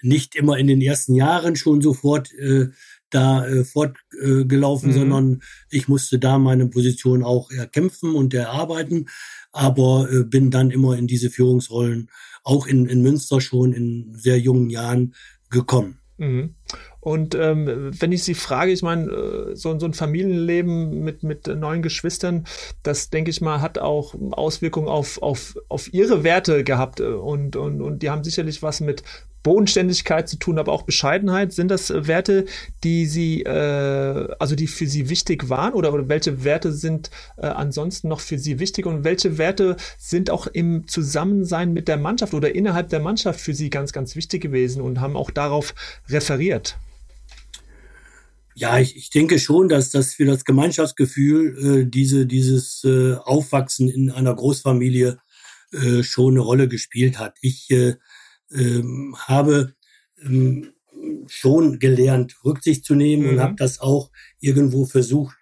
nicht 0.02 0.34
immer 0.34 0.58
in 0.58 0.66
den 0.66 0.80
ersten 0.80 1.14
Jahren 1.14 1.56
schon 1.56 1.80
sofort 1.80 2.32
äh, 2.34 2.68
da 3.10 3.46
äh, 3.46 3.64
fortgelaufen, 3.64 4.90
mhm. 4.90 4.94
sondern 4.94 5.42
ich 5.70 5.88
musste 5.88 6.18
da 6.18 6.38
meine 6.38 6.66
Position 6.66 7.22
auch 7.22 7.50
erkämpfen 7.50 8.14
und 8.14 8.34
erarbeiten, 8.34 9.08
aber 9.52 10.08
äh, 10.10 10.24
bin 10.24 10.50
dann 10.50 10.70
immer 10.70 10.96
in 10.96 11.06
diese 11.06 11.30
Führungsrollen, 11.30 12.10
auch 12.42 12.66
in, 12.66 12.86
in 12.86 13.02
Münster 13.02 13.40
schon 13.40 13.72
in 13.72 14.14
sehr 14.16 14.38
jungen 14.38 14.70
Jahren 14.70 15.14
gekommen. 15.50 15.98
Mhm. 16.22 16.54
Und 17.00 17.34
ähm, 17.34 17.90
wenn 17.98 18.12
ich 18.12 18.22
Sie 18.22 18.34
frage, 18.34 18.70
ich 18.70 18.82
meine, 18.82 19.10
äh, 19.10 19.56
so, 19.56 19.76
so 19.76 19.86
ein 19.86 19.92
Familienleben 19.92 21.00
mit, 21.02 21.24
mit 21.24 21.48
neun 21.48 21.82
Geschwistern, 21.82 22.46
das 22.84 23.10
denke 23.10 23.30
ich 23.30 23.40
mal, 23.40 23.60
hat 23.60 23.78
auch 23.78 24.14
Auswirkungen 24.30 24.86
auf, 24.86 25.20
auf, 25.20 25.56
auf 25.68 25.92
Ihre 25.92 26.22
Werte 26.22 26.62
gehabt. 26.62 27.00
Und, 27.00 27.56
und, 27.56 27.82
und 27.82 28.02
die 28.04 28.10
haben 28.10 28.22
sicherlich 28.22 28.62
was 28.62 28.80
mit 28.80 29.02
Bodenständigkeit 29.42 30.28
zu 30.28 30.36
tun, 30.36 30.58
aber 30.58 30.72
auch 30.72 30.82
Bescheidenheit. 30.82 31.52
Sind 31.52 31.68
das 31.68 31.90
äh, 31.90 32.06
Werte, 32.06 32.46
die 32.84 33.06
Sie, 33.06 33.42
äh, 33.42 34.28
also 34.38 34.54
die 34.54 34.66
für 34.66 34.86
Sie 34.86 35.08
wichtig 35.08 35.48
waren 35.48 35.74
oder, 35.74 35.92
oder 35.92 36.08
welche 36.08 36.44
Werte 36.44 36.72
sind 36.72 37.10
äh, 37.36 37.46
ansonsten 37.46 38.08
noch 38.08 38.20
für 38.20 38.38
Sie 38.38 38.58
wichtig 38.58 38.86
und 38.86 39.04
welche 39.04 39.38
Werte 39.38 39.76
sind 39.98 40.30
auch 40.30 40.46
im 40.46 40.86
Zusammensein 40.88 41.72
mit 41.72 41.88
der 41.88 41.96
Mannschaft 41.96 42.34
oder 42.34 42.54
innerhalb 42.54 42.88
der 42.88 43.00
Mannschaft 43.00 43.40
für 43.40 43.54
Sie 43.54 43.70
ganz, 43.70 43.92
ganz 43.92 44.16
wichtig 44.16 44.42
gewesen 44.42 44.82
und 44.82 45.00
haben 45.00 45.16
auch 45.16 45.30
darauf 45.30 45.74
referiert? 46.08 46.76
Ja, 48.54 48.78
ich, 48.78 48.96
ich 48.96 49.10
denke 49.10 49.38
schon, 49.38 49.68
dass 49.68 49.90
das 49.90 50.14
für 50.14 50.26
das 50.26 50.44
Gemeinschaftsgefühl 50.44 51.80
äh, 51.80 51.86
diese, 51.86 52.26
dieses 52.26 52.84
äh, 52.84 53.14
Aufwachsen 53.14 53.88
in 53.88 54.10
einer 54.10 54.34
Großfamilie 54.34 55.18
äh, 55.72 56.02
schon 56.02 56.34
eine 56.34 56.40
Rolle 56.40 56.68
gespielt 56.68 57.18
hat. 57.18 57.38
Ich 57.40 57.70
äh, 57.70 57.94
ähm, 58.54 59.16
habe 59.18 59.74
ähm, 60.22 60.72
schon 61.26 61.78
gelernt, 61.78 62.36
Rücksicht 62.44 62.84
zu 62.84 62.94
nehmen 62.94 63.24
mhm. 63.24 63.28
und 63.30 63.40
habe 63.40 63.54
das 63.56 63.80
auch 63.80 64.10
irgendwo 64.40 64.84
versucht, 64.84 65.36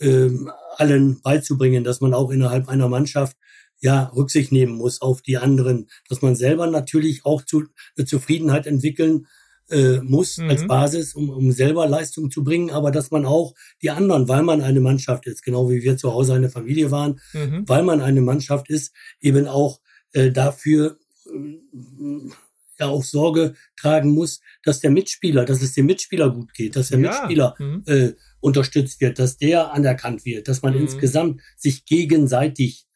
ähm, 0.00 0.50
allen 0.76 1.20
beizubringen, 1.20 1.84
dass 1.84 2.00
man 2.00 2.14
auch 2.14 2.30
innerhalb 2.30 2.68
einer 2.68 2.88
Mannschaft 2.88 3.36
ja 3.80 4.04
Rücksicht 4.14 4.52
nehmen 4.52 4.76
muss 4.76 5.02
auf 5.02 5.22
die 5.22 5.36
anderen, 5.36 5.88
dass 6.08 6.22
man 6.22 6.36
selber 6.36 6.66
natürlich 6.66 7.24
auch 7.24 7.42
zu 7.42 7.64
eine 7.96 8.06
Zufriedenheit 8.06 8.66
entwickeln 8.66 9.26
äh, 9.70 10.00
muss 10.02 10.38
mhm. 10.38 10.50
als 10.50 10.66
Basis, 10.66 11.14
um, 11.14 11.30
um 11.30 11.50
selber 11.52 11.86
Leistung 11.88 12.30
zu 12.30 12.44
bringen, 12.44 12.70
aber 12.70 12.90
dass 12.90 13.10
man 13.10 13.24
auch 13.24 13.54
die 13.80 13.90
anderen, 13.90 14.28
weil 14.28 14.42
man 14.42 14.60
eine 14.60 14.80
Mannschaft 14.80 15.26
ist, 15.26 15.42
genau 15.42 15.70
wie 15.70 15.82
wir 15.82 15.96
zu 15.96 16.12
Hause 16.12 16.34
eine 16.34 16.50
Familie 16.50 16.90
waren, 16.90 17.20
mhm. 17.32 17.64
weil 17.66 17.82
man 17.82 18.00
eine 18.00 18.20
Mannschaft 18.20 18.70
ist, 18.70 18.92
eben 19.20 19.46
auch 19.46 19.80
äh, 20.12 20.30
dafür 20.30 20.98
äh, 21.26 22.30
ja 22.78 22.86
auch 22.86 23.04
Sorge 23.04 23.54
tragen 23.80 24.10
muss, 24.10 24.40
dass 24.64 24.80
der 24.80 24.90
Mitspieler, 24.90 25.44
dass 25.44 25.62
es 25.62 25.74
dem 25.74 25.86
Mitspieler 25.86 26.30
gut 26.30 26.54
geht, 26.54 26.76
dass 26.76 26.88
der 26.88 27.00
ja. 27.00 27.10
Mitspieler 27.10 27.54
mhm. 27.58 27.82
äh, 27.86 28.12
unterstützt 28.40 29.00
wird, 29.00 29.18
dass 29.18 29.36
der 29.36 29.72
anerkannt 29.72 30.24
wird, 30.24 30.48
dass 30.48 30.62
man 30.62 30.74
mhm. 30.74 30.82
insgesamt 30.82 31.40
sich 31.56 31.84
gegenseitig 31.84 32.86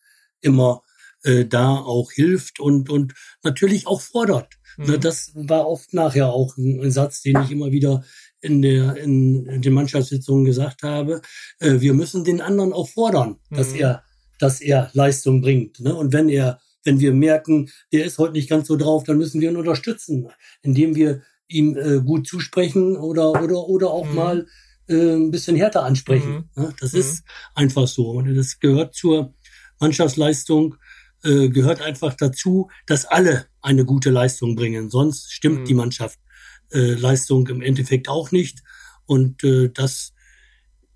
immer 0.40 0.82
äh, 1.22 1.44
da 1.44 1.76
auch 1.76 2.12
hilft 2.12 2.60
und, 2.60 2.88
und 2.88 3.14
natürlich 3.42 3.86
auch 3.86 4.00
fordert. 4.00 4.54
Ne, 4.76 4.96
mhm. 4.96 5.00
Das 5.00 5.32
war 5.34 5.66
oft 5.66 5.94
nachher 5.94 6.28
auch 6.28 6.56
ein, 6.56 6.90
Satz, 6.90 7.22
den 7.22 7.40
ich 7.42 7.50
immer 7.50 7.72
wieder 7.72 8.04
in, 8.40 8.62
der, 8.62 8.96
in, 8.96 9.46
in 9.46 9.62
den 9.62 9.72
Mannschaftssitzungen 9.72 10.44
gesagt 10.44 10.82
habe. 10.82 11.22
Äh, 11.58 11.80
wir 11.80 11.94
müssen 11.94 12.24
den 12.24 12.40
anderen 12.40 12.72
auch 12.72 12.88
fordern, 12.88 13.38
dass 13.50 13.70
mhm. 13.72 13.80
er, 13.80 14.04
dass 14.38 14.60
er 14.60 14.90
Leistung 14.92 15.40
bringt. 15.40 15.80
Ne? 15.80 15.94
Und 15.94 16.12
wenn 16.12 16.28
er 16.28 16.60
wenn 16.86 17.00
wir 17.00 17.12
merken, 17.12 17.70
der 17.92 18.04
ist 18.06 18.18
heute 18.18 18.32
nicht 18.32 18.48
ganz 18.48 18.68
so 18.68 18.76
drauf, 18.76 19.04
dann 19.04 19.18
müssen 19.18 19.40
wir 19.40 19.50
ihn 19.50 19.56
unterstützen, 19.56 20.28
indem 20.62 20.94
wir 20.94 21.22
ihm 21.48 21.76
äh, 21.76 22.00
gut 22.00 22.26
zusprechen 22.26 22.96
oder 22.96 23.30
oder 23.42 23.68
oder 23.68 23.90
auch 23.90 24.08
mhm. 24.08 24.14
mal 24.14 24.46
äh, 24.88 25.14
ein 25.14 25.30
bisschen 25.30 25.56
härter 25.56 25.82
ansprechen. 25.82 26.48
Mhm. 26.54 26.62
Ja, 26.62 26.72
das 26.80 26.92
mhm. 26.92 27.00
ist 27.00 27.24
einfach 27.54 27.86
so. 27.86 28.10
Und 28.10 28.34
das 28.34 28.58
gehört 28.60 28.94
zur 28.94 29.34
Mannschaftsleistung, 29.80 30.76
äh, 31.22 31.48
gehört 31.48 31.82
einfach 31.82 32.14
dazu, 32.14 32.70
dass 32.86 33.04
alle 33.04 33.46
eine 33.60 33.84
gute 33.84 34.10
Leistung 34.10 34.56
bringen. 34.56 34.90
Sonst 34.90 35.32
stimmt 35.32 35.68
die 35.68 35.74
mhm. 35.74 35.80
Mannschaft 35.80 36.18
äh, 36.72 36.94
Leistung 36.94 37.46
im 37.48 37.62
Endeffekt 37.62 38.08
auch 38.08 38.30
nicht. 38.30 38.62
Und 39.04 39.44
äh, 39.44 39.70
das 39.72 40.14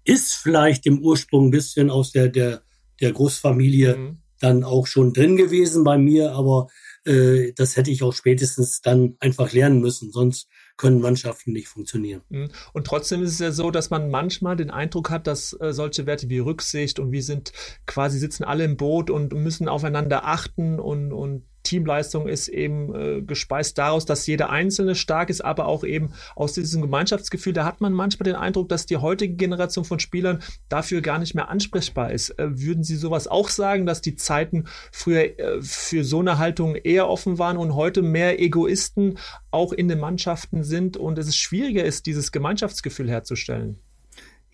ist 0.04 0.34
vielleicht 0.34 0.86
im 0.86 1.00
Ursprung 1.02 1.48
ein 1.48 1.50
bisschen 1.52 1.90
aus 1.90 2.12
der 2.12 2.28
der 2.28 2.62
der 3.00 3.12
Großfamilie 3.12 3.96
mhm 3.96 4.18
dann 4.40 4.64
auch 4.64 4.86
schon 4.86 5.12
drin 5.12 5.36
gewesen 5.36 5.84
bei 5.84 5.98
mir, 5.98 6.32
aber 6.32 6.68
äh, 7.04 7.52
das 7.56 7.76
hätte 7.76 7.90
ich 7.90 8.02
auch 8.02 8.12
spätestens 8.12 8.80
dann 8.80 9.16
einfach 9.20 9.52
lernen 9.52 9.80
müssen, 9.80 10.10
sonst 10.10 10.48
können 10.76 11.00
Mannschaften 11.00 11.52
nicht 11.52 11.68
funktionieren. 11.68 12.22
Mhm. 12.30 12.48
Und 12.72 12.86
trotzdem 12.86 13.22
ist 13.22 13.32
es 13.32 13.38
ja 13.38 13.52
so, 13.52 13.70
dass 13.70 13.90
man 13.90 14.10
manchmal 14.10 14.56
den 14.56 14.70
Eindruck 14.70 15.10
hat, 15.10 15.26
dass 15.26 15.56
äh, 15.60 15.72
solche 15.72 16.06
Werte 16.06 16.28
wie 16.28 16.38
Rücksicht 16.38 16.98
und 16.98 17.12
wir 17.12 17.22
sind 17.22 17.52
quasi 17.86 18.18
sitzen 18.18 18.44
alle 18.44 18.64
im 18.64 18.76
Boot 18.76 19.10
und 19.10 19.32
müssen 19.32 19.68
aufeinander 19.68 20.26
achten 20.26 20.80
und, 20.80 21.12
und 21.12 21.44
Teamleistung 21.62 22.26
ist 22.26 22.48
eben 22.48 22.94
äh, 22.94 23.22
gespeist 23.22 23.78
daraus, 23.78 24.06
dass 24.06 24.26
jeder 24.26 24.50
Einzelne 24.50 24.94
stark 24.94 25.30
ist, 25.30 25.44
aber 25.44 25.66
auch 25.66 25.84
eben 25.84 26.12
aus 26.34 26.52
diesem 26.52 26.82
Gemeinschaftsgefühl. 26.82 27.52
Da 27.52 27.64
hat 27.64 27.80
man 27.80 27.92
manchmal 27.92 28.24
den 28.24 28.36
Eindruck, 28.36 28.68
dass 28.68 28.86
die 28.86 28.96
heutige 28.96 29.34
Generation 29.34 29.84
von 29.84 30.00
Spielern 30.00 30.42
dafür 30.68 31.00
gar 31.00 31.18
nicht 31.18 31.34
mehr 31.34 31.48
ansprechbar 31.48 32.12
ist. 32.12 32.30
Äh, 32.38 32.58
würden 32.60 32.84
Sie 32.84 32.96
sowas 32.96 33.28
auch 33.28 33.48
sagen, 33.48 33.86
dass 33.86 34.00
die 34.00 34.16
Zeiten 34.16 34.64
früher 34.92 35.38
äh, 35.38 35.62
für 35.62 36.04
so 36.04 36.20
eine 36.20 36.38
Haltung 36.38 36.76
eher 36.76 37.08
offen 37.08 37.38
waren 37.38 37.56
und 37.56 37.74
heute 37.74 38.02
mehr 38.02 38.40
Egoisten 38.40 39.18
auch 39.50 39.72
in 39.72 39.88
den 39.88 40.00
Mannschaften 40.00 40.64
sind 40.64 40.96
und 40.96 41.18
es 41.18 41.36
schwieriger 41.36 41.84
ist, 41.84 42.06
dieses 42.06 42.32
Gemeinschaftsgefühl 42.32 43.08
herzustellen? 43.10 43.78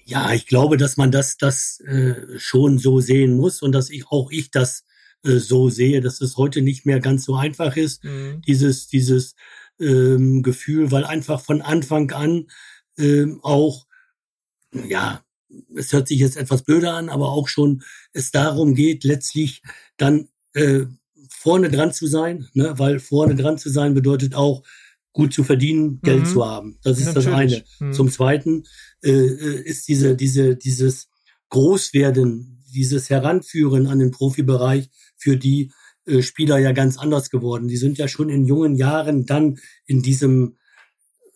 Ja, 0.04 0.32
ich 0.32 0.46
glaube, 0.46 0.76
dass 0.76 0.96
man 0.96 1.10
das, 1.10 1.36
das 1.36 1.80
äh, 1.80 2.38
schon 2.38 2.78
so 2.78 3.00
sehen 3.00 3.36
muss 3.36 3.60
und 3.60 3.72
dass 3.72 3.90
ich 3.90 4.06
auch 4.08 4.30
ich 4.30 4.52
das 4.52 4.84
äh, 5.24 5.38
so 5.38 5.68
sehe, 5.68 6.00
dass 6.00 6.20
es 6.20 6.36
heute 6.36 6.62
nicht 6.62 6.86
mehr 6.86 7.00
ganz 7.00 7.24
so 7.24 7.34
einfach 7.34 7.76
ist, 7.76 8.04
mhm. 8.04 8.42
dieses, 8.46 8.88
dieses 8.88 9.34
ähm, 9.80 10.42
Gefühl, 10.42 10.90
weil 10.90 11.04
einfach 11.04 11.40
von 11.40 11.62
Anfang 11.62 12.10
an 12.12 12.46
ähm, 12.98 13.40
auch, 13.42 13.86
ja, 14.72 15.22
es 15.74 15.92
hört 15.92 16.08
sich 16.08 16.18
jetzt 16.18 16.36
etwas 16.36 16.62
blöder 16.62 16.94
an, 16.94 17.08
aber 17.08 17.30
auch 17.30 17.48
schon 17.48 17.82
es 18.12 18.30
darum 18.30 18.74
geht, 18.74 19.04
letztlich 19.04 19.62
dann 19.96 20.28
äh, 20.54 20.86
vorne 21.28 21.70
dran 21.70 21.92
zu 21.92 22.06
sein, 22.06 22.48
ne? 22.54 22.78
weil 22.78 22.98
vorne 22.98 23.34
dran 23.34 23.58
zu 23.58 23.70
sein 23.70 23.94
bedeutet 23.94 24.34
auch, 24.34 24.62
gut 25.16 25.32
zu 25.32 25.44
verdienen, 25.44 26.00
Geld 26.02 26.24
mhm. 26.24 26.26
zu 26.26 26.46
haben. 26.46 26.78
Das 26.82 26.98
ist 26.98 27.06
Natürlich. 27.06 27.24
das 27.24 27.34
eine. 27.34 27.64
Mhm. 27.80 27.92
Zum 27.94 28.10
Zweiten 28.10 28.64
äh, 29.02 29.10
äh, 29.10 29.62
ist 29.62 29.88
diese, 29.88 30.14
diese, 30.14 30.56
dieses 30.56 31.08
Großwerden, 31.48 32.55
dieses 32.76 33.10
Heranführen 33.10 33.86
an 33.86 33.98
den 33.98 34.10
Profibereich 34.10 34.90
für 35.16 35.36
die 35.36 35.72
äh, 36.06 36.22
Spieler 36.22 36.58
ja 36.58 36.72
ganz 36.72 36.98
anders 36.98 37.30
geworden. 37.30 37.68
Die 37.68 37.78
sind 37.78 37.98
ja 37.98 38.06
schon 38.06 38.28
in 38.28 38.46
jungen 38.46 38.76
Jahren 38.76 39.26
dann 39.26 39.58
in 39.86 40.02
diesem 40.02 40.58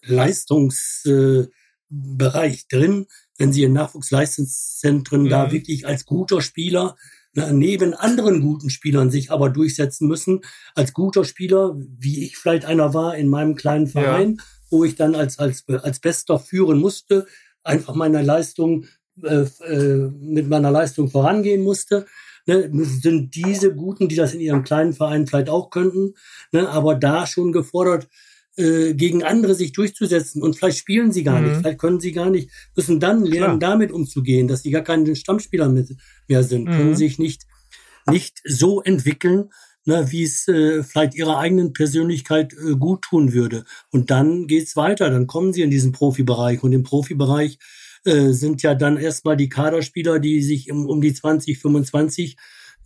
Leistungsbereich 0.03 1.55
äh, 1.91 2.69
drin, 2.69 3.07
wenn 3.39 3.53
sie 3.53 3.65
in 3.65 3.73
Nachwuchsleistungszentren 3.73 5.23
mhm. 5.25 5.29
da 5.29 5.51
wirklich 5.51 5.87
als 5.87 6.05
guter 6.05 6.43
Spieler 6.43 6.97
na, 7.33 7.53
neben 7.53 7.95
anderen 7.95 8.41
guten 8.41 8.71
Spielern 8.71 9.11
sich 9.11 9.31
aber 9.31 9.51
durchsetzen 9.51 10.09
müssen, 10.09 10.41
als 10.75 10.93
guter 10.93 11.25
Spieler, 11.25 11.77
wie 11.77 12.25
ich 12.25 12.37
vielleicht 12.37 12.65
einer 12.65 12.93
war 12.93 13.17
in 13.17 13.29
meinem 13.29 13.55
kleinen 13.55 13.87
Verein, 13.87 14.37
ja. 14.39 14.45
wo 14.71 14.85
ich 14.85 14.97
dann 14.97 15.15
als, 15.15 15.39
als, 15.39 15.67
als 15.69 16.01
Bester 16.01 16.39
führen 16.39 16.79
musste, 16.79 17.27
einfach 17.63 17.95
meiner 17.95 18.23
Leistung, 18.23 18.87
mit 19.23 20.49
meiner 20.49 20.71
Leistung 20.71 21.11
vorangehen 21.11 21.63
musste. 21.63 22.07
Ne, 22.47 22.71
sind 22.73 23.35
diese 23.35 23.75
Guten, 23.75 24.09
die 24.09 24.17
das 24.17 24.33
in 24.33 24.41
ihrem 24.41 24.65
kleinen 24.65 24.95
Verein 24.95 25.27
vielleicht 25.27 25.51
auch 25.51 25.69
könnten, 25.69 26.15
ne, 26.53 26.69
aber 26.71 26.95
da 26.95 27.27
schon 27.27 27.53
gefordert, 27.53 28.09
äh, 28.57 28.95
gegen 28.95 29.23
andere 29.23 29.55
sich 29.55 29.73
durchzusetzen 29.73 30.43
und 30.43 30.57
vielleicht 30.57 30.79
spielen 30.79 31.13
sie 31.13 31.23
gar 31.23 31.41
mhm. 31.41 31.49
nicht, 31.49 31.57
vielleicht 31.59 31.79
können 31.79 32.01
sie 32.01 32.13
gar 32.13 32.31
nicht, 32.31 32.51
müssen 32.75 32.99
dann 32.99 33.25
lernen, 33.25 33.59
Klar. 33.59 33.73
damit 33.73 33.93
umzugehen, 33.93 34.49
dass 34.49 34.63
sie 34.63 34.71
gar 34.71 34.83
keine 34.83 35.15
Stammspieler 35.15 35.69
mehr 36.29 36.43
sind, 36.43 36.65
mhm. 36.65 36.71
können 36.73 36.97
sich 36.97 37.19
nicht, 37.19 37.47
nicht 38.11 38.41
so 38.45 38.83
entwickeln, 38.83 39.51
ne, 39.85 40.11
wie 40.11 40.25
es 40.25 40.49
äh, 40.49 40.83
vielleicht 40.83 41.15
ihrer 41.15 41.39
eigenen 41.39 41.73
Persönlichkeit 41.73 42.53
äh, 42.53 42.75
gut 42.75 43.03
tun 43.03 43.33
würde. 43.33 43.65
Und 43.91 44.11
dann 44.11 44.47
geht's 44.47 44.77
weiter, 44.77 45.11
dann 45.11 45.27
kommen 45.27 45.53
sie 45.53 45.63
in 45.63 45.71
diesen 45.71 45.93
Profibereich 45.93 46.63
und 46.63 46.73
im 46.73 46.83
Profibereich 46.83 47.59
äh, 48.05 48.31
sind 48.31 48.63
ja 48.63 48.75
dann 48.75 48.97
erstmal 48.97 49.37
die 49.37 49.49
Kaderspieler, 49.49 50.19
die 50.19 50.43
sich 50.43 50.69
im, 50.69 50.87
um 50.87 51.01
die 51.01 51.15
20, 51.15 51.59
25 51.59 52.37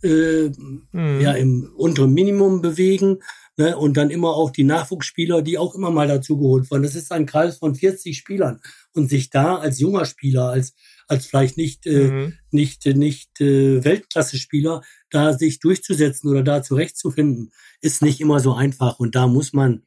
äh, 0.03 0.49
mhm. 0.91 1.21
ja 1.21 1.33
im 1.33 1.71
unteren 1.75 2.13
Minimum 2.13 2.61
bewegen 2.61 3.19
Ne? 3.57 3.77
Und 3.77 3.95
dann 3.95 4.09
immer 4.09 4.35
auch 4.35 4.51
die 4.51 4.65
Nachwuchsspieler, 4.65 5.41
die 5.41 5.57
auch 5.57 5.75
immer 5.75 5.89
mal 5.89 6.07
dazu 6.07 6.37
geholt 6.37 6.69
wurden. 6.69 6.83
Das 6.83 6.95
ist 6.95 7.11
ein 7.11 7.25
Kreis 7.25 7.57
von 7.57 7.73
40 7.73 8.17
Spielern. 8.17 8.59
Und 8.93 9.09
sich 9.09 9.29
da 9.29 9.55
als 9.55 9.79
junger 9.79 10.05
Spieler, 10.05 10.49
als, 10.49 10.73
als 11.07 11.25
vielleicht 11.25 11.55
nicht, 11.55 11.85
äh, 11.85 12.11
mhm. 12.11 12.33
nicht, 12.51 12.85
nicht 12.85 13.39
äh, 13.39 13.83
Weltklasse-Spieler, 13.83 14.81
da 15.09 15.33
sich 15.33 15.59
durchzusetzen 15.59 16.29
oder 16.29 16.43
da 16.43 16.63
zurechtzufinden, 16.63 17.53
ist 17.79 18.01
nicht 18.01 18.19
immer 18.19 18.41
so 18.41 18.53
einfach. 18.53 18.99
Und 18.99 19.15
da 19.15 19.27
muss 19.27 19.53
man, 19.53 19.83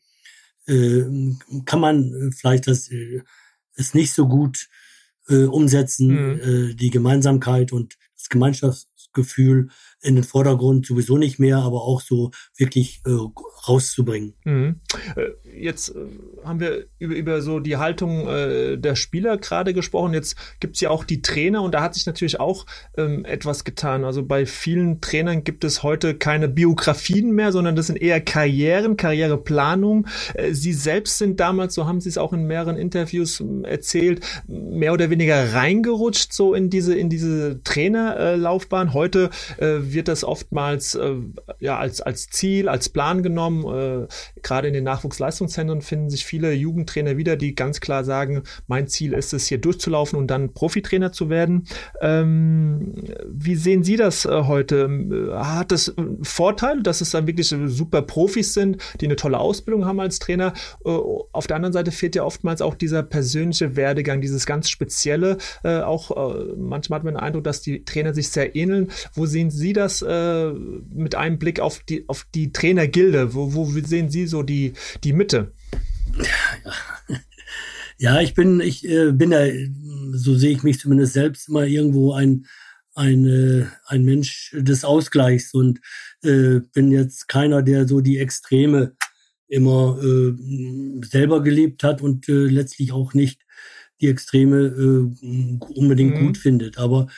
äh, 0.66 1.03
kann 1.66 1.81
man 1.81 2.33
vielleicht 2.35 2.68
das 2.68 2.91
äh, 2.91 3.20
ist 3.74 3.95
nicht 3.95 4.14
so 4.14 4.29
gut 4.29 4.68
äh, 5.29 5.45
umsetzen, 5.45 6.09
mhm. 6.09 6.41
äh, 6.41 6.74
die 6.74 6.91
Gemeinsamkeit 6.91 7.72
und 7.72 7.97
das 8.16 8.29
Gemeinschaftsgefühl 8.29 9.68
in 10.01 10.14
den 10.14 10.24
Vordergrund 10.24 10.87
sowieso 10.87 11.18
nicht 11.18 11.39
mehr, 11.39 11.59
aber 11.59 11.83
auch 11.83 12.01
so 12.01 12.31
wirklich 12.57 13.01
äh, 13.07 13.16
rauszubringen. 13.68 14.35
Mhm. 14.45 14.81
Jetzt 15.59 15.90
äh, 15.90 15.94
haben 16.44 16.61
wir 16.61 16.86
über, 16.98 17.14
über 17.14 17.42
so 17.42 17.61
die 17.61 17.76
Haltung 17.76 18.28
äh, 18.28 18.76
der 18.76 18.96
Spieler 18.96 19.36
gerade 19.36 19.74
gesprochen. 19.74 20.14
Jetzt 20.14 20.36
gibt's 20.61 20.80
ja 20.80 20.90
auch 20.90 21.04
die 21.04 21.22
Trainer 21.22 21.62
und 21.62 21.72
da 21.72 21.82
hat 21.82 21.94
sich 21.94 22.06
natürlich 22.06 22.40
auch 22.40 22.66
ähm, 22.96 23.24
etwas 23.24 23.64
getan. 23.64 24.04
Also 24.04 24.24
bei 24.24 24.46
vielen 24.46 25.00
Trainern 25.00 25.44
gibt 25.44 25.64
es 25.64 25.82
heute 25.82 26.14
keine 26.14 26.48
Biografien 26.48 27.32
mehr, 27.32 27.52
sondern 27.52 27.76
das 27.76 27.88
sind 27.88 28.00
eher 28.00 28.20
Karrieren, 28.20 28.96
Karriereplanung. 28.96 30.06
Äh, 30.34 30.52
Sie 30.52 30.72
selbst 30.72 31.18
sind 31.18 31.40
damals, 31.40 31.74
so 31.74 31.86
haben 31.86 32.00
Sie 32.00 32.09
es 32.09 32.18
auch 32.18 32.32
in 32.32 32.44
mehreren 32.44 32.76
Interviews 32.76 33.40
ähm, 33.40 33.64
erzählt, 33.64 34.20
mehr 34.46 34.92
oder 34.92 35.11
weniger 35.11 35.52
reingerutscht 35.52 36.32
so 36.32 36.54
in 36.54 36.70
diese 36.70 36.94
in 36.94 37.09
diese 37.09 37.62
Trainerlaufbahn. 37.62 38.94
Heute 38.94 39.30
äh, 39.59 39.78
wird 39.80 40.09
das 40.09 40.24
oftmals 40.24 40.94
äh, 40.94 41.14
ja 41.61 41.78
als 41.78 42.00
als 42.00 42.28
Ziel, 42.28 42.68
als 42.68 42.88
Plan 42.88 43.22
genommen. 43.22 43.64
Äh, 43.64 44.06
Gerade 44.42 44.68
in 44.68 44.74
den 44.74 44.84
Nachwuchsleistungszentren 45.49 45.82
finden 45.82 46.11
sich 46.11 46.24
viele 46.24 46.53
Jugendtrainer 46.53 47.16
wieder, 47.16 47.36
die 47.36 47.55
ganz 47.55 47.80
klar 47.80 48.05
sagen, 48.05 48.42
mein 48.66 48.86
Ziel 48.86 49.12
ist 49.12 49.32
es, 49.32 49.46
hier 49.46 49.59
durchzulaufen 49.59 50.18
und 50.18 50.28
dann 50.28 50.53
Profitrainer 50.53 51.12
zu 51.12 51.30
werden. 51.30 51.64
Ähm, 52.01 52.94
wie 53.26 53.57
sehen 53.57 53.82
Sie 53.82 53.96
das 53.96 54.24
äh, 54.24 54.42
heute? 54.44 55.32
Hat 55.34 55.72
es 55.72 55.94
Vorteile, 56.22 56.82
dass 56.82 57.01
es 57.01 57.11
dann 57.11 57.26
wirklich 57.26 57.49
super 57.66 58.03
Profis 58.03 58.55
sind, 58.55 58.78
die 59.01 59.07
eine 59.07 59.16
tolle 59.16 59.38
Ausbildung 59.38 59.84
haben 59.84 60.01
als 60.01 60.18
Trainer? 60.18 60.53
Äh, 60.84 60.90
auf 61.32 61.46
der 61.46 61.57
anderen 61.57 61.72
Seite 61.72 61.90
fehlt 61.90 62.14
ja 62.14 62.24
oftmals 62.24 62.62
auch 62.62 62.74
dieser 62.74 63.03
persönliche 63.03 63.76
Werdegang, 63.76 64.20
dieses 64.20 64.46
ganz 64.46 64.68
Spezielle. 64.68 65.38
Äh, 65.64 65.80
auch 65.80 66.11
äh, 66.11 66.55
manchmal 66.57 66.99
hat 66.99 67.05
man 67.05 67.14
den 67.14 67.20
Eindruck, 67.20 67.44
dass 67.44 67.62
die 67.62 67.84
Trainer 67.84 68.14
sich 68.14 68.28
sehr 68.28 68.55
ähneln. 68.55 68.88
Wo 69.14 69.26
sehen 69.26 69.51
Sie 69.51 69.72
das 69.72 70.03
äh, 70.03 70.51
mit 70.51 71.14
einem 71.14 71.38
Blick 71.38 71.61
auf 71.61 71.80
die, 71.88 72.05
auf 72.09 72.26
die 72.34 72.53
Trainergilde? 72.53 73.34
Wo, 73.34 73.55
wo 73.55 73.64
sehen 73.64 74.11
Sie 74.11 74.26
so 74.26 74.42
die, 74.42 74.72
die 75.05 75.12
Mitte? 75.12 75.38
Ja, 78.01 78.20
ich 78.20 78.34
bin, 78.34 78.61
ich 78.61 78.89
äh, 78.89 79.11
bin 79.11 79.32
ja, 79.32 79.45
so 80.12 80.36
sehe 80.36 80.53
ich 80.53 80.62
mich 80.62 80.78
zumindest 80.78 81.14
selbst 81.14 81.49
immer 81.49 81.66
irgendwo 81.66 82.12
ein, 82.12 82.47
ein, 82.95 83.26
äh, 83.26 83.66
ein 83.86 84.05
Mensch 84.05 84.55
des 84.57 84.84
Ausgleichs 84.84 85.53
und 85.53 85.80
äh, 86.22 86.61
bin 86.72 86.93
jetzt 86.93 87.26
keiner, 87.26 87.61
der 87.61 87.89
so 87.89 88.01
die 88.01 88.18
Extreme 88.18 88.95
immer 89.49 89.99
äh, 90.01 90.32
selber 91.05 91.43
gelebt 91.43 91.82
hat 91.82 92.01
und 92.01 92.28
äh, 92.28 92.47
letztlich 92.47 92.93
auch 92.93 93.14
nicht 93.14 93.43
die 94.01 94.09
Extreme 94.09 94.66
äh, 94.66 95.59
unbedingt 95.74 96.14
mhm. 96.14 96.26
gut 96.26 96.39
findet. 96.39 96.78
Aber 96.78 97.09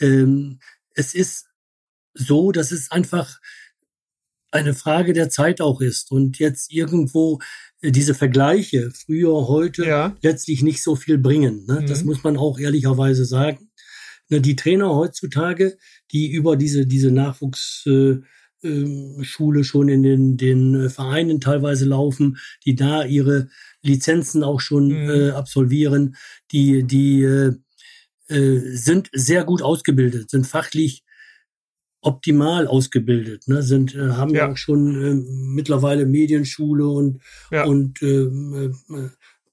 ähm, 0.00 0.60
es 0.94 1.12
ist 1.12 1.48
so, 2.14 2.52
dass 2.52 2.70
es 2.70 2.92
einfach 2.92 3.40
eine 4.50 4.74
Frage 4.74 5.12
der 5.12 5.30
Zeit 5.30 5.60
auch 5.60 5.80
ist 5.80 6.10
und 6.10 6.38
jetzt 6.38 6.72
irgendwo 6.72 7.38
äh, 7.80 7.90
diese 7.90 8.14
Vergleiche 8.14 8.90
früher, 8.90 9.48
heute 9.48 9.84
ja. 9.86 10.16
letztlich 10.22 10.62
nicht 10.62 10.82
so 10.82 10.96
viel 10.96 11.18
bringen. 11.18 11.64
Ne? 11.66 11.80
Mhm. 11.80 11.86
Das 11.86 12.04
muss 12.04 12.24
man 12.24 12.36
auch 12.36 12.58
ehrlicherweise 12.58 13.24
sagen. 13.24 13.70
Ne, 14.28 14.40
die 14.40 14.56
Trainer 14.56 14.94
heutzutage, 14.94 15.76
die 16.12 16.30
über 16.30 16.56
diese, 16.56 16.86
diese 16.86 17.10
Nachwuchsschule 17.10 18.22
äh, 18.62 18.68
ähm, 18.68 19.64
schon 19.64 19.88
in 19.88 20.02
den, 20.04 20.36
den 20.36 20.74
äh, 20.74 20.88
Vereinen 20.88 21.40
teilweise 21.40 21.84
laufen, 21.84 22.38
die 22.64 22.76
da 22.76 23.04
ihre 23.04 23.48
Lizenzen 23.82 24.44
auch 24.44 24.60
schon 24.60 24.86
mhm. 24.86 25.10
äh, 25.10 25.30
absolvieren, 25.30 26.16
die, 26.52 26.84
die 26.84 27.50
sind 28.32 29.10
sehr 29.12 29.42
gut 29.42 29.60
ausgebildet, 29.60 30.30
sind 30.30 30.46
fachlich 30.46 31.02
optimal 32.02 32.66
ausgebildet, 32.66 33.46
ne? 33.46 33.62
sind 33.62 33.94
äh, 33.94 34.10
haben 34.10 34.34
ja. 34.34 34.50
auch 34.50 34.56
schon 34.56 35.02
äh, 35.02 35.14
mittlerweile 35.14 36.06
Medienschule 36.06 36.86
und 36.86 37.20
ja. 37.50 37.64
und 37.64 38.00
äh, 38.02 38.22
äh, 38.24 38.72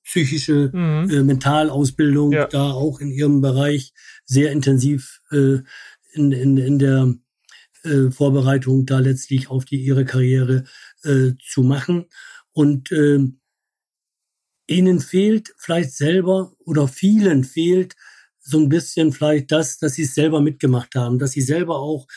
psychische 0.04 0.72
mhm. 0.74 1.10
äh, 1.10 1.24
Mentalausbildung 1.24 2.32
ja. 2.32 2.48
da 2.48 2.72
auch 2.72 3.02
in 3.02 3.12
ihrem 3.12 3.42
Bereich 3.42 3.94
sehr 4.26 4.52
intensiv 4.52 5.22
äh, 5.32 5.58
in, 6.14 6.32
in, 6.32 6.58
in 6.58 6.80
der 6.80 7.14
äh, 7.84 8.12
Vorbereitung 8.12 8.86
da 8.86 9.00
letztlich 9.00 9.50
auf 9.50 9.66
die 9.66 9.82
ihre 9.82 10.06
Karriere 10.06 10.64
äh, 11.04 11.32
zu 11.44 11.64
machen 11.64 12.06
und 12.54 12.92
äh, 12.94 13.20
ihnen 14.68 15.00
fehlt 15.02 15.54
vielleicht 15.58 15.92
selber 15.92 16.54
oder 16.66 16.88
vielen 16.88 17.44
fehlt 17.44 17.96
so 18.40 18.60
ein 18.60 18.70
bisschen 18.70 19.12
vielleicht 19.12 19.52
das, 19.52 19.78
dass 19.78 19.96
sie 19.96 20.04
es 20.04 20.16
selber 20.16 20.40
mitgemacht 20.40 20.96
haben, 20.96 21.20
dass 21.20 21.32
sie 21.32 21.42
selber 21.42 21.80
auch 21.80 22.08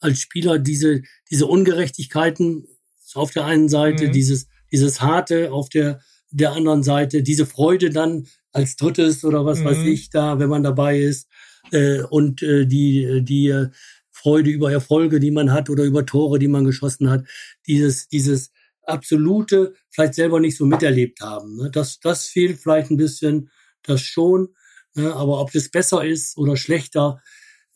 als 0.00 0.20
Spieler 0.20 0.58
diese, 0.58 1.02
diese 1.30 1.46
Ungerechtigkeiten 1.46 2.66
auf 3.14 3.30
der 3.30 3.44
einen 3.44 3.68
Seite, 3.68 4.08
mhm. 4.08 4.12
dieses, 4.12 4.46
dieses 4.70 5.00
Harte 5.00 5.52
auf 5.52 5.68
der, 5.68 6.00
der 6.30 6.52
anderen 6.52 6.82
Seite, 6.82 7.22
diese 7.22 7.46
Freude 7.46 7.90
dann 7.90 8.26
als 8.52 8.76
drittes 8.76 9.24
oder 9.24 9.44
was 9.44 9.60
mhm. 9.60 9.64
weiß 9.64 9.78
ich 9.78 10.10
da, 10.10 10.38
wenn 10.38 10.48
man 10.48 10.62
dabei 10.62 10.98
ist, 10.98 11.28
äh, 11.72 12.02
und 12.02 12.42
äh, 12.42 12.66
die, 12.66 13.22
die 13.22 13.48
äh, 13.48 13.68
Freude 14.10 14.50
über 14.50 14.72
Erfolge, 14.72 15.20
die 15.20 15.30
man 15.30 15.52
hat 15.52 15.70
oder 15.70 15.84
über 15.84 16.04
Tore, 16.04 16.38
die 16.38 16.48
man 16.48 16.64
geschossen 16.64 17.08
hat, 17.08 17.24
dieses, 17.66 18.08
dieses 18.08 18.50
absolute 18.82 19.74
vielleicht 19.90 20.14
selber 20.14 20.40
nicht 20.40 20.56
so 20.56 20.66
miterlebt 20.66 21.20
haben. 21.20 21.56
Ne? 21.56 21.70
Das, 21.70 22.00
das 22.00 22.26
fehlt 22.26 22.58
vielleicht 22.58 22.90
ein 22.90 22.96
bisschen, 22.96 23.50
das 23.82 24.00
schon. 24.00 24.48
Ne? 24.94 25.14
Aber 25.14 25.40
ob 25.40 25.52
das 25.52 25.68
besser 25.68 26.04
ist 26.04 26.36
oder 26.36 26.56
schlechter, 26.56 27.22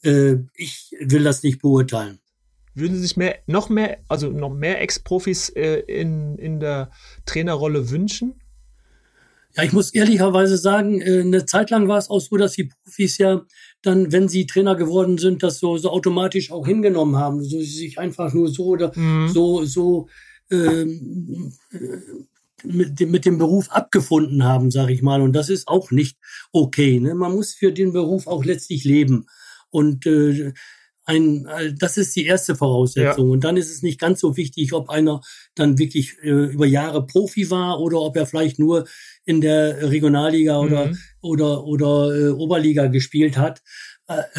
äh, 0.02 0.36
ich 0.54 0.94
will 1.00 1.24
das 1.24 1.42
nicht 1.42 1.60
beurteilen. 1.60 2.18
Würden 2.74 2.96
Sie 2.96 3.02
sich 3.02 3.16
mehr, 3.16 3.36
noch 3.46 3.68
mehr, 3.68 3.98
also 4.08 4.30
noch 4.30 4.52
mehr 4.52 4.80
Ex-Profis 4.80 5.50
äh, 5.50 5.80
in, 5.80 6.38
in 6.38 6.58
der 6.58 6.90
Trainerrolle 7.26 7.90
wünschen? 7.90 8.34
Ja, 9.54 9.64
ich 9.64 9.72
muss 9.74 9.92
ehrlicherweise 9.92 10.56
sagen, 10.56 11.02
äh, 11.02 11.20
eine 11.20 11.44
Zeit 11.44 11.68
lang 11.68 11.86
war 11.88 11.98
es 11.98 12.08
auch 12.08 12.20
so, 12.20 12.36
dass 12.38 12.52
die 12.52 12.70
Profis 12.84 13.18
ja 13.18 13.42
dann, 13.82 14.10
wenn 14.10 14.28
sie 14.28 14.46
Trainer 14.46 14.74
geworden 14.74 15.18
sind, 15.18 15.42
das 15.42 15.58
so, 15.58 15.76
so 15.76 15.90
automatisch 15.90 16.50
auch 16.50 16.66
hingenommen 16.66 17.16
haben, 17.16 17.42
so 17.44 17.58
sie 17.60 17.66
sich 17.66 17.98
einfach 17.98 18.32
nur 18.32 18.48
so 18.48 18.66
oder 18.66 18.92
mhm. 18.96 19.28
so 19.28 19.64
so 19.64 20.08
ähm, 20.50 21.52
äh, 21.72 21.78
mit, 22.64 23.00
dem, 23.00 23.10
mit 23.10 23.26
dem 23.26 23.38
Beruf 23.38 23.70
abgefunden 23.70 24.44
haben, 24.44 24.70
sage 24.70 24.92
ich 24.92 25.02
mal. 25.02 25.20
Und 25.20 25.34
das 25.34 25.50
ist 25.50 25.68
auch 25.68 25.90
nicht 25.90 26.16
okay. 26.52 27.00
Ne? 27.00 27.14
Man 27.14 27.32
muss 27.32 27.52
für 27.52 27.72
den 27.72 27.92
Beruf 27.92 28.26
auch 28.26 28.44
letztlich 28.44 28.84
leben. 28.84 29.26
Und 29.72 30.06
äh, 30.06 30.52
ein, 31.04 31.46
äh, 31.46 31.74
das 31.76 31.96
ist 31.96 32.14
die 32.14 32.26
erste 32.26 32.54
Voraussetzung. 32.54 33.26
Ja. 33.26 33.32
Und 33.32 33.44
dann 33.44 33.56
ist 33.56 33.70
es 33.70 33.82
nicht 33.82 34.00
ganz 34.00 34.20
so 34.20 34.36
wichtig, 34.36 34.72
ob 34.72 34.90
einer 34.90 35.20
dann 35.54 35.78
wirklich 35.78 36.16
äh, 36.22 36.28
über 36.28 36.66
Jahre 36.66 37.06
Profi 37.06 37.50
war 37.50 37.80
oder 37.80 38.00
ob 38.00 38.16
er 38.16 38.26
vielleicht 38.26 38.58
nur 38.58 38.86
in 39.24 39.40
der 39.40 39.90
Regionalliga 39.90 40.60
mhm. 40.60 40.66
oder 40.66 40.92
oder, 41.20 41.64
oder 41.64 42.16
äh, 42.16 42.30
Oberliga 42.30 42.86
gespielt 42.86 43.36
hat, 43.36 43.62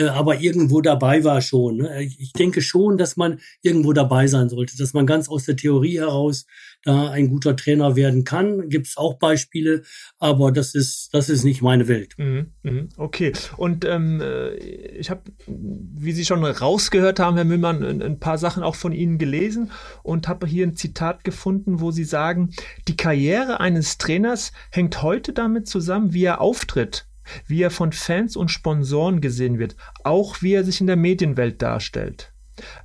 aber 0.10 0.40
irgendwo 0.40 0.82
dabei 0.82 1.24
war 1.24 1.42
schon. 1.42 1.78
Ne? 1.78 2.04
Ich 2.04 2.34
denke 2.34 2.62
schon, 2.62 2.98
dass 2.98 3.18
man 3.18 3.40
irgendwo 3.62 3.94
dabei 3.94 4.28
sein 4.28 4.50
sollte, 4.50 4.78
dass 4.78 4.94
man 4.94 5.06
ganz 5.06 5.30
aus 5.30 5.46
der 5.46 5.56
Theorie 5.56 6.00
heraus 6.00 6.46
da 6.84 7.10
ein 7.10 7.30
guter 7.30 7.56
Trainer 7.56 7.96
werden 7.96 8.24
kann. 8.24 8.70
Gibt 8.70 8.88
es 8.88 8.98
auch 8.98 9.16
Beispiele, 9.16 9.84
aber 10.20 10.52
das 10.52 10.76
ist, 10.76 11.14
das 11.14 11.30
ist 11.30 11.44
nicht 11.44 11.62
meine 11.62 11.88
Welt. 11.88 12.14
Mhm, 12.18 12.48
mhm. 12.64 12.90
okay. 12.98 13.32
Und 13.58 13.86
ähm, 13.86 14.22
äh, 14.22 14.56
ich 14.56 15.10
habe, 15.10 15.22
wie 15.48 16.12
Sie 16.12 16.26
schon 16.26 16.44
rausgehört 16.44 17.20
haben, 17.20 17.36
Herr 17.36 17.46
Müllmann, 17.46 18.02
ein 18.02 18.20
paar 18.20 18.38
Sachen 18.38 18.64
auch 18.64 18.76
von 18.76 18.92
Ihnen 18.92 19.18
gelesen 19.18 19.72
und 20.04 20.28
habe 20.28 20.46
hier 20.46 20.68
ein 20.68 20.76
Zitat 20.76 21.24
gefunden, 21.24 21.80
wo 21.80 21.92
Sie 21.92 22.04
sagen, 22.04 22.52
die 22.88 22.98
Karriere 22.98 23.60
eines 23.60 23.98
Trainers 23.98 24.52
hängt 24.72 25.02
heute 25.02 25.34
damit 25.34 25.68
zusammen, 25.68 26.14
wie 26.14 26.26
er 26.26 26.42
auftritt 26.42 27.08
wie 27.48 27.62
er 27.62 27.72
von 27.72 27.92
Fans 27.92 28.36
und 28.36 28.50
Sponsoren 28.50 29.22
gesehen 29.22 29.60
wird, 29.60 29.76
auch 30.04 30.42
wie 30.42 30.54
er 30.54 30.64
sich 30.64 30.82
in 30.82 30.88
der 30.88 30.96
Medienwelt 30.96 31.62
darstellt. 31.62 32.34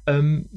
Ähm, 0.07 0.49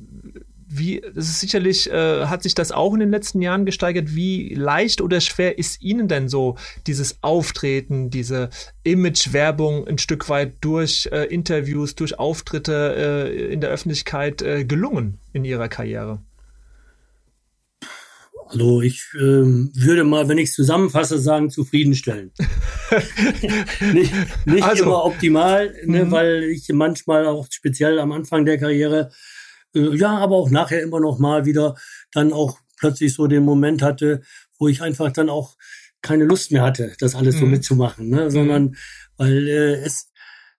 wie, 0.74 1.02
das 1.02 1.26
ist 1.26 1.42
sicherlich, 1.42 1.92
äh, 1.92 2.26
hat 2.28 2.44
sich 2.44 2.56
das 2.56 2.72
auch 2.72 2.94
in 2.94 3.02
den 3.02 3.12
letzten 3.12 3.42
Jahren 3.42 3.66
gesteigert. 3.66 4.16
Wie 4.16 4.54
leicht 4.54 5.02
oder 5.02 5.20
schwer 5.20 5.58
ist 5.58 5.82
Ihnen 5.82 6.08
denn 6.08 6.30
so 6.30 6.56
dieses 6.88 7.22
Auftreten, 7.22 8.10
diese 8.10 8.50
Imagewerbung 8.84 9.86
ein 9.86 9.98
Stück 9.98 10.30
weit 10.30 10.54
durch 10.62 11.10
äh, 11.12 11.26
Interviews, 11.26 11.96
durch 11.96 12.18
Auftritte 12.18 12.96
äh, 13.28 13.52
in 13.54 13.60
der 13.60 13.70
Öffentlichkeit 13.70 14.42
äh, 14.42 14.64
gelungen 14.64 15.20
in 15.34 15.44
Ihrer 15.44 15.68
Karriere? 15.68 16.22
Also 18.52 18.82
ich 18.82 19.06
äh, 19.16 19.20
würde 19.20 20.04
mal, 20.04 20.28
wenn 20.28 20.38
ich 20.38 20.50
es 20.50 20.56
zusammenfasse, 20.56 21.20
sagen, 21.20 21.50
zufriedenstellen. 21.50 22.32
nicht 23.94 24.14
nicht 24.46 24.64
also, 24.64 24.84
immer 24.84 25.06
optimal, 25.06 25.74
ne, 25.86 26.06
mhm. 26.06 26.12
weil 26.12 26.44
ich 26.44 26.68
manchmal 26.70 27.26
auch 27.28 27.48
speziell 27.50 28.00
am 28.00 28.12
Anfang 28.12 28.46
der 28.46 28.58
Karriere, 28.58 29.12
äh, 29.76 29.96
ja, 29.96 30.18
aber 30.18 30.36
auch 30.36 30.50
nachher 30.50 30.82
immer 30.82 31.00
noch 31.00 31.20
mal 31.20 31.46
wieder 31.46 31.76
dann 32.12 32.34
auch 32.34 32.60
plötzlich 32.78 33.14
so 33.14 33.28
den 33.28 33.44
Moment 33.44 33.82
hatte, 33.82 34.22
wo 34.58 34.68
ich 34.68 34.82
einfach 34.82 35.12
dann 35.12 35.30
auch 35.30 35.56
keine 36.02 36.26
Lust 36.26 36.52
mehr 36.52 36.64
hatte, 36.64 36.94
das 37.00 37.16
alles 37.16 37.36
mhm. 37.36 37.40
so 37.40 37.46
mitzumachen, 37.46 38.10
ne, 38.10 38.26
mhm. 38.26 38.30
sondern 38.30 38.76
weil 39.18 39.48
äh, 39.48 39.76
es 39.76 40.12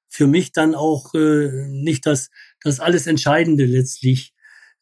für 0.08 0.26
mich 0.26 0.52
dann 0.52 0.74
auch 0.74 1.14
äh, 1.14 1.68
nicht 1.68 2.06
das, 2.06 2.30
das 2.62 2.80
alles 2.80 3.06
Entscheidende 3.06 3.64
letztlich 3.64 4.31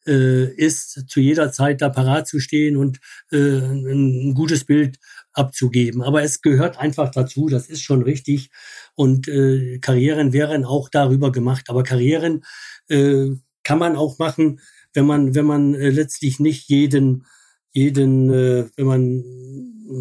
ist, 0.09 1.09
zu 1.09 1.19
jeder 1.19 1.51
Zeit 1.51 1.81
da 1.81 1.89
parat 1.89 2.27
zu 2.27 2.39
stehen 2.39 2.77
und 2.77 2.99
äh, 3.31 3.37
ein 3.37 4.33
gutes 4.33 4.65
Bild 4.65 4.97
abzugeben. 5.33 6.01
Aber 6.01 6.23
es 6.23 6.41
gehört 6.41 6.79
einfach 6.79 7.11
dazu, 7.11 7.47
das 7.49 7.67
ist 7.67 7.81
schon 7.81 8.01
richtig. 8.01 8.49
Und 8.95 9.27
äh, 9.27 9.79
Karrieren 9.79 10.33
wären 10.33 10.65
auch 10.65 10.89
darüber 10.89 11.31
gemacht. 11.31 11.69
Aber 11.69 11.83
Karrieren 11.83 12.43
äh, 12.89 13.27
kann 13.63 13.79
man 13.79 13.95
auch 13.95 14.17
machen, 14.19 14.59
wenn 14.93 15.05
man, 15.05 15.35
wenn 15.35 15.45
man 15.45 15.75
äh, 15.75 15.89
letztlich 15.89 16.39
nicht 16.39 16.69
jeden, 16.69 17.25
jeden, 17.71 18.29
äh, 18.31 18.69
wenn 18.75 18.85
man 18.85 19.23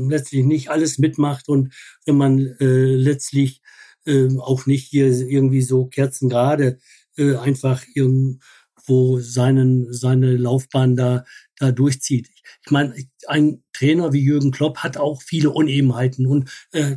letztlich 0.09 0.45
nicht 0.45 0.71
alles 0.71 0.99
mitmacht 0.99 1.49
und 1.49 1.73
wenn 2.07 2.17
man 2.17 2.39
äh, 2.61 2.95
letztlich 2.95 3.61
äh, 4.07 4.29
auch 4.39 4.67
nicht 4.67 4.89
hier 4.89 5.07
irgendwie 5.07 5.63
so 5.63 5.87
kerzengerade 5.87 6.79
äh, 7.17 7.37
einfach 7.37 7.85
irgend 7.95 8.43
wo 8.91 9.21
seinen, 9.21 9.93
seine 9.93 10.37
Laufbahn 10.37 10.97
da, 10.97 11.25
da 11.59 11.73
durchzieht. 11.73 12.29
Ich 12.65 12.71
meine, 12.71 12.95
ein 13.27 13.63
Trainer 13.73 14.13
wie 14.13 14.21
Jürgen 14.21 14.51
Klopp 14.51 14.79
hat 14.79 14.99
auch 14.99 15.23
viele 15.23 15.51
Unebenheiten 15.51 16.27
und 16.27 16.51
äh, 16.73 16.97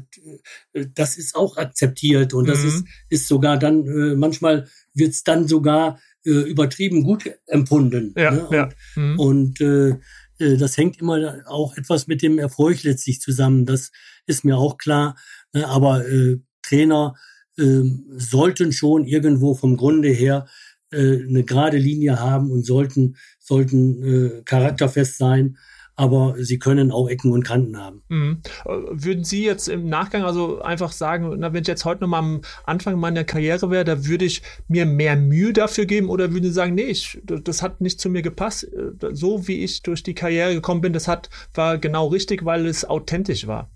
das 0.73 1.17
ist 1.17 1.35
auch 1.35 1.57
akzeptiert 1.57 2.33
und 2.33 2.47
das 2.49 2.59
mhm. 2.59 2.67
ist, 2.67 2.85
ist 3.09 3.27
sogar 3.27 3.57
dann, 3.57 3.85
äh, 3.85 4.15
manchmal 4.15 4.67
wird 4.93 5.11
es 5.11 5.23
dann 5.23 5.47
sogar 5.47 5.99
äh, 6.25 6.31
übertrieben 6.31 7.03
gut 7.03 7.29
empfunden. 7.45 8.13
Ja, 8.17 8.31
ne? 8.31 8.45
Und, 8.45 8.53
ja. 8.53 8.69
Mhm. 8.95 9.19
und 9.19 9.61
äh, 9.61 9.89
äh, 10.39 10.57
das 10.57 10.77
hängt 10.77 10.99
immer 10.99 11.43
auch 11.45 11.77
etwas 11.77 12.07
mit 12.07 12.21
dem 12.21 12.39
Erfolg 12.39 12.83
letztlich 12.83 13.21
zusammen. 13.21 13.65
Das 13.65 13.91
ist 14.25 14.43
mir 14.43 14.57
auch 14.57 14.77
klar. 14.77 15.15
Ne? 15.53 15.67
Aber 15.67 16.07
äh, 16.07 16.39
Trainer 16.61 17.15
äh, 17.57 17.81
sollten 18.17 18.71
schon 18.71 19.05
irgendwo 19.05 19.53
vom 19.53 19.77
Grunde 19.77 20.09
her 20.09 20.47
äh, 20.93 21.25
eine 21.27 21.43
gerade 21.43 21.77
Linie 21.77 22.19
haben 22.19 22.51
und 22.51 22.65
sollten, 22.65 23.17
sollten 23.39 24.03
äh, 24.03 24.41
charakterfest 24.43 25.17
sein 25.17 25.57
aber 25.95 26.35
sie 26.39 26.57
können 26.57 26.91
auch 26.91 27.07
Ecken 27.07 27.31
und 27.31 27.43
Kanten 27.43 27.77
haben. 27.77 28.03
Mhm. 28.09 28.41
Würden 28.65 29.23
Sie 29.23 29.43
jetzt 29.43 29.67
im 29.67 29.87
Nachgang 29.87 30.23
also 30.23 30.61
einfach 30.61 30.91
sagen, 30.91 31.35
na, 31.37 31.53
wenn 31.53 31.61
ich 31.61 31.67
jetzt 31.67 31.85
heute 31.85 32.07
noch 32.07 32.17
am 32.17 32.41
Anfang 32.65 32.99
meiner 32.99 33.23
Karriere 33.23 33.69
wäre, 33.69 33.83
da 33.83 34.05
würde 34.05 34.25
ich 34.25 34.41
mir 34.67 34.85
mehr 34.85 35.15
Mühe 35.15 35.53
dafür 35.53 35.85
geben 35.85 36.09
oder 36.09 36.31
würden 36.31 36.45
Sie 36.45 36.51
sagen, 36.51 36.73
nee, 36.75 36.83
ich, 36.83 37.21
das 37.23 37.61
hat 37.61 37.81
nicht 37.81 37.99
zu 37.99 38.09
mir 38.09 38.21
gepasst, 38.21 38.63
äh, 38.63 38.91
so 39.11 39.47
wie 39.47 39.63
ich 39.63 39.83
durch 39.83 40.03
die 40.03 40.15
Karriere 40.15 40.53
gekommen 40.55 40.81
bin, 40.81 40.93
das 40.93 41.07
hat, 41.07 41.29
war 41.53 41.77
genau 41.77 42.07
richtig, 42.07 42.43
weil 42.43 42.65
es 42.65 42.85
authentisch 42.85 43.45
war? 43.45 43.69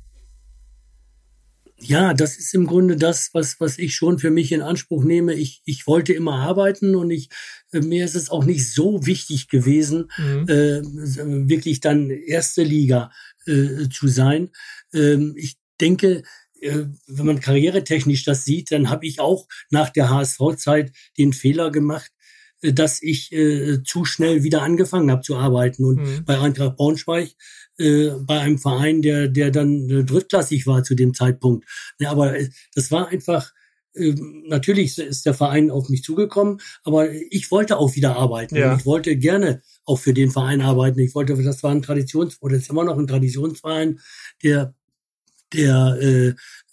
Ja, 1.80 2.14
das 2.14 2.38
ist 2.38 2.54
im 2.54 2.66
Grunde 2.66 2.96
das, 2.96 3.30
was, 3.34 3.60
was 3.60 3.78
ich 3.78 3.96
schon 3.96 4.18
für 4.18 4.32
mich 4.32 4.52
in 4.52 4.62
Anspruch 4.62 5.04
nehme. 5.04 5.34
Ich, 5.34 5.62
ich 5.66 5.86
wollte 5.86 6.14
immer 6.14 6.36
arbeiten 6.36 6.96
und 6.96 7.12
ich, 7.12 7.30
äh, 7.72 7.82
mir 7.82 8.04
ist 8.04 8.16
es 8.16 8.30
auch 8.30 8.46
nicht 8.46 8.72
so 8.74 9.06
wichtig 9.06 9.48
gewesen, 9.48 10.10
mhm. 10.18 10.48
äh, 10.48 10.82
wirklich 11.50 11.80
dann 11.80 12.10
erste 12.10 12.64
Liga 12.64 13.12
äh, 13.46 13.90
zu 13.90 14.08
sein. 14.08 14.50
Ähm, 14.94 15.34
ich 15.38 15.58
denke, 15.80 16.24
äh, 16.62 16.86
wenn 17.06 17.26
man 17.26 17.40
karrieretechnisch 17.40 18.24
das 18.24 18.44
sieht, 18.44 18.72
dann 18.72 18.90
habe 18.90 19.06
ich 19.06 19.20
auch 19.20 19.48
nach 19.70 19.90
der 19.90 20.10
HSV-Zeit 20.10 20.92
den 21.18 21.34
Fehler 21.34 21.72
gemacht, 21.72 22.12
äh, 22.62 22.74
dass 22.74 23.04
ich 23.04 23.32
äh, 23.32 23.84
zu 23.84 24.04
schnell 24.06 24.44
wieder 24.44 24.64
angefangen 24.64 25.12
habe 25.12 25.22
zu 25.22 25.36
arbeiten. 25.36 25.86
Und 25.86 25.98
mhm. 25.98 26.26
bei 26.26 26.40
Eintracht 26.40 26.76
Braunschweig 26.78 27.36
äh, 27.78 28.12
bei 28.20 28.40
einem 28.40 28.58
Verein, 28.58 29.02
der, 29.02 29.28
der 29.28 29.52
dann 29.52 29.90
äh, 29.90 30.04
drittklassig 30.04 30.68
war 30.68 30.84
zu 30.84 30.96
dem 30.96 31.14
Zeitpunkt. 31.14 31.66
Ja, 32.00 32.12
aber 32.12 32.38
äh, 32.38 32.50
das 32.76 32.92
war 32.92 33.10
einfach, 33.10 33.54
äh, 33.94 34.16
natürlich 34.46 34.98
ist 34.98 35.26
der 35.26 35.34
Verein 35.34 35.72
auf 35.72 35.90
mich 35.90 36.04
zugekommen, 36.04 36.60
aber 36.84 37.12
ich 37.12 37.52
wollte 37.52 37.78
auch 37.78 37.96
wieder 37.96 38.16
arbeiten. 38.16 38.56
Ja. 38.56 38.76
Ich 38.76 38.86
wollte 38.86 39.16
gerne 39.18 39.62
auch 39.86 40.00
für 40.00 40.14
den 40.14 40.32
Verein 40.32 40.62
arbeiten. 40.62 41.00
Ich 41.00 41.16
wollte, 41.16 41.36
das 41.42 41.64
war 41.64 41.72
ein 41.72 41.82
Traditions, 41.82 42.38
oder 42.42 42.56
ist 42.56 42.70
immer 42.70 42.84
noch 42.84 42.98
ein 42.98 43.08
Traditionsverein, 43.08 44.00
der 44.44 44.74
der 45.54 45.98
äh, 46.02 46.28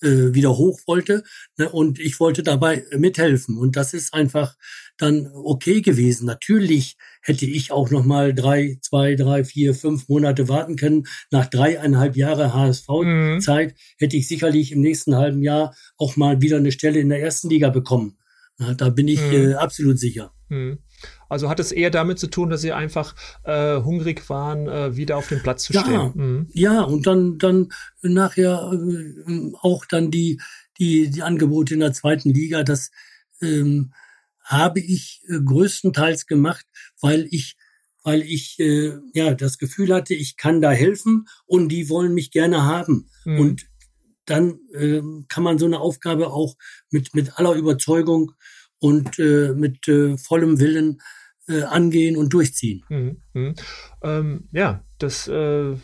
äh, 0.06 0.34
wieder 0.34 0.56
hoch 0.56 0.80
wollte 0.86 1.22
ne, 1.56 1.68
und 1.70 1.98
ich 1.98 2.20
wollte 2.20 2.42
dabei 2.42 2.84
mithelfen 2.96 3.56
und 3.56 3.76
das 3.76 3.94
ist 3.94 4.12
einfach 4.14 4.56
dann 4.96 5.30
okay 5.32 5.80
gewesen. 5.80 6.26
Natürlich 6.26 6.96
hätte 7.22 7.46
ich 7.46 7.72
auch 7.72 7.90
noch 7.90 8.04
mal 8.04 8.34
drei, 8.34 8.78
zwei, 8.80 9.14
drei, 9.16 9.44
vier, 9.44 9.74
fünf 9.74 10.08
Monate 10.08 10.48
warten 10.48 10.76
können. 10.76 11.04
Nach 11.30 11.46
dreieinhalb 11.46 12.16
Jahre 12.16 12.54
HSV-Zeit 12.54 13.72
mhm. 13.72 13.76
hätte 13.98 14.16
ich 14.16 14.28
sicherlich 14.28 14.72
im 14.72 14.80
nächsten 14.80 15.16
halben 15.16 15.42
Jahr 15.42 15.74
auch 15.96 16.16
mal 16.16 16.40
wieder 16.40 16.58
eine 16.58 16.72
Stelle 16.72 17.00
in 17.00 17.08
der 17.08 17.22
ersten 17.22 17.48
Liga 17.48 17.70
bekommen. 17.70 18.18
Na, 18.58 18.74
da 18.74 18.90
bin 18.90 19.08
ich 19.08 19.20
mhm. 19.20 19.32
äh, 19.32 19.54
absolut 19.54 19.98
sicher. 19.98 20.32
Mhm. 20.48 20.78
Also 21.34 21.48
hat 21.48 21.58
es 21.58 21.72
eher 21.72 21.90
damit 21.90 22.20
zu 22.20 22.28
tun, 22.28 22.48
dass 22.48 22.60
sie 22.60 22.70
einfach 22.70 23.16
äh, 23.42 23.80
hungrig 23.82 24.30
waren, 24.30 24.68
äh, 24.68 24.96
wieder 24.96 25.16
auf 25.16 25.26
dem 25.26 25.42
Platz 25.42 25.64
zu 25.64 25.72
ja, 25.72 25.80
stehen. 25.82 26.12
Mhm. 26.14 26.46
Ja, 26.52 26.82
und 26.82 27.08
dann, 27.08 27.38
dann 27.38 27.72
nachher 28.02 28.70
äh, 28.72 29.52
auch 29.60 29.84
dann 29.84 30.12
die, 30.12 30.40
die, 30.78 31.10
die 31.10 31.22
Angebote 31.22 31.74
in 31.74 31.80
der 31.80 31.92
zweiten 31.92 32.30
Liga, 32.30 32.62
das 32.62 32.92
ähm, 33.42 33.92
habe 34.44 34.78
ich 34.78 35.24
äh, 35.28 35.40
größtenteils 35.40 36.28
gemacht, 36.28 36.64
weil 37.00 37.26
ich 37.32 37.56
weil 38.04 38.22
ich 38.22 38.60
äh, 38.60 38.92
ja 39.12 39.34
das 39.34 39.58
Gefühl 39.58 39.92
hatte, 39.92 40.14
ich 40.14 40.36
kann 40.36 40.60
da 40.60 40.70
helfen 40.70 41.26
und 41.46 41.68
die 41.70 41.88
wollen 41.88 42.14
mich 42.14 42.30
gerne 42.30 42.62
haben. 42.62 43.10
Mhm. 43.24 43.40
Und 43.40 43.66
dann 44.26 44.60
äh, 44.72 45.02
kann 45.28 45.42
man 45.42 45.58
so 45.58 45.66
eine 45.66 45.80
Aufgabe 45.80 46.30
auch 46.30 46.54
mit 46.90 47.12
mit 47.12 47.38
aller 47.40 47.54
Überzeugung 47.54 48.32
und 48.78 49.18
äh, 49.18 49.54
mit 49.54 49.88
äh, 49.88 50.18
vollem 50.18 50.60
Willen 50.60 51.00
äh, 51.48 51.62
angehen 51.62 52.16
und 52.16 52.32
durchziehen. 52.32 52.84
Mhm. 52.88 53.16
Mhm. 53.32 53.54
Ähm, 54.02 54.48
ja, 54.52 54.82
das, 54.98 55.28
äh, 55.28 55.74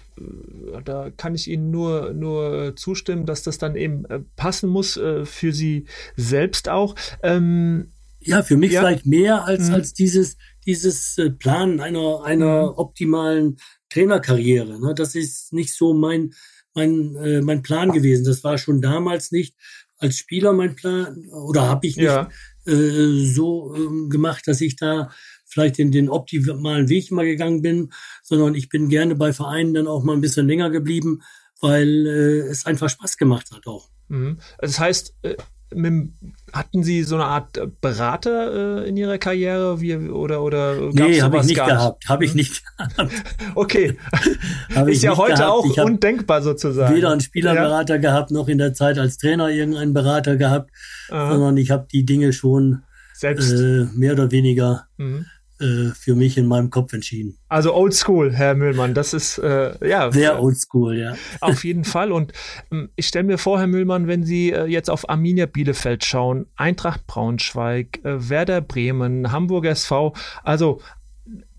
da 0.85 1.11
kann 1.17 1.35
ich 1.35 1.49
Ihnen 1.49 1.71
nur, 1.71 2.13
nur 2.15 2.75
zustimmen, 2.77 3.27
dass 3.27 3.43
das 3.43 3.59
dann 3.59 3.77
eben 3.77 4.05
äh, 4.07 4.21
passen 4.37 4.71
muss 4.71 4.97
äh, 4.97 5.25
für 5.25 5.53
Sie 5.53 5.87
selbst 6.17 6.69
auch. 6.69 6.95
Ähm, 7.23 7.93
ja, 8.21 8.43
für 8.43 8.57
mich 8.57 8.73
ja. 8.73 8.81
vielleicht 8.81 9.07
mehr 9.07 9.45
als, 9.45 9.69
mhm. 9.69 9.75
als 9.75 9.93
dieses, 9.95 10.37
dieses 10.67 11.19
äh, 11.19 11.31
Planen 11.31 11.81
einer, 11.81 12.23
einer 12.25 12.71
mhm. 12.71 12.79
optimalen 12.79 13.57
Trainerkarriere. 13.91 14.81
Ne? 14.81 14.95
Das 14.95 15.15
ist 15.15 15.53
nicht 15.53 15.75
so 15.75 15.95
mein, 15.95 16.33
mein, 16.75 17.17
äh, 17.17 17.41
mein 17.41 17.63
Plan 17.63 17.93
gewesen. 17.93 18.25
Das 18.25 18.45
war 18.45 18.59
schon 18.59 18.81
damals 18.81 19.33
nicht 19.33 19.57
als 19.99 20.17
Spieler 20.17 20.53
mein 20.53 20.77
Plan 20.77 21.29
oder 21.29 21.69
habe 21.69 21.87
ich 21.87 21.97
nicht 21.97 22.07
ja. 22.07 22.31
äh, 22.67 23.25
so 23.27 23.75
äh, 23.75 24.09
gemacht, 24.09 24.47
dass 24.47 24.61
ich 24.61 24.77
da 24.77 25.11
vielleicht 25.51 25.79
in 25.79 25.93
den 25.93 26.09
optimalen 26.09 26.89
Weg 26.89 27.11
mal 27.11 27.27
gegangen 27.27 27.63
bin, 27.63 27.91
sondern 28.23 28.55
ich 28.55 28.69
bin 28.69 28.89
gerne 28.89 29.17
bei 29.17 29.33
Vereinen 29.33 29.75
dann 29.75 29.87
auch 29.87 30.05
mal 30.05 30.15
ein 30.15 30.21
bisschen 30.21 30.47
länger 30.47 30.71
geblieben, 30.71 31.23
weil 31.61 32.07
äh, 32.07 32.49
es 32.49 32.67
einfach 32.67 32.89
Spaß 32.89 33.17
gemacht 33.17 33.51
hat 33.53 33.67
auch. 33.67 33.91
Mhm. 34.09 34.39
Das 34.59 34.79
heißt, 34.79 35.15
äh, 35.23 35.37
mit, 35.75 36.11
hatten 36.53 36.83
Sie 36.83 37.05
so 37.05 37.15
eine 37.15 37.27
Art 37.27 37.57
äh, 37.57 37.69
Berater 37.81 38.83
äh, 38.83 38.89
in 38.89 38.97
Ihrer 38.97 39.19
Karriere 39.19 39.81
wie, 39.81 39.95
oder 39.97 40.43
oder 40.43 40.91
Nee, 40.93 41.21
habe 41.21 41.39
ich 41.39 41.45
nicht 41.45 41.55
gehabt. 41.55 42.09
Habe 42.09 42.25
ich 42.25 42.33
hm? 42.33 42.37
nicht 42.39 42.63
gehabt. 42.77 43.13
okay. 43.55 43.97
ist 44.87 45.03
ja 45.03 45.17
heute 45.17 45.35
gehabt. 45.35 45.51
auch 45.51 45.85
undenkbar 45.85 46.43
sozusagen. 46.43 46.95
Weder 46.95 47.11
einen 47.11 47.21
Spielerberater 47.21 47.97
ja. 47.97 48.01
gehabt, 48.01 48.31
noch 48.31 48.49
in 48.49 48.59
der 48.59 48.75
Zeit 48.75 48.99
als 48.99 49.19
Trainer 49.19 49.49
irgendeinen 49.49 49.95
Berater 49.95 50.37
gehabt, 50.37 50.71
Aha. 51.11 51.33
sondern 51.33 51.57
ich 51.57 51.71
habe 51.71 51.87
die 51.91 52.05
Dinge 52.05 52.33
schon 52.33 52.83
selbst 53.15 53.53
äh, 53.53 53.87
mehr 53.95 54.15
oder 54.15 54.31
weniger 54.31 54.87
mhm. 54.97 55.27
Äh, 55.61 55.91
für 55.95 56.15
mich 56.15 56.39
in 56.39 56.47
meinem 56.47 56.71
Kopf 56.71 56.95
entschieden. 56.95 57.37
Also 57.49 57.75
old 57.75 57.93
school, 57.93 58.33
Herr 58.33 58.55
Müllmann, 58.55 58.95
das 58.95 59.13
ist 59.13 59.37
äh, 59.37 59.87
ja 59.87 60.11
sehr 60.11 60.43
old 60.43 60.57
school, 60.57 60.97
ja. 60.97 61.15
Auf 61.43 61.65
jeden 61.65 61.85
Fall. 61.95 62.13
Und 62.13 62.33
ähm, 62.73 62.89
ich 62.97 63.07
stelle 63.09 63.25
mir 63.25 63.37
vor, 63.37 63.59
Herr 63.59 63.67
Müllmann, 63.67 64.07
wenn 64.07 64.25
Sie 64.25 64.53
äh, 64.53 64.65
jetzt 64.65 64.89
auf 64.89 65.11
Arminia 65.11 65.45
Bielefeld 65.45 66.03
schauen, 66.03 66.47
Eintracht 66.57 67.07
Braunschweig, 67.07 68.03
äh, 68.05 68.31
Werder 68.31 68.63
Bremen, 68.63 69.33
Hamburg 69.33 69.67
SV, 69.67 70.15
also 70.45 70.81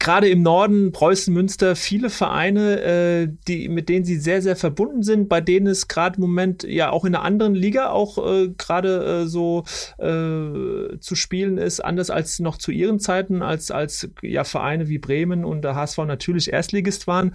gerade 0.01 0.29
im 0.29 0.41
Norden, 0.41 0.91
Preußen, 0.91 1.31
Münster, 1.31 1.75
viele 1.75 2.09
Vereine, 2.09 2.81
äh, 2.81 3.27
die, 3.47 3.69
mit 3.69 3.87
denen 3.87 4.03
sie 4.03 4.17
sehr, 4.17 4.41
sehr 4.41 4.55
verbunden 4.55 5.03
sind, 5.03 5.29
bei 5.29 5.41
denen 5.41 5.67
es 5.67 5.87
gerade 5.87 6.15
im 6.15 6.21
Moment 6.21 6.63
ja 6.63 6.89
auch 6.89 7.05
in 7.05 7.13
einer 7.13 7.23
anderen 7.23 7.53
Liga 7.53 7.91
auch 7.91 8.17
äh, 8.17 8.49
gerade 8.57 9.21
äh, 9.21 9.27
so 9.27 9.63
äh, 9.99 10.97
zu 10.99 11.15
spielen 11.15 11.59
ist, 11.59 11.81
anders 11.81 12.09
als 12.09 12.39
noch 12.39 12.57
zu 12.57 12.71
ihren 12.71 12.99
Zeiten, 12.99 13.43
als, 13.43 13.69
als 13.69 14.09
ja 14.23 14.43
Vereine 14.43 14.89
wie 14.89 14.97
Bremen 14.97 15.45
und 15.45 15.61
der 15.61 15.75
HSV 15.75 15.99
natürlich 15.99 16.51
Erstligist 16.51 17.05
waren. 17.05 17.33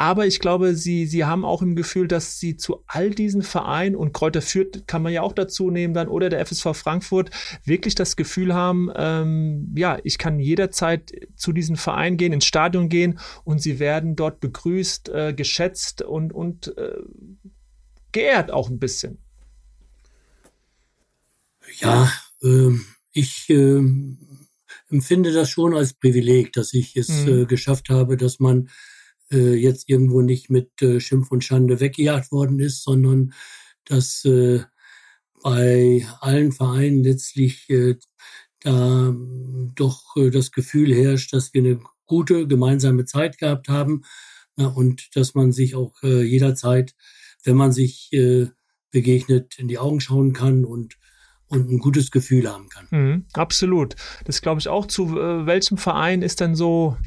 Aber 0.00 0.26
ich 0.26 0.38
glaube, 0.38 0.76
sie, 0.76 1.06
sie 1.06 1.24
haben 1.24 1.44
auch 1.44 1.60
im 1.60 1.74
Gefühl, 1.74 2.06
dass 2.06 2.38
sie 2.38 2.56
zu 2.56 2.84
all 2.86 3.10
diesen 3.10 3.42
Vereinen 3.42 3.96
und 3.96 4.12
Kräuter 4.12 4.42
Fürth 4.42 4.86
kann 4.86 5.02
man 5.02 5.12
ja 5.12 5.22
auch 5.22 5.32
dazu 5.32 5.72
nehmen 5.72 5.92
dann 5.92 6.06
oder 6.06 6.28
der 6.28 6.46
FSV 6.46 6.68
Frankfurt 6.72 7.30
wirklich 7.64 7.96
das 7.96 8.14
Gefühl 8.14 8.54
haben, 8.54 8.90
ähm, 8.94 9.74
ja, 9.76 9.98
ich 10.04 10.16
kann 10.16 10.38
jederzeit 10.38 11.10
zu 11.34 11.52
diesen 11.52 11.76
Vereinen 11.76 11.97
gehen, 12.16 12.32
ins 12.32 12.46
Stadion 12.46 12.88
gehen 12.88 13.18
und 13.44 13.60
sie 13.60 13.78
werden 13.78 14.16
dort 14.16 14.40
begrüßt, 14.40 15.08
äh, 15.08 15.34
geschätzt 15.34 16.02
und, 16.02 16.32
und 16.32 16.76
äh, 16.76 16.98
geehrt 18.12 18.50
auch 18.50 18.68
ein 18.68 18.78
bisschen. 18.78 19.18
Ja, 21.80 22.10
äh, 22.42 22.70
ich 23.12 23.50
äh, 23.50 23.82
empfinde 24.88 25.32
das 25.32 25.50
schon 25.50 25.74
als 25.74 25.94
Privileg, 25.94 26.52
dass 26.52 26.72
ich 26.72 26.96
es 26.96 27.08
mhm. 27.08 27.42
äh, 27.42 27.44
geschafft 27.46 27.88
habe, 27.90 28.16
dass 28.16 28.40
man 28.40 28.70
äh, 29.30 29.54
jetzt 29.54 29.88
irgendwo 29.88 30.22
nicht 30.22 30.50
mit 30.50 30.80
äh, 30.82 31.00
Schimpf 31.00 31.30
und 31.30 31.44
Schande 31.44 31.80
weggejagt 31.80 32.32
worden 32.32 32.60
ist, 32.60 32.82
sondern 32.82 33.34
dass 33.84 34.24
äh, 34.24 34.62
bei 35.42 36.06
allen 36.20 36.52
Vereinen 36.52 37.04
letztlich 37.04 37.68
äh, 37.70 37.96
da 38.60 39.14
doch 39.74 40.16
äh, 40.16 40.30
das 40.30 40.52
Gefühl 40.52 40.94
herrscht, 40.94 41.32
dass 41.32 41.54
wir 41.54 41.62
eine 41.62 41.80
gute 42.06 42.46
gemeinsame 42.46 43.04
Zeit 43.04 43.38
gehabt 43.38 43.68
haben 43.68 44.02
äh, 44.56 44.64
und 44.64 45.14
dass 45.16 45.34
man 45.34 45.52
sich 45.52 45.74
auch 45.74 45.94
äh, 46.02 46.22
jederzeit, 46.22 46.94
wenn 47.44 47.56
man 47.56 47.72
sich 47.72 48.12
äh, 48.12 48.48
begegnet, 48.90 49.58
in 49.58 49.68
die 49.68 49.78
Augen 49.78 50.00
schauen 50.00 50.32
kann 50.32 50.64
und 50.64 50.96
und 51.50 51.70
ein 51.70 51.78
gutes 51.78 52.10
Gefühl 52.10 52.50
haben 52.52 52.68
kann. 52.68 52.88
Mhm, 52.90 53.24
absolut. 53.32 53.96
Das 54.26 54.42
glaube 54.42 54.60
ich 54.60 54.68
auch. 54.68 54.86
Zu 54.86 55.18
äh, 55.18 55.46
welchem 55.46 55.78
Verein 55.78 56.20
ist 56.20 56.40
denn 56.40 56.54
so 56.54 56.98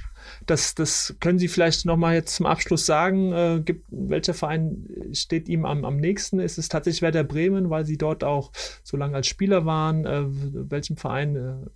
das, 0.45 0.75
das 0.75 1.15
können 1.19 1.39
Sie 1.39 1.47
vielleicht 1.47 1.85
nochmal 1.85 2.15
jetzt 2.15 2.35
zum 2.35 2.45
Abschluss 2.45 2.85
sagen. 2.85 3.31
Äh, 3.31 3.61
gibt, 3.63 3.85
welcher 3.89 4.33
Verein 4.33 4.87
steht 5.13 5.49
ihm 5.49 5.65
am, 5.65 5.85
am 5.85 5.97
nächsten? 5.97 6.39
Ist 6.39 6.57
es 6.57 6.69
tatsächlich 6.69 7.01
Werder 7.01 7.23
Bremen, 7.23 7.69
weil 7.69 7.85
Sie 7.85 7.97
dort 7.97 8.23
auch 8.23 8.51
so 8.83 8.97
lange 8.97 9.15
als 9.15 9.27
Spieler 9.27 9.65
waren? 9.65 10.05
Äh, 10.05 10.23
welchem 10.69 10.97
Verein 10.97 11.35
äh, 11.35 11.69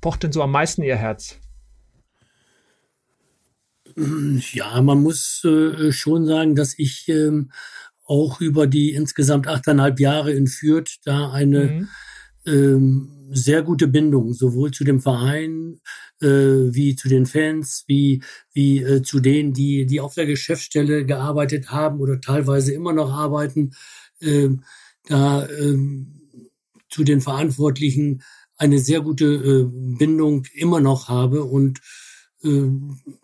pocht 0.00 0.22
denn 0.22 0.32
so 0.32 0.42
am 0.42 0.52
meisten 0.52 0.82
Ihr 0.82 0.96
Herz? 0.96 1.38
Ja, 4.52 4.80
man 4.82 5.02
muss 5.02 5.44
äh, 5.44 5.92
schon 5.92 6.24
sagen, 6.24 6.54
dass 6.54 6.78
ich 6.78 7.08
ähm, 7.08 7.50
auch 8.04 8.40
über 8.40 8.66
die 8.66 8.92
insgesamt 8.92 9.46
achteinhalb 9.46 10.00
Jahre 10.00 10.32
in 10.32 10.46
Fürth 10.46 10.98
da 11.04 11.30
eine 11.32 11.64
mhm. 11.64 11.88
ähm, 12.46 13.19
sehr 13.32 13.62
gute 13.62 13.88
Bindung, 13.88 14.32
sowohl 14.32 14.70
zu 14.72 14.84
dem 14.84 15.00
Verein 15.00 15.80
äh, 16.20 16.26
wie 16.26 16.96
zu 16.96 17.08
den 17.08 17.26
Fans, 17.26 17.84
wie, 17.86 18.22
wie 18.52 18.82
äh, 18.82 19.02
zu 19.02 19.20
denen, 19.20 19.52
die, 19.52 19.86
die 19.86 20.00
auf 20.00 20.14
der 20.14 20.26
Geschäftsstelle 20.26 21.04
gearbeitet 21.04 21.70
haben 21.70 22.00
oder 22.00 22.20
teilweise 22.20 22.72
immer 22.72 22.92
noch 22.92 23.12
arbeiten, 23.12 23.72
äh, 24.20 24.48
da 25.08 25.46
äh, 25.46 25.78
zu 26.88 27.04
den 27.04 27.20
Verantwortlichen 27.20 28.22
eine 28.56 28.78
sehr 28.78 29.00
gute 29.00 29.26
äh, 29.26 29.96
Bindung 29.96 30.44
immer 30.54 30.80
noch 30.80 31.08
habe. 31.08 31.44
Und 31.44 31.80
äh, 32.42 32.68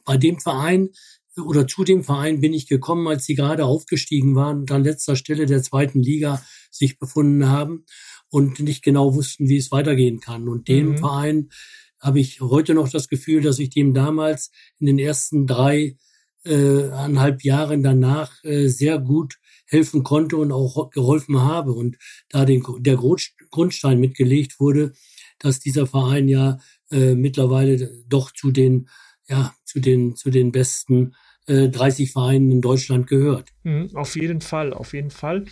bei 0.05 0.17
dem 0.17 0.41
Verein 0.41 0.91
oder 1.37 1.67
zu 1.67 1.85
dem 1.85 2.03
Verein 2.03 2.41
bin 2.41 2.55
ich 2.55 2.67
gekommen, 2.67 3.07
als 3.09 3.27
sie 3.27 3.35
gerade 3.35 3.67
aufgestiegen 3.67 4.35
waren 4.35 4.61
und 4.61 4.73
an 4.73 4.85
letzter 4.85 5.17
Stelle 5.17 5.45
der 5.45 5.63
zweiten 5.63 6.01
Liga 6.01 6.43
sich 6.71 6.99
befunden 6.99 7.49
haben 7.49 7.85
und 8.31 8.59
nicht 8.61 8.83
genau 8.83 9.15
wussten, 9.15 9.49
wie 9.49 9.57
es 9.57 9.71
weitergehen 9.71 10.21
kann. 10.21 10.49
Und 10.49 10.69
dem 10.69 10.91
mhm. 10.91 10.99
Verein 10.99 11.49
habe 12.01 12.21
ich 12.21 12.41
heute 12.41 12.75
noch 12.75 12.89
das 12.89 13.09
Gefühl, 13.09 13.43
dass 13.43 13.59
ich 13.59 13.71
dem 13.71 13.95
damals 13.95 14.51
in 14.79 14.87
den 14.87 14.99
ersten 14.99 15.47
drei 15.47 15.97
äh, 16.45 16.91
eineinhalb 16.91 17.43
Jahren 17.43 17.83
danach 17.83 18.33
äh, 18.45 18.69
sehr 18.69 18.99
gut 18.99 19.37
helfen 19.67 20.05
konnte 20.05 20.37
und 20.37 20.53
auch 20.53 20.91
geholfen 20.91 21.41
habe. 21.41 21.73
Und 21.73 21.97
da 22.29 22.45
den, 22.45 22.63
der 22.79 22.97
Grundstein 23.51 23.99
mitgelegt 23.99 24.61
wurde, 24.61 24.93
dass 25.39 25.61
dieser 25.61 25.87
Verein 25.87 26.29
ja 26.29 26.59
äh, 26.91 27.15
mittlerweile 27.15 27.91
doch 28.07 28.31
zu 28.31 28.51
den, 28.53 28.89
ja, 29.29 29.55
zu 29.65 29.81
den, 29.81 30.15
zu 30.15 30.31
den 30.31 30.53
besten 30.53 31.15
30 31.47 32.09
äh, 32.09 32.13
Vereinen 32.13 32.51
in 32.51 32.61
Deutschland 32.61 33.07
gehört. 33.07 33.53
Mhm, 33.63 33.91
auf 33.95 34.17
jeden 34.17 34.41
Fall, 34.41 34.73
auf 34.73 34.93
jeden 34.95 35.11
Fall. 35.11 35.45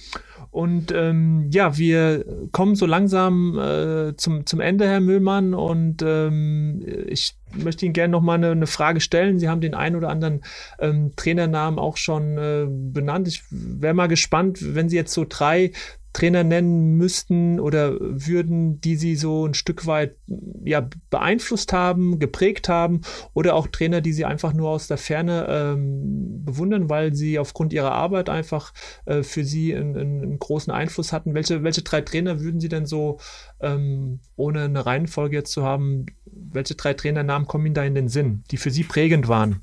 Und 0.50 0.92
ähm, 0.92 1.48
ja, 1.52 1.78
wir 1.78 2.24
kommen 2.50 2.74
so 2.74 2.86
langsam 2.86 3.58
äh, 3.58 4.16
zum, 4.16 4.44
zum 4.44 4.60
Ende, 4.60 4.86
Herr 4.86 5.00
Müllmann, 5.00 5.54
und 5.54 6.02
ähm, 6.02 6.84
ich 7.06 7.36
möchte 7.52 7.84
Ihnen 7.84 7.92
gerne 7.92 8.12
noch 8.12 8.22
mal 8.22 8.34
eine, 8.34 8.50
eine, 8.50 8.66
Frage 8.66 9.00
stellen. 9.00 9.38
Sie 9.38 9.48
haben 9.48 9.60
den 9.60 9.74
einen 9.74 9.94
oder 9.96 10.08
anderen 10.08 10.42
ähm, 10.80 11.12
Trainernamen 11.14 11.78
auch 11.78 11.96
schon 11.96 12.38
äh, 12.38 12.66
benannt. 12.68 13.28
Ich 13.28 13.42
wäre 13.50 13.94
mal 13.94 14.08
gespannt, 14.08 14.58
wenn 14.74 14.88
Sie 14.88 14.96
jetzt 14.96 15.14
so 15.14 15.24
drei 15.28 15.70
Trainer 16.14 16.44
nennen 16.44 16.96
müssten 16.96 17.58
oder 17.58 17.96
würden, 18.00 18.80
die 18.80 18.96
sie 18.96 19.16
so 19.16 19.46
ein 19.46 19.52
Stück 19.52 19.86
weit 19.86 20.16
ja, 20.64 20.88
beeinflusst 21.10 21.72
haben, 21.72 22.20
geprägt 22.20 22.68
haben 22.68 23.02
oder 23.34 23.54
auch 23.54 23.66
Trainer, 23.66 24.00
die 24.00 24.12
sie 24.12 24.24
einfach 24.24 24.54
nur 24.54 24.70
aus 24.70 24.86
der 24.86 24.96
Ferne 24.96 25.46
ähm, 25.50 26.44
bewundern, 26.44 26.88
weil 26.88 27.14
sie 27.14 27.38
aufgrund 27.38 27.72
ihrer 27.72 27.92
Arbeit 27.92 28.30
einfach 28.30 28.72
äh, 29.06 29.24
für 29.24 29.44
sie 29.44 29.74
einen, 29.74 29.96
einen, 29.96 30.38
großen 30.38 30.72
Einfluss 30.72 31.12
hatten. 31.12 31.34
Welche, 31.34 31.64
welche 31.64 31.82
drei 31.82 32.00
Trainer 32.00 32.40
würden 32.40 32.60
sie 32.60 32.68
denn 32.68 32.86
so, 32.86 33.18
ähm, 33.60 34.20
ohne 34.36 34.62
eine 34.62 34.86
Reihenfolge 34.86 35.36
jetzt 35.36 35.50
zu 35.50 35.64
haben, 35.64 36.06
welche 36.26 36.76
drei 36.76 36.94
Trainernamen 36.94 37.48
kommen 37.48 37.66
Ihnen 37.66 37.74
da 37.74 37.82
in 37.82 37.94
den 37.96 38.08
Sinn, 38.08 38.44
die 38.52 38.56
für 38.56 38.70
Sie 38.70 38.84
prägend 38.84 39.26
waren? 39.26 39.62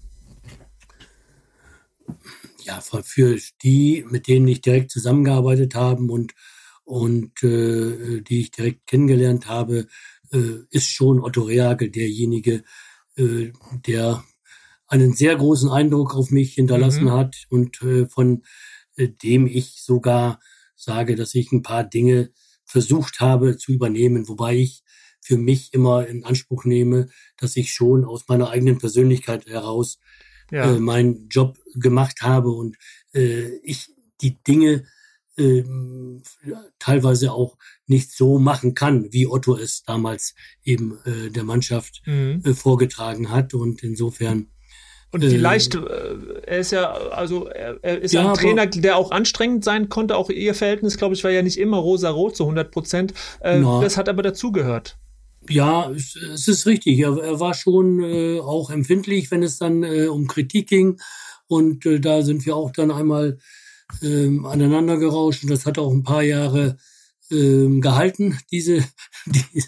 Ja, 2.63 2.81
für 2.81 3.37
die, 3.63 4.05
mit 4.09 4.27
denen 4.27 4.47
ich 4.47 4.61
direkt 4.61 4.91
zusammengearbeitet 4.91 5.75
habe 5.75 6.03
und, 6.03 6.33
und 6.83 7.43
äh, 7.43 8.21
die 8.21 8.41
ich 8.41 8.51
direkt 8.51 8.87
kennengelernt 8.87 9.47
habe, 9.47 9.87
äh, 10.31 10.59
ist 10.69 10.89
schon 10.89 11.21
Otto 11.21 11.43
Reagel 11.43 11.89
derjenige, 11.89 12.63
äh, 13.15 13.51
der 13.85 14.23
einen 14.87 15.13
sehr 15.13 15.35
großen 15.35 15.69
Eindruck 15.69 16.15
auf 16.15 16.31
mich 16.31 16.55
hinterlassen 16.55 17.05
mhm. 17.05 17.11
hat 17.11 17.45
und 17.49 17.81
äh, 17.81 18.07
von 18.07 18.43
äh, 18.97 19.07
dem 19.07 19.47
ich 19.47 19.81
sogar 19.81 20.39
sage, 20.75 21.15
dass 21.15 21.33
ich 21.35 21.51
ein 21.51 21.63
paar 21.63 21.83
Dinge 21.83 22.31
versucht 22.65 23.19
habe 23.19 23.57
zu 23.57 23.71
übernehmen, 23.71 24.27
wobei 24.27 24.55
ich 24.55 24.83
für 25.21 25.37
mich 25.37 25.73
immer 25.73 26.07
in 26.07 26.25
Anspruch 26.25 26.65
nehme, 26.65 27.09
dass 27.37 27.55
ich 27.55 27.71
schon 27.71 28.03
aus 28.05 28.27
meiner 28.27 28.49
eigenen 28.49 28.79
Persönlichkeit 28.79 29.45
heraus 29.45 29.99
ja. 30.51 30.75
äh, 30.75 30.79
meinen 30.79 31.27
Job 31.29 31.57
gemacht 31.75 32.21
habe 32.21 32.51
und 32.51 32.77
äh, 33.13 33.55
ich 33.63 33.87
die 34.21 34.41
Dinge 34.43 34.85
äh, 35.37 35.63
teilweise 36.79 37.31
auch 37.31 37.57
nicht 37.87 38.11
so 38.11 38.37
machen 38.37 38.75
kann, 38.75 39.11
wie 39.11 39.27
Otto 39.27 39.55
es 39.55 39.83
damals 39.83 40.35
eben 40.63 40.99
äh, 41.05 41.29
der 41.29 41.43
Mannschaft 41.43 42.01
mhm. 42.05 42.41
äh, 42.45 42.53
vorgetragen 42.53 43.31
hat. 43.31 43.53
Und 43.53 43.81
insofern 43.81 44.47
und 45.13 45.23
die 45.23 45.35
äh, 45.35 45.37
äh, 45.37 46.41
er 46.45 46.59
ist 46.59 46.71
ja, 46.71 46.91
also 46.91 47.47
er, 47.47 47.77
er 47.81 48.01
ist 48.01 48.13
ja, 48.13 48.29
ein 48.29 48.33
Trainer, 48.33 48.65
der 48.65 48.95
auch 48.95 49.11
anstrengend 49.11 49.63
sein 49.63 49.89
konnte. 49.89 50.15
Auch 50.15 50.29
ihr 50.29 50.55
Verhältnis, 50.55 50.97
glaube 50.97 51.15
ich, 51.15 51.23
war 51.23 51.31
ja 51.31 51.41
nicht 51.41 51.57
immer 51.57 51.77
rosa-rot 51.77 52.37
zu 52.37 52.43
100 52.43 52.71
Prozent. 52.71 53.13
Äh, 53.41 53.61
das 53.61 53.97
hat 53.97 54.07
aber 54.07 54.23
dazugehört. 54.23 54.97
Ja, 55.49 55.89
es, 55.91 56.47
ist 56.47 56.65
richtig. 56.65 56.99
Er, 56.99 57.17
er 57.17 57.39
war 57.39 57.53
schon 57.53 58.01
äh, 58.03 58.39
auch 58.39 58.69
empfindlich, 58.69 59.31
wenn 59.31 59.43
es 59.43 59.57
dann 59.57 59.83
äh, 59.83 60.07
um 60.07 60.27
Kritik 60.27 60.67
ging. 60.67 60.99
Und 61.47 61.85
äh, 61.85 61.99
da 61.99 62.21
sind 62.21 62.45
wir 62.45 62.55
auch 62.55 62.71
dann 62.71 62.91
einmal 62.91 63.39
ähm, 64.01 64.45
aneinander 64.45 64.97
gerauscht 64.97 65.43
und 65.43 65.49
das 65.49 65.65
hat 65.65 65.77
auch 65.77 65.91
ein 65.91 66.03
paar 66.03 66.23
Jahre 66.23 66.77
ähm, 67.29 67.81
gehalten, 67.81 68.37
diese, 68.51 68.85
die, 69.25 69.63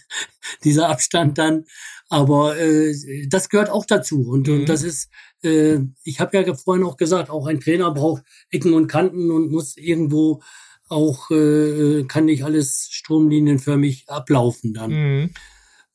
dieser 0.63 0.89
Abstand 0.89 1.37
dann. 1.37 1.65
Aber 2.09 2.57
äh, 2.57 2.93
das 3.27 3.49
gehört 3.49 3.69
auch 3.69 3.85
dazu 3.85 4.29
und, 4.29 4.47
mhm. 4.47 4.53
und 4.53 4.69
das 4.69 4.83
ist, 4.83 5.09
äh, 5.41 5.79
ich 6.03 6.19
habe 6.19 6.37
ja 6.37 6.53
vorhin 6.53 6.85
auch 6.85 6.97
gesagt, 6.97 7.29
auch 7.29 7.47
ein 7.47 7.59
Trainer 7.59 7.91
braucht 7.91 8.23
Ecken 8.51 8.73
und 8.73 8.87
Kanten 8.87 9.31
und 9.31 9.51
muss 9.51 9.77
irgendwo 9.77 10.41
auch, 10.89 11.31
äh, 11.31 12.03
kann 12.03 12.25
nicht 12.25 12.43
alles 12.43 12.87
stromlinienförmig 12.91 14.09
ablaufen 14.09 14.73
dann. 14.73 14.91
Mhm. 14.91 15.29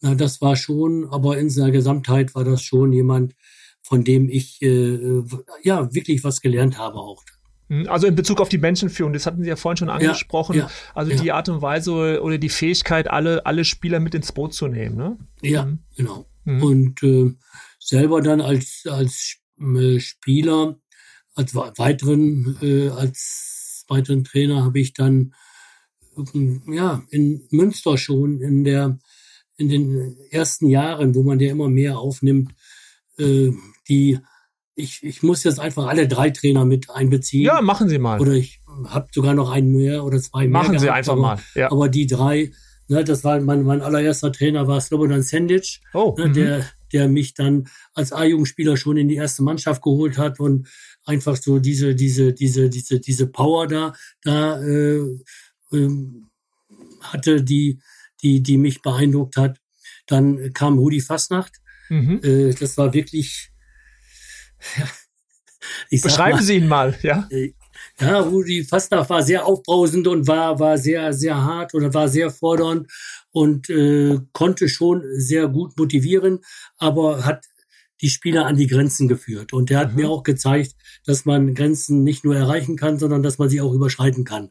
Na, 0.01 0.15
das 0.15 0.41
war 0.41 0.57
schon, 0.57 1.09
aber 1.11 1.39
in 1.39 1.51
seiner 1.51 1.73
Gesamtheit 1.73 2.35
war 2.35 2.45
das 2.45 2.63
schon 2.63 2.93
jemand, 2.93 3.35
von 3.83 4.05
dem 4.05 4.29
ich 4.29 4.63
äh, 4.63 5.23
ja 5.63 5.93
wirklich 5.95 6.23
was 6.25 6.41
gelernt 6.41 6.79
habe 6.79 6.99
auch. 6.99 7.25
Hm, 7.69 7.89
also 7.89 8.07
in 8.07 8.15
Bezug 8.15 8.41
auf 8.41 8.49
die 8.49 8.59
Menschenführung, 8.59 9.13
das 9.13 9.27
hatten 9.27 9.43
Sie 9.43 9.49
ja 9.49 9.57
vorhin 9.57 9.77
schon 9.77 9.91
angesprochen. 9.91 10.57
Ja, 10.57 10.63
ja, 10.63 10.71
also 10.95 11.13
ja. 11.13 11.21
die 11.21 11.33
Art 11.33 11.49
und 11.49 11.63
Weise 11.63 12.23
oder 12.23 12.39
die 12.39 12.49
Fähigkeit, 12.49 13.11
alle, 13.11 13.45
alle 13.45 13.65
Spieler 13.65 14.01
mit 14.01 14.15
ins 14.15 14.33
Boot 14.33 14.55
zu 14.55 14.69
nehmen. 14.69 14.97
Ne? 14.97 15.19
Ja, 15.43 15.67
mhm. 15.67 15.79
genau. 15.97 16.27
Mhm. 16.45 16.63
Und 16.63 17.03
äh, 17.03 17.35
selber 17.79 18.23
dann 18.23 18.41
als, 18.41 18.85
als 18.89 19.37
äh, 19.61 20.01
Spieler, 20.01 20.79
als 21.35 21.55
weiteren, 21.55 22.57
äh, 22.63 22.89
als 22.89 23.85
weiteren 23.89 24.25
Trainer 24.25 24.65
habe 24.65 24.81
ich 24.81 24.95
dann 24.95 25.35
äh, 26.17 26.75
ja 26.75 27.03
in 27.11 27.47
Münster 27.51 27.99
schon 27.99 28.41
in 28.41 28.65
der 28.65 28.99
in 29.59 29.69
den 29.69 30.17
ersten 30.31 30.69
Jahren, 30.71 31.15
wo 31.15 31.23
man 31.23 31.39
ja 31.41 31.51
immer 31.51 31.69
mehr 31.69 31.99
aufnimmt, 31.99 32.53
äh, 33.19 33.51
die 33.89 34.19
ich, 34.79 35.03
ich 35.03 35.25
muss 35.25 35.43
jetzt 35.43 35.59
einfach 35.59 35.89
alle 35.89 36.07
drei 36.07 36.31
Trainer 36.31 36.65
mit 36.65 36.89
einbeziehen. 36.89 37.45
Ja, 37.45 37.61
machen 37.61 37.89
Sie 37.89 37.99
mal. 37.99 38.21
Oder 38.21 38.35
ich 38.35 38.61
habe 38.87 39.09
sogar 39.13 39.35
noch 39.35 39.51
einen 39.51 39.73
mehr 39.77 40.05
oder 40.05 40.21
zwei 40.21 40.43
mehr. 40.43 40.51
Machen 40.51 40.67
gehabt, 40.73 40.83
Sie 40.83 40.91
einfach 40.91 41.15
aber, 41.15 41.21
mal. 41.21 41.39
Ja. 41.57 41.73
Aber 41.73 41.89
die 41.89 42.07
drei, 42.07 42.53
ne, 42.87 43.03
das 43.03 43.25
war 43.25 43.41
mein, 43.41 43.65
mein 43.65 43.83
allererster 43.83 44.31
Trainer 44.31 44.69
war 44.69 44.81
Slobodan 44.81 45.23
Sendic, 45.23 45.81
oh, 45.95 46.15
ne, 46.17 46.31
der, 46.31 46.65
der 46.93 47.09
mich 47.09 47.35
dann 47.35 47.67
als 47.93 48.13
A-Jugendspieler 48.13 48.77
schon 48.77 48.97
in 48.97 49.09
die 49.09 49.17
erste 49.17 49.43
Mannschaft 49.43 49.83
geholt 49.83 50.17
hat 50.17 50.39
und 50.39 50.69
einfach 51.05 51.37
so 51.37 51.59
diese, 51.59 51.97
diese, 51.97 52.33
diese, 52.33 52.71
diese, 52.71 53.01
diese 53.01 53.27
Power 53.27 53.67
da, 53.67 53.95
da 54.23 54.63
äh, 54.63 55.01
äh, 55.73 55.89
hatte, 57.03 57.43
die, 57.43 57.81
die, 58.23 58.43
die 58.43 58.59
mich 58.59 58.83
beeindruckt 58.83 59.37
hat. 59.37 59.61
Dann 60.07 60.53
kam 60.53 60.79
Rudi 60.79 61.01
Fasnacht. 61.01 61.57
Mhm. 61.89 62.21
Äh, 62.23 62.55
das 62.55 62.77
war 62.77 62.93
wirklich 62.93 63.51
ich 65.91 66.03
Beschreiben 66.03 66.37
mal, 66.37 66.43
Sie 66.43 66.57
ihn 66.57 66.69
mal, 66.69 66.99
ja. 67.03 67.27
Äh, 67.31 67.53
ja, 68.01 68.21
Rudi 68.21 68.65
Fastnacht 68.65 69.11
war 69.11 69.23
sehr 69.23 69.47
aufbrausend 69.47 70.07
und 70.07 70.27
war, 70.27 70.59
war 70.59 70.79
sehr, 70.79 71.13
sehr 71.13 71.37
hart 71.37 71.75
oder 71.75 71.93
war 71.95 72.09
sehr 72.09 72.31
fordernd 72.31 72.89
und 73.31 73.71
äh, 73.71 74.19
konnte 74.33 74.69
schon 74.69 75.03
sehr 75.17 75.49
gut 75.49 75.77
motivieren, 75.77 76.41
aber 76.77 77.25
hat 77.25 77.47
die 78.01 78.11
Spieler 78.11 78.47
an 78.47 78.57
die 78.57 78.69
Grenzen 78.69 79.09
geführt. 79.09 79.53
Und 79.53 79.71
der 79.71 79.79
hat 79.79 79.91
mhm. 79.91 79.97
mir 79.97 80.11
auch 80.11 80.23
gezeigt, 80.23 80.77
dass 81.05 81.25
man 81.25 81.55
Grenzen 81.55 82.05
nicht 82.05 82.25
nur 82.25 82.37
erreichen 82.37 82.77
kann, 82.77 82.99
sondern 82.99 83.23
dass 83.25 83.39
man 83.39 83.49
sie 83.49 83.61
auch 83.61 83.73
überschreiten 83.73 84.25
kann. 84.25 84.51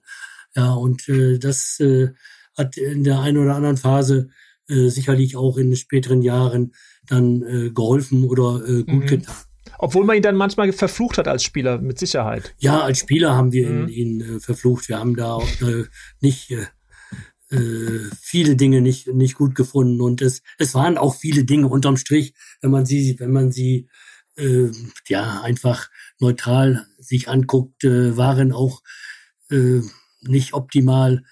Ja, 0.54 0.74
und 0.74 1.08
äh, 1.08 1.38
das 1.40 1.80
äh, 1.80 2.10
hat 2.58 2.78
in 2.78 3.04
der 3.04 3.20
einen 3.20 3.38
oder 3.38 3.56
anderen 3.56 3.78
Phase 3.78 4.30
äh, 4.68 4.90
sicherlich 4.90 5.36
auch 5.36 5.58
in 5.58 5.76
späteren 5.76 6.22
Jahren 6.22 6.74
dann 7.08 7.42
äh, 7.44 7.70
geholfen 7.70 8.26
oder 8.26 8.62
äh, 8.68 8.84
gut 8.84 9.04
mhm. 9.04 9.08
getan. 9.08 9.36
Obwohl 9.80 10.06
man 10.06 10.16
ihn 10.16 10.24
dann 10.24 10.36
manchmal 10.36 10.72
verflucht 10.74 11.18
hat 11.18 11.28
als 11.28 11.44
Spieler, 11.44 11.80
mit 11.80 12.00
Sicherheit. 12.00 12.56
Ja, 12.58 12.82
als 12.82 13.00
Spieler 13.00 13.36
haben 13.36 13.52
wir 13.52 13.70
mhm. 13.70 13.88
ihn, 13.88 14.22
ihn 14.22 14.22
äh, 14.22 14.40
verflucht. 14.40 14.90
Wir 14.90 15.00
haben 15.00 15.16
da 15.16 15.40
äh, 15.62 15.84
nicht 16.20 16.52
äh, 16.52 16.66
äh, 17.50 18.10
viele 18.20 18.56
Dinge 18.56 18.82
nicht 18.82 19.08
nicht 19.08 19.36
gut 19.36 19.56
gefunden 19.56 20.02
und 20.02 20.22
es 20.22 20.42
es 20.58 20.74
waren 20.74 20.98
auch 20.98 21.16
viele 21.16 21.46
Dinge 21.46 21.68
unterm 21.68 21.96
Strich, 21.96 22.34
wenn 22.62 22.72
man 22.72 22.86
sie 22.86 23.16
wenn 23.20 23.32
man 23.32 23.52
sie 23.52 23.88
äh, 24.36 24.70
ja 25.08 25.42
einfach 25.42 25.90
neutral 26.20 26.88
sich 27.00 27.30
anguckt, 27.30 27.86
äh, 27.86 28.18
waren 28.18 28.52
auch 28.52 28.82
äh, 29.50 29.82
nicht 30.22 30.54
optimal 30.54 31.24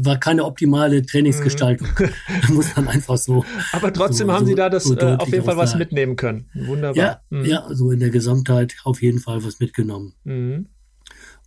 war 0.00 0.18
keine 0.18 0.44
optimale 0.44 1.04
Trainingsgestaltung. 1.04 1.88
Mhm. 1.98 2.54
Muss 2.54 2.74
man 2.76 2.88
einfach 2.88 3.16
so. 3.16 3.44
Aber 3.72 3.92
trotzdem 3.92 4.28
so, 4.28 4.32
haben 4.32 4.46
Sie 4.46 4.54
da 4.54 4.68
das 4.68 4.84
so 4.84 4.96
äh, 4.96 5.16
auf 5.16 5.28
jeden 5.28 5.44
Fall 5.44 5.56
was 5.56 5.74
mitnehmen 5.76 6.16
können. 6.16 6.48
Wunderbar. 6.54 6.96
Ja, 6.96 7.20
mhm. 7.30 7.44
ja, 7.44 7.66
so 7.70 7.90
in 7.90 8.00
der 8.00 8.10
Gesamtheit 8.10 8.76
auf 8.84 9.02
jeden 9.02 9.20
Fall 9.20 9.44
was 9.44 9.60
mitgenommen. 9.60 10.14
Mhm. 10.24 10.66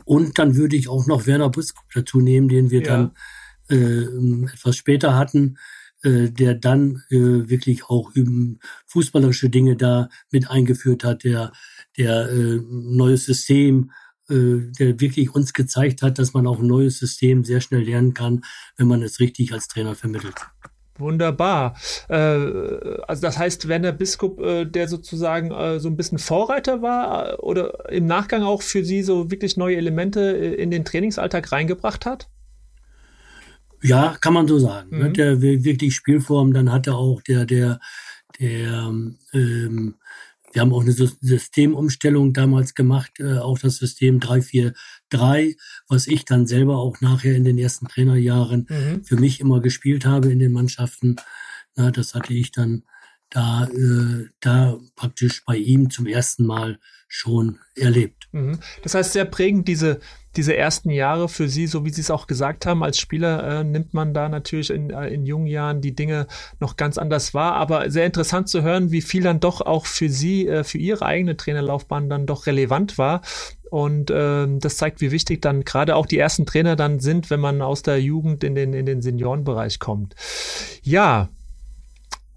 Und 0.06 0.40
dann 0.40 0.56
würde 0.56 0.76
ich 0.76 0.88
auch 0.88 1.06
noch 1.08 1.28
Werner 1.28 1.50
Buskop 1.50 1.86
dazu 1.94 2.22
nehmen, 2.22 2.48
den 2.48 2.72
wir 2.72 2.82
ja. 2.82 2.88
dann 2.88 3.12
äh, 3.70 4.54
etwas 4.54 4.78
später 4.78 5.16
hatten, 5.16 5.58
äh, 6.04 6.30
der 6.30 6.54
dann 6.54 7.04
äh, 7.10 7.50
wirklich 7.50 7.86
auch 7.86 8.12
üben, 8.14 8.60
fußballerische 8.86 9.50
Dinge 9.50 9.76
da 9.76 10.10
mit 10.32 10.50
eingeführt 10.50 11.04
hat, 11.04 11.24
der 11.24 11.52
der 11.98 12.30
äh, 12.30 12.62
neues 12.70 13.26
System 13.26 13.92
der 14.30 15.00
wirklich 15.00 15.34
uns 15.34 15.54
gezeigt 15.54 16.02
hat, 16.02 16.20
dass 16.20 16.34
man 16.34 16.48
auch 16.48 16.60
ein 16.60 16.68
neues 16.68 17.00
System 17.00 17.46
sehr 17.46 17.62
schnell 17.62 17.84
lernen 17.84 18.14
kann, 18.14 18.44
wenn 18.76 18.88
man 18.88 19.02
es 19.02 19.20
richtig 19.20 19.54
als 19.54 19.68
Trainer 19.68 19.96
vermittelt. 19.96 20.36
Wunderbar. 21.00 21.78
Äh, 22.10 22.16
also 23.08 23.22
das 23.22 23.38
heißt, 23.38 23.68
Werner 23.68 23.92
Biskup, 23.92 24.40
äh, 24.40 24.66
der 24.66 24.88
sozusagen 24.88 25.52
äh, 25.52 25.80
so 25.80 25.90
ein 25.90 25.96
bisschen 25.96 26.18
Vorreiter 26.18 26.82
war 26.82 27.34
äh, 27.34 27.36
oder 27.36 27.90
im 27.92 28.06
Nachgang 28.06 28.44
auch 28.44 28.62
für 28.62 28.84
Sie 28.84 29.04
so 29.04 29.30
wirklich 29.30 29.58
neue 29.58 29.78
Elemente 29.78 30.38
äh, 30.38 30.56
in 30.56 30.72
den 30.72 30.86
Trainingsalltag 30.86 31.52
reingebracht 31.52 32.06
hat? 32.06 32.30
Ja, 33.84 34.18
kann 34.20 34.34
man 34.34 34.48
so 34.48 34.58
sagen. 34.58 34.98
Ne? 34.98 35.10
Mhm. 35.10 35.14
Der 35.14 35.42
wirklich 35.42 35.96
Spielform, 35.96 36.54
dann 36.54 36.72
hatte 36.72 36.96
auch 36.96 37.22
der, 37.22 37.46
der, 37.46 37.80
der 38.40 38.92
ähm, 39.34 39.96
wir 40.58 40.62
haben 40.62 40.74
auch 40.74 40.82
eine 40.82 40.92
Systemumstellung 40.92 42.34
damals 42.34 42.74
gemacht, 42.74 43.20
äh, 43.20 43.38
auch 43.38 43.60
das 43.60 43.76
System 43.76 44.20
343, 44.20 45.56
was 45.88 46.08
ich 46.08 46.26
dann 46.26 46.48
selber 46.48 46.80
auch 46.80 47.00
nachher 47.00 47.36
in 47.36 47.44
den 47.44 47.60
ersten 47.60 47.88
Trainerjahren 47.88 48.66
mhm. 48.68 49.04
für 49.04 49.18
mich 49.18 49.40
immer 49.40 49.62
gespielt 49.62 50.04
habe 50.04 50.32
in 50.32 50.40
den 50.40 50.52
Mannschaften. 50.52 51.18
Na, 51.76 51.92
das 51.92 52.16
hatte 52.16 52.34
ich 52.34 52.52
dann 52.52 52.86
da, 53.30 53.66
äh, 53.66 54.30
da 54.40 54.80
praktisch 54.96 55.46
bei 55.46 55.58
ihm 55.58 55.92
zum 55.92 56.08
ersten 56.08 56.48
Mal 56.48 56.80
schon 57.08 57.60
erlebt. 57.76 58.28
Mhm. 58.32 58.58
Das 58.82 58.96
heißt, 58.96 59.14
sehr 59.14 59.26
prägend 59.26 59.68
diese, 59.68 60.00
diese 60.38 60.56
ersten 60.56 60.92
Jahre 60.92 61.28
für 61.28 61.50
Sie, 61.50 61.68
so 61.68 61.84
wie 61.84 61.90
Sie 61.90 62.02
es 62.02 62.12
auch 62.12 62.28
gesagt 62.28 62.66
haben, 62.66 62.84
als 62.84 63.00
Spieler 63.00 63.60
äh, 63.60 63.64
nimmt 63.64 63.94
man 63.94 64.14
da 64.14 64.30
natürlich 64.30 64.70
in, 64.70 64.92
äh, 64.92 65.08
in 65.08 65.26
jungen 65.26 65.48
Jahren 65.48 65.82
die 65.82 65.96
Dinge 65.96 66.28
noch 66.60 66.78
ganz 66.78 66.98
anders 66.98 67.34
wahr. 67.34 67.54
Aber 67.54 67.90
sehr 67.90 68.06
interessant 68.06 68.48
zu 68.48 68.62
hören, 68.62 68.92
wie 68.92 69.02
viel 69.02 69.24
dann 69.24 69.40
doch 69.40 69.62
auch 69.62 69.86
für 69.86 70.10
Sie, 70.10 70.48
äh, 70.48 70.64
für 70.64 70.78
Ihre 70.78 71.06
eigene 71.06 71.36
Trainerlaufbahn 71.36 72.10
dann 72.10 72.26
doch 72.28 72.46
relevant 72.46 72.98
war. 72.98 73.22
Und 73.70 74.12
äh, 74.12 74.48
das 74.60 74.78
zeigt, 74.78 75.02
wie 75.02 75.12
wichtig 75.12 75.42
dann 75.42 75.66
gerade 75.66 75.96
auch 75.96 76.06
die 76.06 76.18
ersten 76.18 76.46
Trainer 76.46 76.76
dann 76.76 77.00
sind, 77.00 77.30
wenn 77.30 77.40
man 77.40 77.62
aus 77.62 77.84
der 77.84 78.02
Jugend 78.02 78.44
in 78.44 78.56
den, 78.56 78.74
in 78.74 78.86
den 78.86 79.02
Seniorenbereich 79.02 79.80
kommt. 79.80 80.16
Ja, 80.84 81.30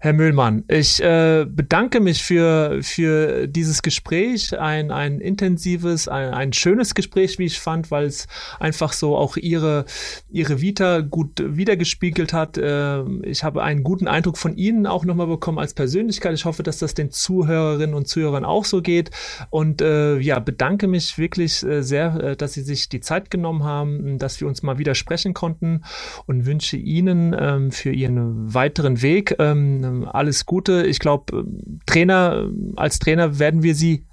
Herr 0.03 0.13
Müllmann, 0.13 0.63
ich 0.67 0.99
äh, 1.03 1.45
bedanke 1.47 1.99
mich 1.99 2.23
für, 2.23 2.79
für 2.81 3.47
dieses 3.47 3.83
Gespräch, 3.83 4.59
ein, 4.59 4.89
ein 4.89 5.19
intensives, 5.19 6.07
ein, 6.07 6.33
ein 6.33 6.53
schönes 6.53 6.95
Gespräch, 6.95 7.37
wie 7.37 7.45
ich 7.45 7.59
fand, 7.59 7.91
weil 7.91 8.05
es 8.05 8.27
einfach 8.59 8.93
so 8.93 9.15
auch 9.15 9.37
Ihre, 9.37 9.85
Ihre 10.31 10.59
Vita 10.59 11.01
gut 11.01 11.43
wiedergespiegelt 11.45 12.33
hat. 12.33 12.57
Äh, 12.57 13.03
ich 13.21 13.43
habe 13.43 13.61
einen 13.61 13.83
guten 13.83 14.07
Eindruck 14.07 14.39
von 14.39 14.57
Ihnen 14.57 14.87
auch 14.87 15.05
nochmal 15.05 15.27
bekommen 15.27 15.59
als 15.59 15.75
Persönlichkeit. 15.75 16.33
Ich 16.33 16.45
hoffe, 16.45 16.63
dass 16.63 16.79
das 16.79 16.95
den 16.95 17.11
Zuhörerinnen 17.11 17.93
und 17.93 18.07
Zuhörern 18.07 18.43
auch 18.43 18.65
so 18.65 18.81
geht. 18.81 19.11
Und 19.51 19.83
äh, 19.83 20.17
ja, 20.17 20.39
bedanke 20.39 20.87
mich 20.87 21.19
wirklich 21.19 21.61
äh, 21.61 21.83
sehr, 21.83 22.15
äh, 22.15 22.35
dass 22.35 22.53
Sie 22.53 22.63
sich 22.63 22.89
die 22.89 23.01
Zeit 23.01 23.29
genommen 23.29 23.65
haben, 23.65 24.17
dass 24.17 24.41
wir 24.41 24.47
uns 24.47 24.63
mal 24.63 24.79
wieder 24.79 24.95
sprechen 24.95 25.35
konnten 25.35 25.83
und 26.25 26.47
wünsche 26.47 26.77
Ihnen 26.77 27.35
ähm, 27.39 27.71
für 27.71 27.91
Ihren 27.91 28.51
weiteren 28.51 29.03
Weg 29.03 29.35
ähm, 29.37 29.90
alles 30.05 30.45
Gute. 30.45 30.85
Ich 30.85 30.99
glaube, 30.99 31.37
ähm, 31.37 31.79
Trainer, 31.85 32.49
als 32.75 32.99
Trainer 32.99 33.39
werden 33.39 33.63
wir 33.63 33.75
sie 33.75 34.05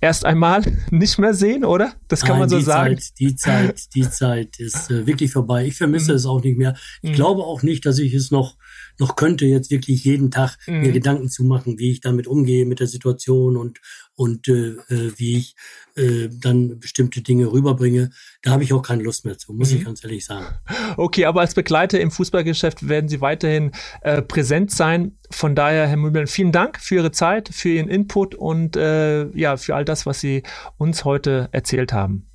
erst 0.00 0.24
einmal 0.24 0.62
nicht 0.90 1.18
mehr 1.18 1.34
sehen, 1.34 1.64
oder? 1.64 1.94
Das 2.08 2.20
kann 2.20 2.32
Nein, 2.32 2.40
man 2.40 2.48
so 2.48 2.58
die 2.58 2.64
sagen. 2.64 2.98
Zeit, 2.98 3.18
die 3.18 3.36
Zeit, 3.36 3.94
die 3.94 4.10
Zeit 4.10 4.58
ist 4.58 4.90
äh, 4.90 5.06
wirklich 5.06 5.32
vorbei. 5.32 5.66
Ich 5.66 5.76
vermisse 5.76 6.12
mhm. 6.12 6.16
es 6.16 6.26
auch 6.26 6.42
nicht 6.42 6.58
mehr. 6.58 6.76
Ich 7.02 7.10
mhm. 7.10 7.14
glaube 7.14 7.42
auch 7.42 7.62
nicht, 7.62 7.86
dass 7.86 7.98
ich 7.98 8.14
es 8.14 8.30
noch 8.30 8.56
noch 8.98 9.16
könnte 9.16 9.46
jetzt 9.46 9.70
wirklich 9.70 10.04
jeden 10.04 10.30
Tag 10.30 10.56
mhm. 10.66 10.80
mir 10.80 10.92
Gedanken 10.92 11.28
zu 11.28 11.44
machen, 11.44 11.78
wie 11.78 11.90
ich 11.90 12.00
damit 12.00 12.26
umgehe 12.26 12.66
mit 12.66 12.80
der 12.80 12.86
Situation 12.86 13.56
und 13.56 13.80
und 14.14 14.48
äh, 14.48 14.76
äh, 14.88 15.12
wie 15.16 15.36
ich 15.36 15.56
äh, 15.94 16.28
dann 16.30 16.80
bestimmte 16.80 17.20
Dinge 17.20 17.52
rüberbringe. 17.52 18.10
Da 18.42 18.50
habe 18.50 18.64
ich 18.64 18.72
auch 18.72 18.82
keine 18.82 19.02
Lust 19.02 19.24
mehr 19.24 19.38
zu, 19.38 19.52
muss 19.52 19.70
mhm. 19.70 19.78
ich 19.78 19.84
ganz 19.84 20.02
ehrlich 20.02 20.24
sagen. 20.24 20.46
Okay, 20.98 21.26
aber 21.26 21.40
als 21.40 21.54
Begleiter 21.54 22.00
im 22.00 22.10
Fußballgeschäft 22.10 22.88
werden 22.88 23.08
Sie 23.08 23.20
weiterhin 23.20 23.72
äh, 24.00 24.22
präsent 24.22 24.70
sein. 24.70 25.18
Von 25.30 25.54
daher, 25.54 25.86
Herr 25.86 25.96
Mühlmann, 25.98 26.26
vielen 26.26 26.52
Dank 26.52 26.80
für 26.80 26.96
Ihre 26.96 27.12
Zeit, 27.12 27.50
für 27.52 27.68
Ihren 27.68 27.88
Input 27.88 28.34
und 28.34 28.76
äh, 28.76 29.28
ja, 29.36 29.58
für 29.58 29.74
all 29.74 29.84
das, 29.84 30.06
was 30.06 30.20
Sie 30.20 30.42
uns 30.78 31.04
heute 31.04 31.48
erzählt 31.52 31.92
haben. 31.92 32.26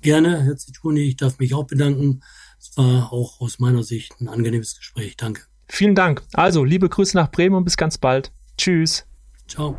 Gerne, 0.00 0.42
Herr 0.42 0.56
Zituni, 0.56 1.00
ich 1.00 1.16
darf 1.16 1.38
mich 1.38 1.52
auch 1.52 1.66
bedanken. 1.66 2.22
Es 2.58 2.74
war 2.76 3.12
auch 3.12 3.40
aus 3.40 3.58
meiner 3.58 3.82
Sicht 3.82 4.18
ein 4.20 4.28
angenehmes 4.28 4.76
Gespräch. 4.76 5.16
Danke. 5.16 5.42
Vielen 5.70 5.94
Dank. 5.94 6.22
Also, 6.34 6.64
liebe 6.64 6.88
Grüße 6.88 7.16
nach 7.16 7.30
Bremen 7.30 7.54
und 7.54 7.64
bis 7.64 7.76
ganz 7.76 7.96
bald. 7.96 8.32
Tschüss. 8.58 9.06
Ciao. 9.46 9.76